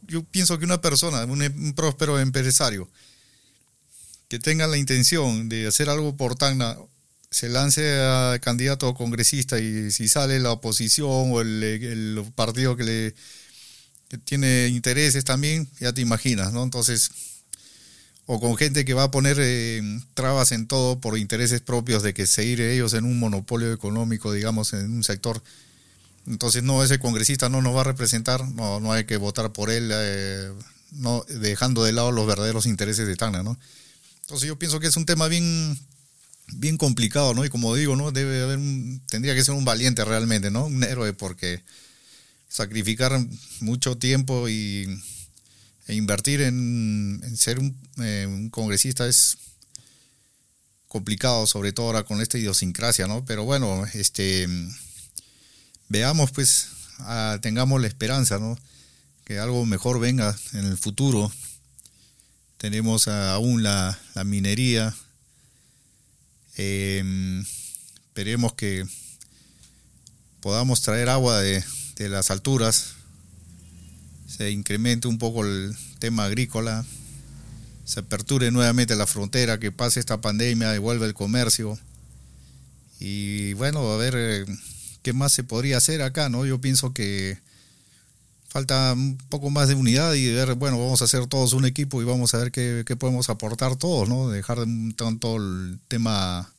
[0.07, 2.89] yo pienso que una persona, un, un próspero empresario,
[4.29, 6.77] que tenga la intención de hacer algo por Tacna,
[7.31, 12.85] se lance a candidato a congresista y si sale la oposición o el, partido que
[12.85, 13.15] le
[14.25, 16.63] tiene intereses también, ya te imaginas, ¿no?
[16.63, 17.11] Entonces,
[18.25, 19.83] o con gente que va a poner eh,
[20.15, 24.73] trabas en todo por intereses propios de que seguir ellos en un monopolio económico, digamos,
[24.73, 25.43] en un sector.
[26.27, 29.71] Entonces, no, ese congresista no nos va a representar, no, no hay que votar por
[29.71, 30.53] él, eh,
[30.93, 33.59] no dejando de lado los verdaderos intereses de Tacna, ¿no?
[34.29, 35.79] Entonces, yo pienso que es un tema bien
[36.53, 37.47] bien complicado, ¿no?
[37.47, 38.13] Y como digo, ¿no?
[38.13, 40.67] Debe haber un, tendría que ser un valiente realmente, ¿no?
[40.67, 41.63] Un héroe porque
[42.49, 43.19] sacrificar
[43.61, 44.87] mucho tiempo y
[45.87, 49.39] e invertir en, ser un, eh, un, congresista es
[50.89, 53.25] complicado, sobre todo ahora con esta idiosincrasia, ¿no?
[53.25, 54.47] Pero bueno, este
[55.89, 56.69] veamos pues,
[56.99, 58.59] a, tengamos la esperanza, ¿no?
[59.25, 61.33] Que algo mejor venga en el futuro.
[62.59, 64.93] Tenemos aún la, minería,
[66.57, 67.43] eh,
[68.09, 68.85] esperemos que
[70.41, 71.63] podamos traer agua de,
[71.95, 72.95] de, las alturas,
[74.27, 76.85] se incremente un poco el tema agrícola,
[77.85, 81.79] se aperture nuevamente la frontera, que pase esta pandemia, devuelva el comercio.
[82.99, 84.45] Y bueno, a ver eh,
[85.03, 86.45] qué más se podría hacer acá, ¿no?
[86.45, 87.39] Yo pienso que
[88.49, 92.01] falta un poco más de unidad y ver, bueno, vamos a hacer todos un equipo
[92.01, 94.31] y vamos a ver qué, qué podemos aportar todos, ¿no?
[94.31, 94.59] Dejar
[94.97, 96.51] tanto el tema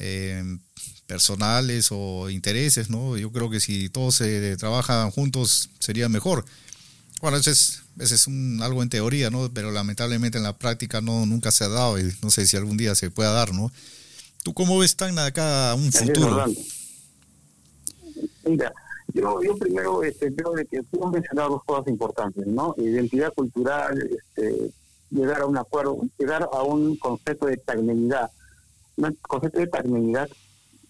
[0.00, 0.58] eh,
[1.06, 3.16] personales o intereses, ¿no?
[3.16, 6.44] Yo creo que si todos se trabajan juntos sería mejor.
[7.22, 9.50] Bueno, ese es, ese es un, algo en teoría, ¿no?
[9.54, 12.76] Pero lamentablemente en la práctica no nunca se ha dado y no sé si algún
[12.76, 13.72] día se pueda dar, ¿no?
[14.42, 16.44] ¿Tú cómo ves tan acá un futuro?
[18.44, 18.72] Mira,
[19.12, 22.74] yo, yo primero este, creo de que tú mencionado dos cosas importantes, ¿no?
[22.76, 24.70] Identidad cultural, este,
[25.10, 28.30] llegar a un acuerdo, llegar a un concepto de tagneidad,
[28.96, 30.28] un concepto de tagneidad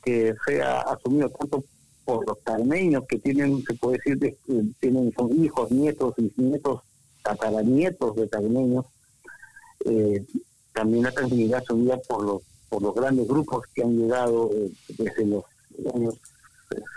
[0.02, 1.64] que sea asumido tanto
[2.04, 4.36] por los tagneños que tienen, se puede decir, que
[4.80, 6.82] tienen son hijos, nietos, bisnietos,
[7.22, 8.86] tataranietos de tagneños,
[9.84, 10.24] eh,
[10.72, 15.24] también la tagneidad asumida por los por los grandes grupos que han llegado eh, desde
[15.24, 15.44] los
[15.94, 16.14] años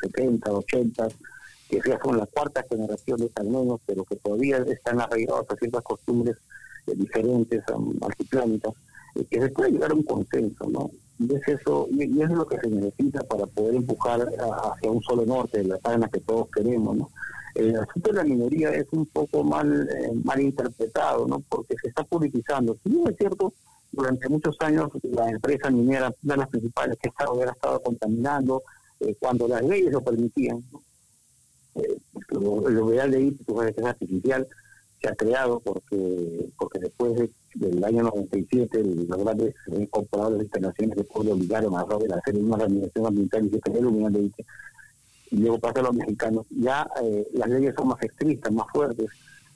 [0.02, 1.08] 70, 80,
[1.70, 5.84] que ya son la cuarta generación de tagneños, pero que todavía están arraigados a ciertas
[5.84, 6.38] costumbres
[6.88, 7.64] eh, diferentes,
[8.02, 8.74] altiplánicas,
[9.16, 10.90] eh, que se puede llegar a un consenso, ¿no?
[11.20, 14.90] Y es eso, y, y es lo que se necesita para poder empujar a, hacia
[14.90, 17.10] un solo norte, la Tacna que todos queremos, ¿no?
[17.56, 21.42] El asunto de la minería es un poco mal, eh, mal interpretado, ¿no?
[21.50, 22.78] Porque se está politizando.
[22.84, 23.54] Si bien es cierto,
[23.92, 28.64] durante muchos años la empresa minera, una de las principales que estaba, hubiera estado contaminando,
[29.02, 30.64] eh, cuando las leyes lo permitían.
[31.76, 31.98] Eh,
[32.30, 34.48] lo, lo de es artificial
[35.02, 39.56] se ha creado porque porque después de, del año 97 los grandes
[39.90, 43.80] compradores internacionales después le obligaron a Robert a hacer una remediación ambiental y se creó
[43.80, 44.32] el humedal
[45.32, 46.46] y luego pasa a los mexicanos.
[46.50, 49.08] Ya eh, las leyes son más estrictas, más fuertes.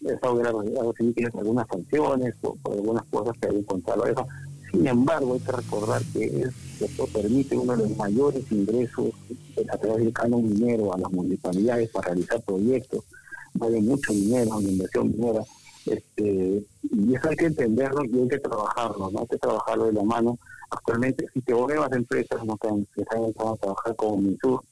[0.01, 0.51] Eso hubiera
[0.97, 4.27] tiene algunas sanciones por, algunas cosas que hay encontrado eso.
[4.73, 9.11] Sin embargo, hay que recordar que es, esto permite uno de los mayores ingresos
[9.71, 13.03] a través del canon minero a las municipalidades para realizar proyectos.
[13.53, 15.43] Vale mucho dinero en inversión minera.
[15.85, 19.19] Este, y eso hay que entenderlo y hay que trabajarlo, ¿no?
[19.19, 20.39] Hay que trabajarlo de la mano.
[20.71, 22.57] Actualmente existen nuevas empresas ¿no?
[22.57, 24.63] que están empezando a trabajar como Minsur,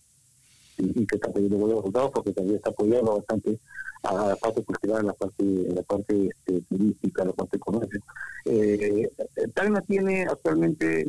[0.81, 3.57] y, y que está teniendo buenos resultados porque también está apoyando bastante
[4.03, 7.57] a la parte cultural, a la parte, a la parte este, turística, a la parte
[7.57, 7.99] económica.
[8.45, 9.09] Eh,
[9.53, 11.07] Tacna tiene actualmente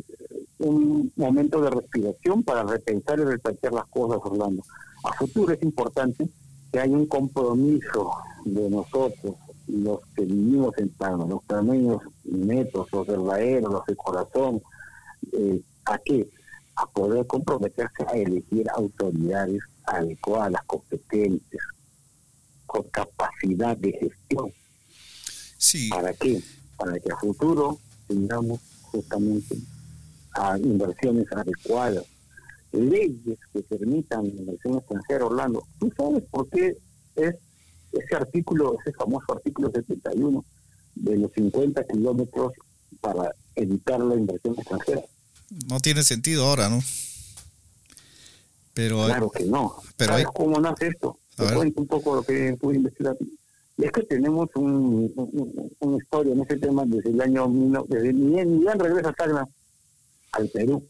[0.59, 4.63] un momento de respiración para repensar y replantear las cosas, Orlando.
[5.03, 6.27] A futuro es importante
[6.71, 8.11] que haya un compromiso
[8.45, 9.35] de nosotros,
[9.67, 14.61] los que vivimos en Tacna, los tamaños netos, los verdaderos, los de corazón,
[15.31, 16.29] eh, ¿a qué?
[16.75, 21.61] A poder comprometerse a elegir autoridades adecuadas, competentes,
[22.65, 24.51] con capacidad de gestión.
[25.57, 26.41] Sí, ¿Para qué?
[26.77, 27.77] Para que a futuro
[28.07, 29.57] tengamos justamente
[30.33, 32.05] a inversiones adecuadas,
[32.71, 35.63] leyes que permitan la inversión extranjera, Orlando.
[35.79, 36.77] ¿Tú sabes por qué
[37.15, 37.35] es
[37.91, 40.43] ese artículo, ese famoso artículo 71
[40.95, 42.53] de los 50 kilómetros
[42.99, 45.03] para evitar la inversión extranjera?
[45.67, 46.81] No tiene sentido ahora, ¿no?
[48.73, 49.75] Pero Claro que no.
[49.97, 51.17] pero ¿Sabes hay- cómo nace esto?
[51.33, 51.53] A Te ver.
[51.55, 53.15] cuento un poco lo que pude investigar.
[53.77, 57.47] Y es que tenemos un, un- una historia en ese tema desde el año...
[57.87, 59.47] Desde bien regresa Tacna
[60.31, 60.83] al Perú.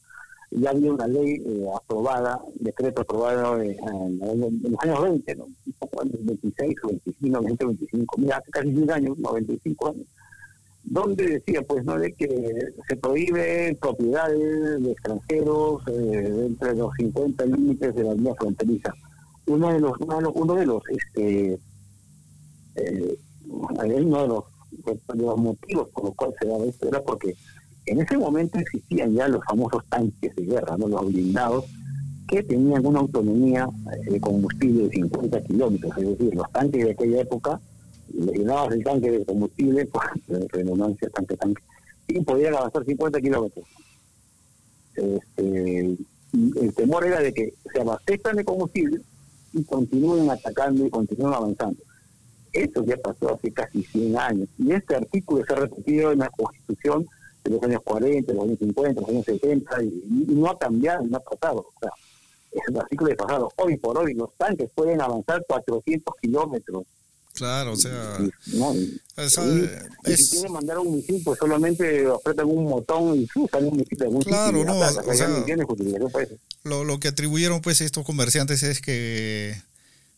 [0.52, 5.45] Ya había una ley eh, aprobada, decreto aprobado eh, en, en los años 20, ¿no?
[5.45, 10.06] Un poco antes, 26 o 25, 20, 25, mira, hace casi 10 años, 95 años,
[10.84, 17.45] donde decía, pues, ¿no?, de que se prohíbe propiedades de extranjeros eh, entre los 50
[17.45, 18.93] límites de la línea fronteriza.
[19.45, 21.60] Uno de los, uno de los, este,
[22.76, 24.43] eh, uno de los,
[24.85, 27.35] de los motivos por los cuales se daba esto era porque
[27.85, 30.88] en ese momento existían ya los famosos tanques de guerra, ¿no?
[30.88, 31.65] los blindados,
[32.27, 36.91] que tenían una autonomía eh, de combustible de 50 kilómetros, es decir, los tanques de
[36.91, 37.60] aquella época,
[38.14, 41.64] llenabas el tanque de combustible, pues, de redundancia, tanque, tanque,
[42.07, 43.65] y podían avanzar 50 kilómetros.
[44.95, 45.98] Este,
[46.34, 49.02] el temor era de que se abastezcan de combustible
[49.53, 51.81] y continúen atacando y continúen avanzando.
[52.52, 54.49] Esto ya pasó hace casi 100 años.
[54.60, 57.06] Y este artículo se ha repetido en la Constitución
[57.44, 59.88] de los años 40, de los años 50, de los años 70, y,
[60.30, 61.60] y no ha cambiado, no ha pasado.
[61.60, 61.90] O sea,
[62.52, 63.52] es un artículo de pasado.
[63.57, 66.84] Hoy por hoy los tanques pueden avanzar 400 kilómetros.
[67.34, 68.73] Claro, o sea, ¿no?
[69.18, 69.69] Esa- y-
[70.05, 73.47] y es- si quieren mandar un misil, pues solamente apretan un botón y ¡fu!
[73.51, 75.45] sale un misil de algún Claro, no, o sea, no
[76.64, 79.55] lo, lo que atribuyeron pues estos comerciantes es que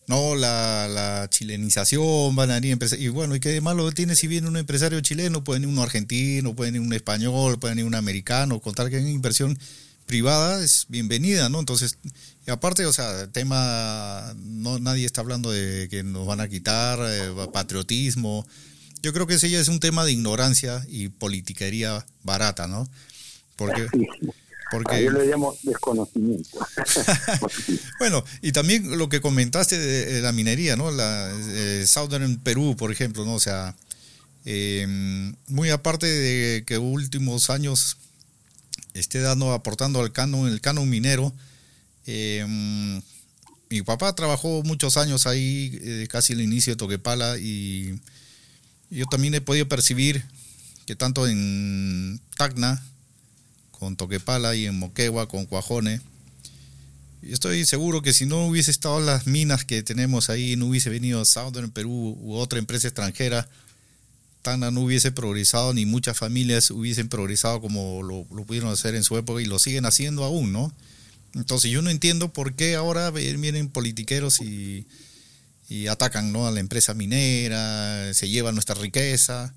[0.07, 4.27] no la, la chilenización van a venir y bueno y qué de malo tiene si
[4.27, 7.95] viene un empresario chileno puede venir uno argentino puede venir un español puede venir un
[7.95, 9.57] americano con tal que haya inversión
[10.05, 11.97] privada es bienvenida no entonces
[12.45, 16.47] y aparte o sea el tema no nadie está hablando de que nos van a
[16.47, 18.45] quitar eh, patriotismo
[19.01, 22.87] yo creo que ese ya es un tema de ignorancia y politiquería barata no
[23.55, 23.87] porque
[24.71, 26.57] porque Yo le llamo desconocimiento.
[27.99, 30.89] bueno, y también lo que comentaste de, de la minería, ¿no?
[30.89, 33.35] La eh, Southern Perú, por ejemplo, ¿no?
[33.35, 33.75] O sea,
[34.45, 34.85] eh,
[35.47, 37.97] muy aparte de que últimos años
[38.95, 41.33] esté dando, aportando al canon, el canon minero,
[42.07, 42.45] eh,
[43.69, 47.99] mi papá trabajó muchos años ahí, eh, casi el inicio de Toquepala, y
[48.89, 50.23] yo también he podido percibir
[50.85, 52.83] que tanto en Tacna,
[53.71, 55.99] con Toquepala y en Moquegua, con Cuajone,
[57.21, 61.25] estoy seguro que si no hubiese estado las minas que tenemos ahí, no hubiese venido
[61.25, 63.49] Southern Perú u otra empresa extranjera,
[64.45, 69.17] Tacna no hubiese progresado, ni muchas familias hubiesen progresado como lo, pudieron hacer en su
[69.17, 70.71] época y lo siguen haciendo aún, ¿no?
[71.33, 74.85] Entonces yo no entiendo por qué ahora vienen politiqueros y,
[75.67, 76.47] y atacan ¿no?
[76.47, 79.53] a la empresa minera, se llevan nuestra riqueza,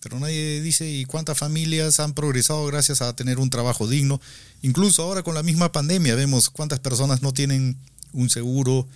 [0.00, 4.20] pero nadie dice y cuántas familias han progresado gracias a tener un trabajo digno.
[4.62, 7.76] Incluso ahora con la misma pandemia vemos cuántas personas no tienen
[8.12, 8.86] un seguro,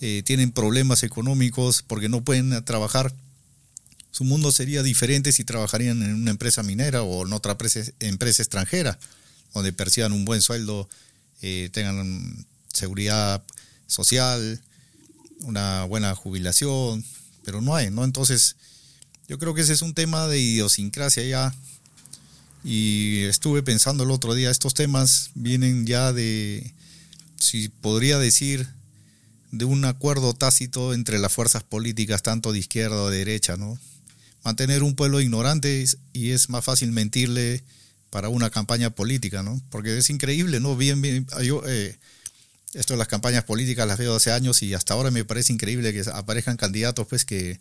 [0.00, 3.12] eh, tienen problemas económicos porque no pueden trabajar.
[4.12, 7.56] Su mundo sería diferente si trabajarían en una empresa minera o en otra
[7.98, 8.98] empresa, extranjera,
[9.54, 10.86] donde perciban un buen sueldo,
[11.40, 13.42] eh, tengan seguridad
[13.86, 14.60] social,
[15.40, 17.02] una buena jubilación,
[17.42, 18.04] pero no hay, ¿no?
[18.04, 18.56] Entonces,
[19.28, 21.54] yo creo que ese es un tema de idiosincrasia ya.
[22.64, 26.70] Y estuve pensando el otro día, estos temas vienen ya de,
[27.38, 28.68] si podría decir,
[29.52, 33.78] de un acuerdo tácito entre las fuerzas políticas, tanto de izquierda o de derecha, ¿no?
[34.44, 37.62] Mantener un pueblo ignorante y es más fácil mentirle
[38.10, 39.60] para una campaña política, ¿no?
[39.70, 40.76] Porque es increíble, ¿no?
[40.76, 41.96] Bien, yo, eh,
[42.74, 45.92] esto de las campañas políticas las veo hace años y hasta ahora me parece increíble
[45.92, 47.58] que aparezcan candidatos, pues, que,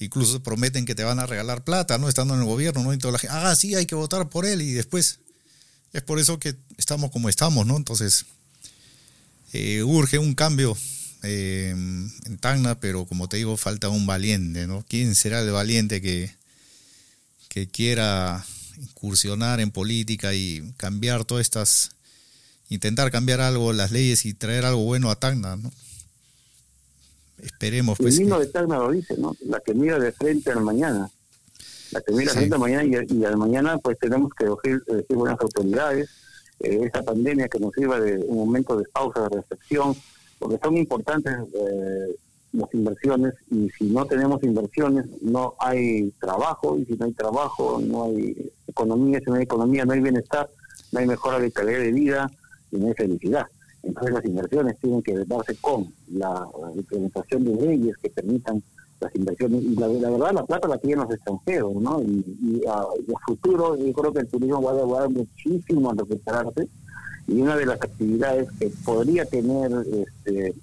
[0.00, 2.08] incluso prometen que te van a regalar plata, ¿no?
[2.08, 2.92] Estando en el gobierno, ¿no?
[2.92, 5.18] Y toda la gente, ah, sí, hay que votar por él y después
[5.92, 7.76] es por eso que estamos como estamos, ¿no?
[7.76, 8.26] Entonces,
[9.52, 10.76] eh, urge un cambio
[11.22, 14.84] eh, en Tacna, pero como te digo, falta un valiente, ¿no?
[14.88, 16.30] ¿Quién será el valiente que,
[17.48, 18.44] que quiera
[18.80, 21.90] incursionar en política y cambiar todas estas,
[22.68, 25.72] intentar cambiar algo, las leyes y traer algo bueno a Tacna, ¿no?
[27.42, 28.16] Esperemos, pues.
[28.16, 29.36] el himno que- de Tacna lo dice, ¿no?
[29.46, 31.10] La que mira de frente al mañana.
[31.92, 32.40] La que mira Sí.
[32.40, 36.08] de frente al mañana y, y al mañana pues tenemos que elegir, elegir buenas autoridades.
[36.60, 39.96] Eh, esta pandemia que nos sirva de un momento de pausa, de reflexión,
[40.38, 42.16] porque son importantes eh,
[42.52, 47.80] las inversiones y si no tenemos inversiones no hay trabajo y si no hay trabajo
[47.82, 50.48] no hay economía, si no hay economía no hay bienestar,
[50.92, 52.30] no hay mejora de calidad de vida
[52.70, 53.46] y no hay felicidad.
[53.82, 58.62] Entonces las inversiones tienen que darse con la implementación de leyes que permitan
[59.00, 62.02] las inversiones y la, verdad la plata la tienen los extranjeros, ¿no?
[62.02, 65.92] Y, y a, y a futuro yo creo que el turismo va a demorar muchísimo
[65.92, 66.68] en recuperarse
[67.28, 70.54] y una de las actividades que podría tener este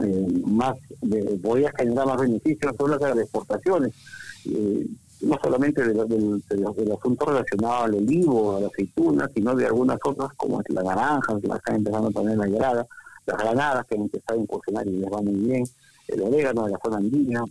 [0.00, 1.38] eh, más de,
[1.76, 3.92] generar más beneficios son las de exportaciones
[4.46, 4.86] eh,
[5.20, 9.66] no solamente de del, de del asunto relacionado al olivo, a la aceituna, sino de
[9.66, 12.86] algunas otras como es la naranja, que la están empezando a la
[13.24, 15.64] las granadas que han empezado a incursionar y les va muy bien,
[16.08, 17.44] el orégano de la zona andina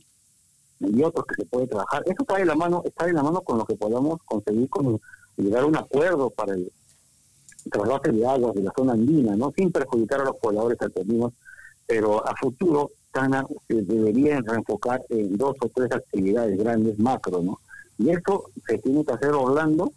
[0.82, 2.04] y otros que se puede trabajar.
[2.06, 5.00] Eso está en la mano, está en la mano con lo que podamos conseguir con
[5.38, 6.70] llegar a un acuerdo para el
[7.70, 11.34] trasvase de aguas de la zona andina, no sin perjudicar a los pobladores alternos,
[11.88, 17.60] pero a futuro Tana se debería reenfocar en dos o tres actividades grandes macro, ¿no?
[17.98, 19.92] Y esto se tiene que hacer Orlando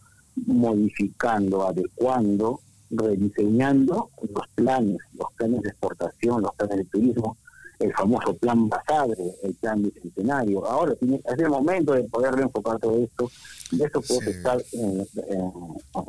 [0.47, 2.61] modificando, adecuando,
[2.91, 7.37] rediseñando los planes, los planes de exportación, los planes de turismo,
[7.79, 10.65] el famoso plan Basadre, el plan bicentenario.
[10.67, 13.31] Ahora tiene, es el momento de poder reenfocar todo esto,
[13.73, 14.39] y eso puede Sí.
[14.39, 15.07] estar, en-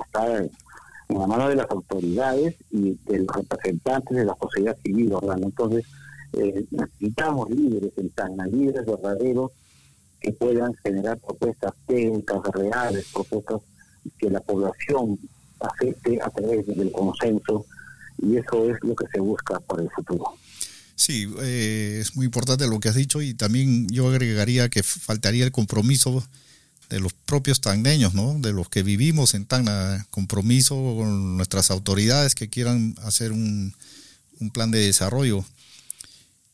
[0.06, 0.50] estar
[1.10, 5.48] en la mano de las autoridades y de los representantes de la sociedad civil, Orlando.
[5.48, 5.86] Entonces,
[6.34, 9.52] eh, necesitamos líderes en Tacna, líderes verdaderos
[10.20, 13.62] que puedan generar propuestas técnicas reales, propuestas
[14.18, 15.20] que la población
[15.60, 17.66] acepte a través del consenso
[18.22, 20.26] y eso es lo que se busca para el futuro.
[20.96, 25.44] Sí, eh, es muy importante lo que has dicho y también yo agregaría que faltaría
[25.44, 26.24] el compromiso
[26.90, 28.38] de los propios tagneños, ¿no?
[28.40, 33.74] De los que vivimos en Tacna, compromiso con nuestras autoridades que quieran hacer un,
[34.40, 35.46] un plan de desarrollo.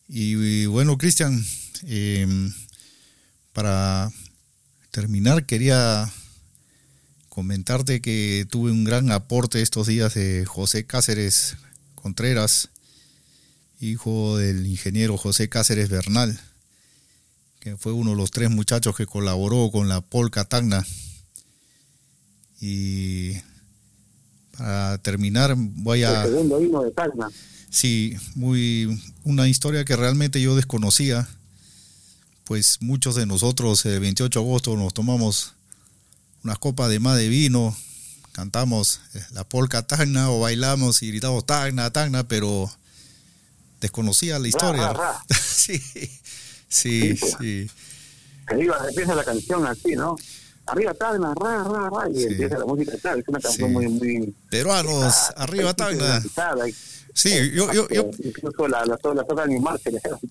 [0.07, 1.45] Y, bueno, Cristian,
[1.83, 2.27] eh,
[3.53, 4.11] para
[4.91, 6.11] terminar quería
[7.29, 11.55] comentarte que tuve un gran aporte estos días de José Cáceres
[11.95, 12.69] Contreras,
[13.79, 16.37] hijo del ingeniero José Cáceres Bernal,
[17.61, 20.85] que fue uno de los tres muchachos que colaboró con la Polca Tacna.
[22.59, 23.33] Y
[24.57, 26.23] para terminar voy a...
[26.23, 27.29] El segundo de Tacna.
[27.69, 31.27] Sí, muy una historia que realmente yo desconocía.
[32.45, 35.53] Pues muchos de nosotros el 28 de agosto nos tomamos
[36.43, 37.77] unas copas de más de vino,
[38.31, 42.71] cantamos eh, la polca Tacna o bailamos y gritamos Tacna, Tacna, pero
[43.79, 44.93] desconocía la historia.
[44.93, 45.25] ra, ra.
[45.39, 45.79] sí,
[46.71, 47.35] sí, Sí, pues.
[47.39, 47.69] sí.
[48.49, 50.15] Se iba, empieza la canción así, ¿no?
[50.67, 52.23] Arriba Tacna, ra, ra, ra, y Sí.
[52.29, 53.19] empieza la música tal.
[53.19, 53.73] Es una canción Sí.
[53.73, 54.35] muy, muy...
[54.49, 56.23] Peruanos, arriba Tacna.
[57.13, 59.89] Sí, yo, yo, yo, Incluso la, la, la marcha.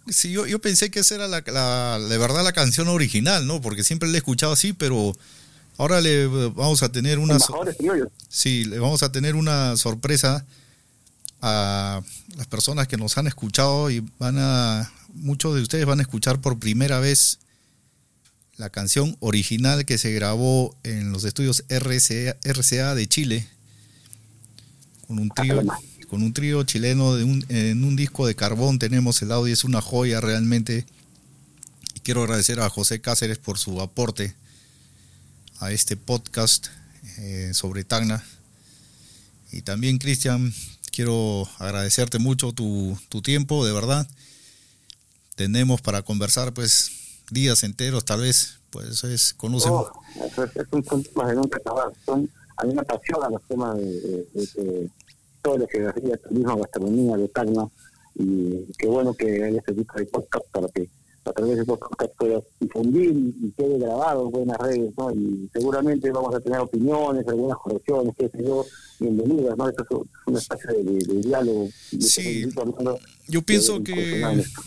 [0.08, 3.60] Sí, yo, yo pensé que esa era la, la- de verdad la canción original, ¿no?
[3.60, 5.12] Porque siempre la he escuchado así, pero
[5.76, 7.38] ahora le eh, vamos a tener una...
[7.38, 7.54] so-.
[8.30, 10.46] Sí, le vamos a tener una sorpresa
[11.42, 12.00] a
[12.36, 14.90] las personas que nos han escuchado y van a...
[15.14, 17.38] Muchos de ustedes van a escuchar por primera vez
[18.56, 23.48] la canción original que se grabó en los estudios RCA, RCA de Chile
[25.06, 25.62] con un trío
[26.08, 28.80] con un trío chileno de un, en un disco de carbón.
[28.80, 30.84] Tenemos el audio es una joya realmente.
[31.94, 34.34] Y quiero agradecer a José Cáceres por su aporte
[35.60, 36.66] a este podcast
[37.18, 38.24] eh, sobre Tacna.
[39.52, 40.52] Y también Cristian
[40.90, 44.08] quiero agradecerte mucho tu, tu tiempo de verdad
[45.40, 46.90] tenemos para conversar pues
[47.30, 49.90] días enteros tal vez pues es conoces Oh,
[50.26, 51.90] eso es, es un son temas de nunca acabar.
[52.04, 54.90] Son, a mí me apasiona los temas de, de, de- de
[55.42, 57.66] toda la geografía, turismo, gastronomía, de Tacna.
[58.16, 60.90] Y qué bueno que hay este tipo de podcast para que
[61.24, 65.10] a través de estos podcasts puedas difundir y, quede grabado en buenas redes, ¿no?
[65.10, 68.66] Y seguramente vamos a tener opiniones, algunas correcciones, qué sé yo,
[68.98, 69.68] bienvenidas, ¿no?
[69.70, 69.90] Esto es
[70.26, 71.68] un, espacio de, de- de diálogo.
[71.98, 72.46] Sí.
[73.28, 74.60] yo pienso de que incursionar en esto.
[74.62, 74.66] Ah,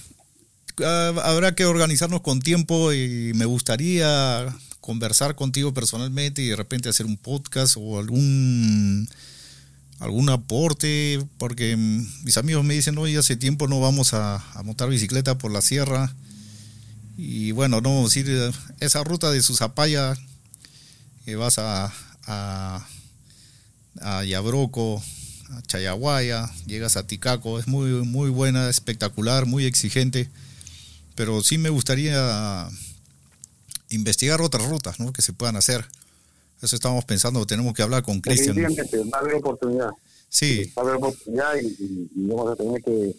[0.84, 7.06] habrá que organizarnos con tiempo y me gustaría conversar contigo personalmente y de repente hacer
[7.06, 9.08] un podcast o algún
[10.04, 15.38] algún aporte, porque mis amigos me dicen, oye, hace tiempo no vamos a, montar bicicleta
[15.38, 16.14] por la sierra.
[17.18, 18.52] Y bueno, no vamos a ir eh,
[18.82, 20.16] esa ruta de Susapaya,
[21.24, 21.94] que vas a,
[22.26, 22.86] a,
[24.02, 25.02] a Yabroco,
[25.52, 30.30] a Chayaguaya, llegas a Ticaco, es muy, muy buena, espectacular, muy exigente,
[31.16, 32.68] pero sí me gustaría
[33.90, 35.14] investigar otras rutas ¿no?
[35.14, 35.86] que se puedan hacer.
[36.62, 38.56] Eso estamos pensando, tenemos que hablar con Cristian.
[38.58, 39.90] Va a haber oportunidad.
[40.30, 43.14] Sí, Va a haber oportunidad y, y- y vamos a tener que,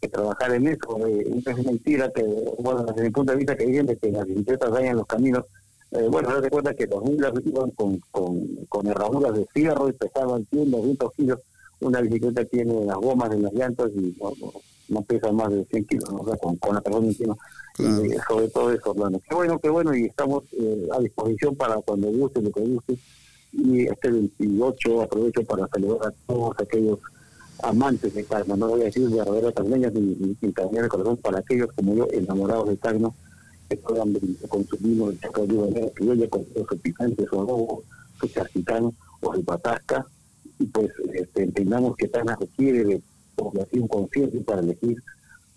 [0.00, 1.06] que trabajar en eso.
[1.08, 2.22] Eh, es mentira que,
[2.58, 5.44] bueno, desde mi punto de vista, que dicen que las bicicletas dañan los caminos.
[5.90, 9.92] Eh, bueno, date cuenta que los milas iban con, con, con herraduras de fierro y
[9.92, 11.40] pesaban 100, 200 kilos.
[11.80, 14.14] Una bicicleta tiene las gomas de las llantas y
[14.88, 17.36] no, pesa más de 100 kilos, o sea, con, con la persona encima.
[17.74, 18.04] Claro.
[18.04, 19.20] Y, eh, sobre todo eso, Orlando.
[19.28, 22.98] Qué bueno, qué bueno, y estamos eh, a disposición para cuando guste, lo que guste.
[23.52, 26.98] Y este 28 aprovecho para saludar a todos aquellos
[27.62, 31.38] amantes de Tacna, no voy a decir verdaderas tagneñas ni, ni, ni de corazón, para
[31.38, 33.10] aquellos como yo, enamorados de Tacna,
[33.68, 34.14] que puedan
[34.48, 37.84] consumir el chacal de manera criolla con su picante, su adobo,
[38.20, 40.04] su charquitán o su patasca,
[40.58, 43.02] y pues este, entendamos que Tacna requiere de
[43.34, 45.02] población consciente para elegir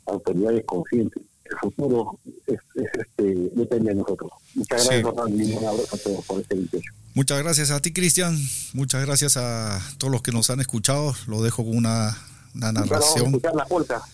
[0.06, 1.22] autoridades conscientes.
[1.46, 3.24] El futuro es, es, este,
[3.56, 4.32] depende de nosotros.
[4.56, 4.88] Muchas Sí.
[4.90, 6.92] gracias, Orlando, y un abrazo a todos por este 28.
[7.14, 8.38] muchas gracias a ti, Cristian.
[8.74, 11.14] Muchas gracias a todos los que nos han escuchado.
[11.28, 12.18] Lo dejo con una,
[12.56, 13.42] una Ahora vamos a narración.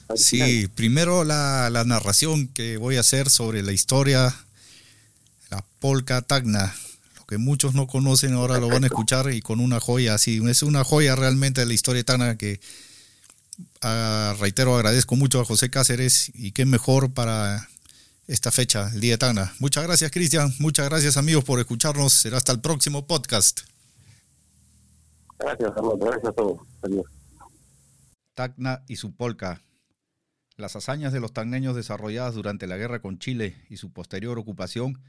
[0.10, 0.18] la.
[0.18, 4.36] Sí, primero la, la narración que voy a hacer sobre la historia,
[5.50, 6.76] la polka tagna.
[7.18, 10.42] Lo que muchos no conocen ahora lo van a escuchar y con una joya así.
[10.50, 12.60] Es una joya realmente de la historia tagna que,
[13.82, 17.68] ah, reitero, agradezco mucho a José Cáceres y qué mejor para
[18.28, 19.54] esta fecha, el Día de Tacna.
[19.60, 20.54] Muchas gracias, Cristian.
[20.60, 22.14] Muchas gracias, amigos, por escucharnos.
[22.14, 23.62] Será hasta el próximo podcast.
[25.40, 26.06] Gracias, Orlando.
[26.06, 26.60] Gracias a todos.
[26.82, 27.06] Adiós.
[28.34, 29.62] Tacna y su polka.
[30.56, 35.02] Las hazañas de los tacneños desarrolladas durante la guerra con Chile y su posterior ocupación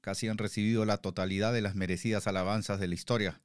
[0.00, 3.40] casi han recibido la totalidad de las merecidas alabanzas de la historia.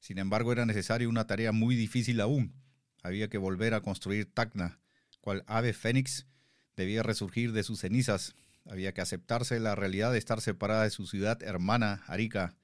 [0.00, 2.52] Sin embargo, era necesaria una tarea muy difícil aún.
[3.02, 4.78] Había que volver a construir Tacna,
[5.20, 6.26] cual ave fénix
[6.76, 8.34] debía resurgir de sus cenizas.
[8.64, 12.56] Había que aceptarse la realidad de estar separada de su ciudad hermana, Arica.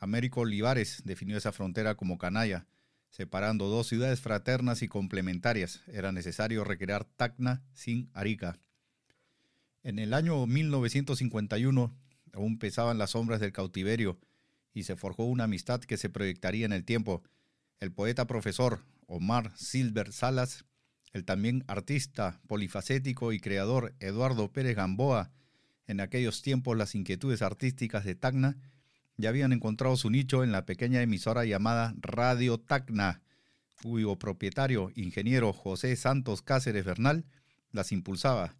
[0.00, 2.66] Américo Olivares definió esa frontera como canalla,
[3.10, 5.82] separando dos ciudades fraternas y complementarias.
[5.86, 8.58] Era necesario recrear Tacna sin Arica.
[9.82, 11.94] En el año 1951
[12.32, 14.18] aún pesaban las sombras del cautiverio
[14.72, 17.22] y se forjó una amistad que se proyectaría en el tiempo.
[17.80, 20.64] El poeta profesor Omar Silver Salas,
[21.12, 25.30] el también artista, polifacético y creador Eduardo Pérez Gamboa,
[25.86, 28.56] en aquellos tiempos las inquietudes artísticas de Tacna
[29.16, 33.22] ya habían encontrado su nicho en la pequeña emisora llamada Radio Tacna,
[33.82, 37.24] cuyo propietario, ingeniero José Santos Cáceres Bernal,
[37.70, 38.56] las impulsaba,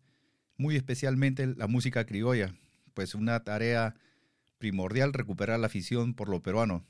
[0.57, 2.55] muy especialmente la música criolla,
[2.95, 3.95] pues una tarea
[4.59, 6.85] primordial recuperar la afición por lo peruano.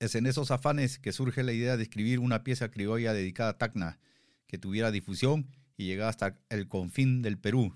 [0.00, 3.58] Es en esos afanes que surge la idea de escribir una pieza criolla dedicada a
[3.58, 3.98] Tacna,
[4.46, 7.74] que tuviera difusión y llegara hasta el confín del Perú.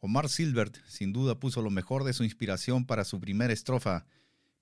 [0.00, 4.06] Omar Silbert sin duda puso lo mejor de su inspiración para su primera estrofa.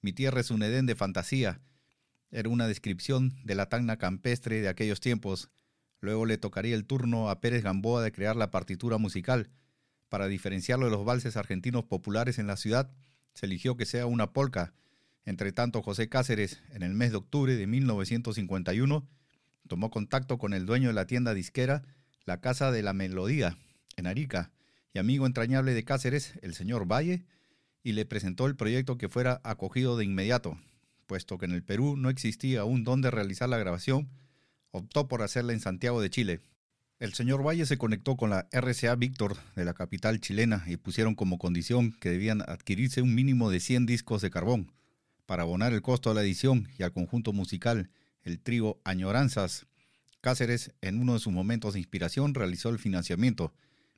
[0.01, 1.60] Mi tierra es un Edén de fantasía.
[2.30, 5.51] Era una descripción de la Tacna campestre de aquellos tiempos.
[6.01, 9.51] Luego le tocaría el turno a Pérez Gamboa de crear la partitura musical.
[10.09, 12.90] Para diferenciarlo de los valses argentinos populares en la ciudad,
[13.34, 14.74] se eligió que sea una polca.
[15.24, 19.09] Entre tanto, José Cáceres, en el mes de octubre de 1951,
[19.68, 21.82] tomó contacto con el dueño de la tienda disquera
[22.26, 23.56] La Casa de la Melodía,
[23.96, 24.51] en Arica,
[24.92, 27.24] y amigo entrañable de Cáceres, el señor Valle,
[27.82, 30.59] y le presentó el proyecto que fuera acogido de inmediato.
[31.06, 34.10] Puesto que en el Perú no existía aún dónde realizar la grabación,
[34.72, 36.40] optó por hacerla en Santiago de Chile.
[36.98, 41.14] El señor Valle se conectó con la RCA Víctor de la capital chilena y pusieron
[41.14, 44.70] como condición que debían adquirirse un mínimo de 100 discos de carbón
[45.26, 47.90] para abonar el costo de la edición y al conjunto musical,
[48.22, 49.66] el trío Añoranzas.
[50.20, 53.52] Cáceres, en uno de sus momentos de inspiración, realizó el financiamiento,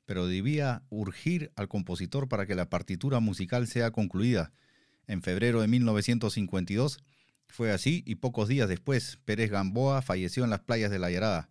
[0.05, 4.51] pero debía urgir al compositor para que la partitura musical sea concluida.
[5.07, 6.99] En febrero de 1952
[7.47, 11.49] fue así y pocos días después Pérez Gamboa falleció en las playas de la Yarada.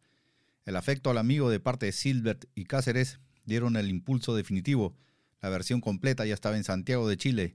[0.65, 4.94] El afecto al amigo de parte de Silbert y Cáceres dieron el impulso definitivo.
[5.40, 7.55] La versión completa ya estaba en Santiago de Chile.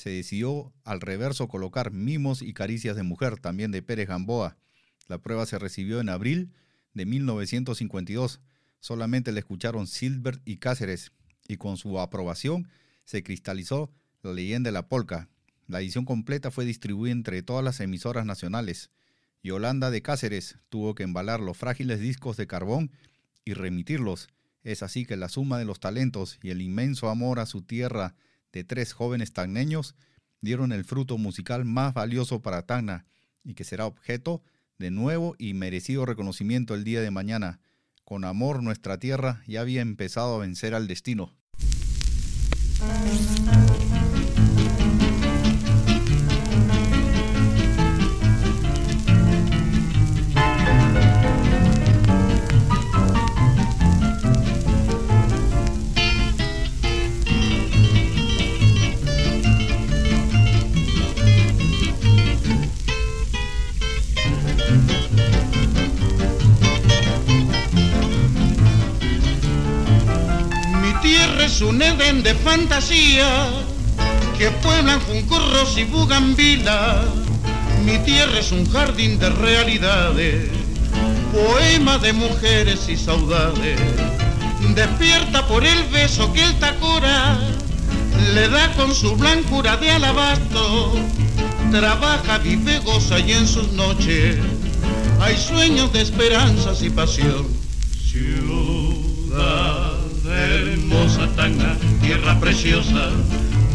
[0.00, 4.56] Se decidió al reverso colocar mimos y caricias de mujer, también de Pérez Gamboa.
[5.08, 6.54] La prueba se recibió en abril
[6.94, 8.40] de 1952.
[8.78, 11.12] Solamente le escucharon Silbert y Cáceres,
[11.48, 12.66] y con su aprobación
[13.04, 15.28] se cristalizó la leyenda de la polca.
[15.66, 18.88] La edición completa fue distribuida entre todas las emisoras nacionales.
[19.42, 22.90] Yolanda de Cáceres tuvo que embalar los frágiles discos de carbón
[23.44, 24.28] y remitirlos.
[24.62, 28.14] Es así que la suma de los talentos y el inmenso amor a su tierra
[28.52, 29.94] de tres jóvenes tagneños
[30.40, 33.06] dieron el fruto musical más valioso para Tacna
[33.44, 34.42] y que será objeto
[34.78, 37.60] de nuevo y merecido reconocimiento el día de mañana.
[38.04, 41.36] Con amor nuestra tierra ya había empezado a vencer al destino.
[72.50, 73.48] Fantasía
[74.36, 77.06] que pueblan juncurros y bugambilas.
[77.84, 80.50] Mi tierra es un jardín de realidades,
[81.32, 83.78] poema de mujeres y saudades.
[84.74, 87.38] Despierta por el beso que el tacora
[88.34, 90.94] le da con su blancura de alabastro.
[91.70, 94.38] Trabaja, vive, goza y en sus noches
[95.20, 97.46] hay sueños de esperanzas y pasión.
[98.10, 100.00] Ciudad
[100.32, 101.76] hermosa tanga,
[102.10, 103.10] tierra preciosa,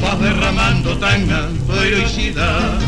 [0.01, 2.81] vas derramando tanga, tu heroicidad.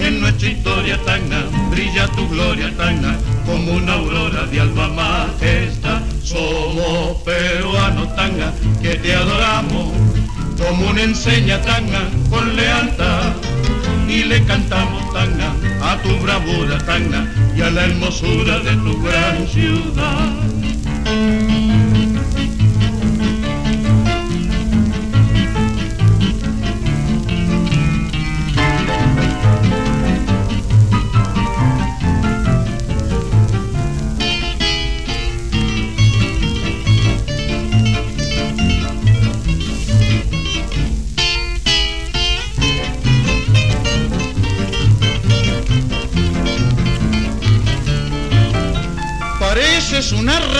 [0.00, 6.00] En nuestra historia tanga, brilla tu gloria tanga, como una aurora de alba majestad.
[6.24, 8.52] Somos peruanos tanga,
[8.82, 9.92] que te adoramos,
[10.58, 13.34] como una enseña tanga, con lealtad.
[14.08, 15.52] Y le cantamos tanga,
[15.82, 20.32] a tu bravura tanga, y a la hermosura de tu gran ciudad.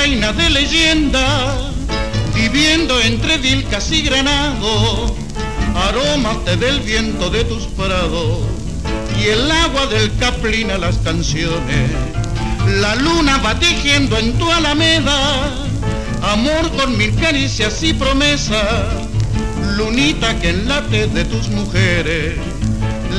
[0.03, 1.73] Reina de leyenda,
[2.35, 5.15] viviendo entre Vilcas y Granado.
[5.75, 8.39] Aromas te del viento de tus prados
[9.19, 11.91] y el agua del caplina las canciones.
[12.81, 15.67] La luna va tejiendo en tu alameda,
[16.23, 18.87] amor con mil caricias y promesas.
[19.77, 22.37] Lunita que enlate de tus mujeres,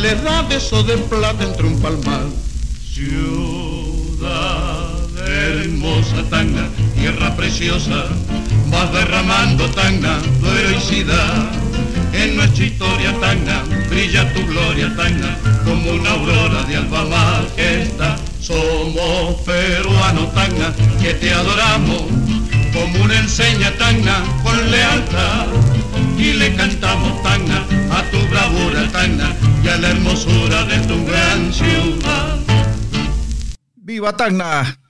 [0.01, 2.25] le da beso de plata entre un palmar.
[5.81, 8.05] Hermosa tanga, tierra preciosa,
[8.69, 11.49] vas derramando tanga, tu heroicidad.
[12.13, 15.35] En nuestra historia tanga, brilla tu gloria tanga,
[15.65, 18.15] como una aurora de alba majestad.
[18.39, 20.71] Somos peruanos tanga,
[21.01, 22.03] que te adoramos,
[22.73, 25.47] como una enseña tanga, con lealtad.
[26.15, 31.51] Y le cantamos tanga, a tu bravura tanga, y a la hermosura de tu gran
[31.51, 32.37] ciudad.
[33.77, 34.80] ¡Viva Tacna!